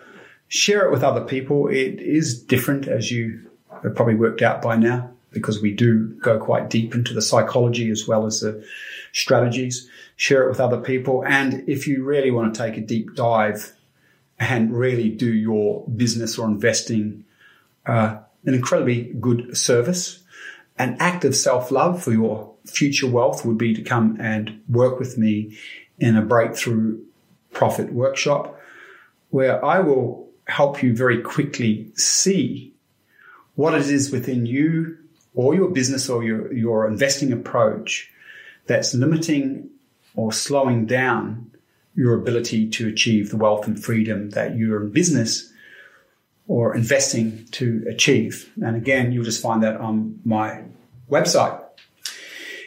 share 0.47 0.86
it 0.86 0.91
with 0.91 1.03
other 1.03 1.26
people. 1.26 1.68
It 1.68 1.99
is 1.99 2.41
different, 2.41 2.88
as 2.88 3.12
you 3.12 3.49
have 3.84 3.95
probably 3.95 4.16
worked 4.16 4.41
out 4.41 4.62
by 4.62 4.78
now, 4.78 5.12
because 5.32 5.62
we 5.62 5.74
do 5.74 6.07
go 6.22 6.39
quite 6.39 6.70
deep 6.70 6.95
into 6.95 7.14
the 7.14 7.22
psychology 7.22 7.91
as 7.91 8.07
well 8.07 8.26
as 8.26 8.39
the 8.39 8.66
strategies. 9.14 9.89
Share 10.16 10.43
it 10.43 10.49
with 10.49 10.59
other 10.59 10.80
people. 10.80 11.24
And 11.26 11.68
if 11.68 11.88
you 11.88 12.03
really 12.03 12.32
want 12.32 12.53
to 12.53 12.62
take 12.62 12.78
a 12.78 12.82
deep 12.82 13.16
dive 13.16 13.74
and 14.39 14.76
really 14.76 15.09
do 15.09 15.32
your 15.32 15.88
business 15.88 16.38
or 16.38 16.47
investing 16.47 17.26
uh, 17.86 18.18
an 18.45 18.53
incredibly 18.53 19.03
good 19.20 19.55
service, 19.55 20.24
an 20.78 20.97
act 20.99 21.26
of 21.26 21.36
self 21.36 21.72
love 21.72 22.03
for 22.03 22.12
your 22.12 22.53
future 22.66 23.07
wealth 23.07 23.45
would 23.45 23.57
be 23.57 23.74
to 23.74 23.82
come 23.82 24.18
and 24.20 24.62
work 24.70 24.99
with 24.99 25.18
me 25.18 25.57
in 25.99 26.18
a 26.18 26.22
breakthrough 26.22 26.99
profit 27.51 27.91
workshop 27.91 28.59
where 29.30 29.64
I 29.64 29.80
will 29.80 30.30
help 30.45 30.84
you 30.84 30.95
very 30.95 31.22
quickly 31.22 31.91
see 31.95 32.74
what 33.55 33.74
it 33.74 33.89
is 33.89 34.12
within 34.12 34.45
you 34.45 34.97
or 35.34 35.55
your 35.55 35.70
business 35.70 36.09
or 36.09 36.24
your, 36.24 36.51
your 36.53 36.88
investing 36.88 37.32
approach 37.32 38.12
that's 38.68 38.93
limiting 38.93 39.70
or 40.16 40.32
slowing 40.32 40.86
down 40.86 41.51
your 41.95 42.16
ability 42.16 42.70
to 42.70 42.88
achieve 42.88 43.30
the 43.30 43.38
wealth 43.38 43.68
and 43.68 43.84
freedom 43.84 44.30
that 44.32 44.55
you're 44.55 44.82
in 44.84 44.91
business 44.91 45.51
or 46.47 46.76
investing 46.76 47.45
to 47.51 47.84
achieve. 47.88 48.51
And 48.62 48.76
again, 48.76 49.12
you'll 49.12 49.24
just 49.24 49.41
find 49.41 49.64
that 49.64 49.78
on 49.78 50.20
my 50.26 50.64
website. 51.09 51.62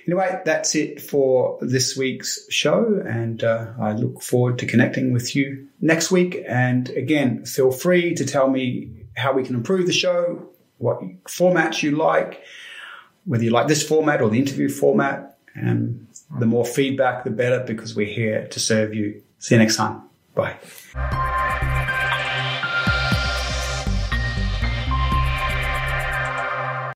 Anyway, 0.07 0.41
that's 0.45 0.75
it 0.75 1.01
for 1.01 1.59
this 1.63 1.97
week's 1.97 2.47
show, 2.51 3.03
and 3.07 3.43
uh, 3.43 3.73
I 3.81 3.93
look 3.93 4.21
forward 4.21 4.59
to 4.59 4.67
connecting 4.67 5.15
with 5.15 5.35
you 5.35 5.67
next 5.81 6.11
week. 6.11 6.43
And 6.47 6.91
again, 6.91 7.47
feel 7.47 7.73
free 7.73 8.15
to 8.17 8.27
tell 8.27 8.49
me 8.49 8.91
how 9.17 9.33
we 9.33 9.45
can 9.45 9.55
improve 9.55 9.87
the 9.87 9.95
show, 9.95 10.47
what 10.77 11.01
formats 11.25 11.83
you 11.83 11.93
like, 11.93 12.43
whether 13.25 13.45
you 13.45 13.51
like 13.51 13.67
this 13.67 13.87
format 13.87 14.21
or 14.21 14.29
the 14.29 14.39
interview 14.39 14.69
format. 14.69 15.34
And 15.55 16.07
the 16.39 16.47
more 16.47 16.65
feedback, 16.65 17.25
the 17.25 17.31
better, 17.31 17.61
because 17.61 17.95
we're 17.95 18.07
here 18.07 18.49
to 18.49 18.61
serve 18.61 18.95
you. 18.95 19.23
See 19.39 19.55
you 19.55 19.61
next 19.61 19.77
time. 19.77 20.03
Bye. 20.35 20.57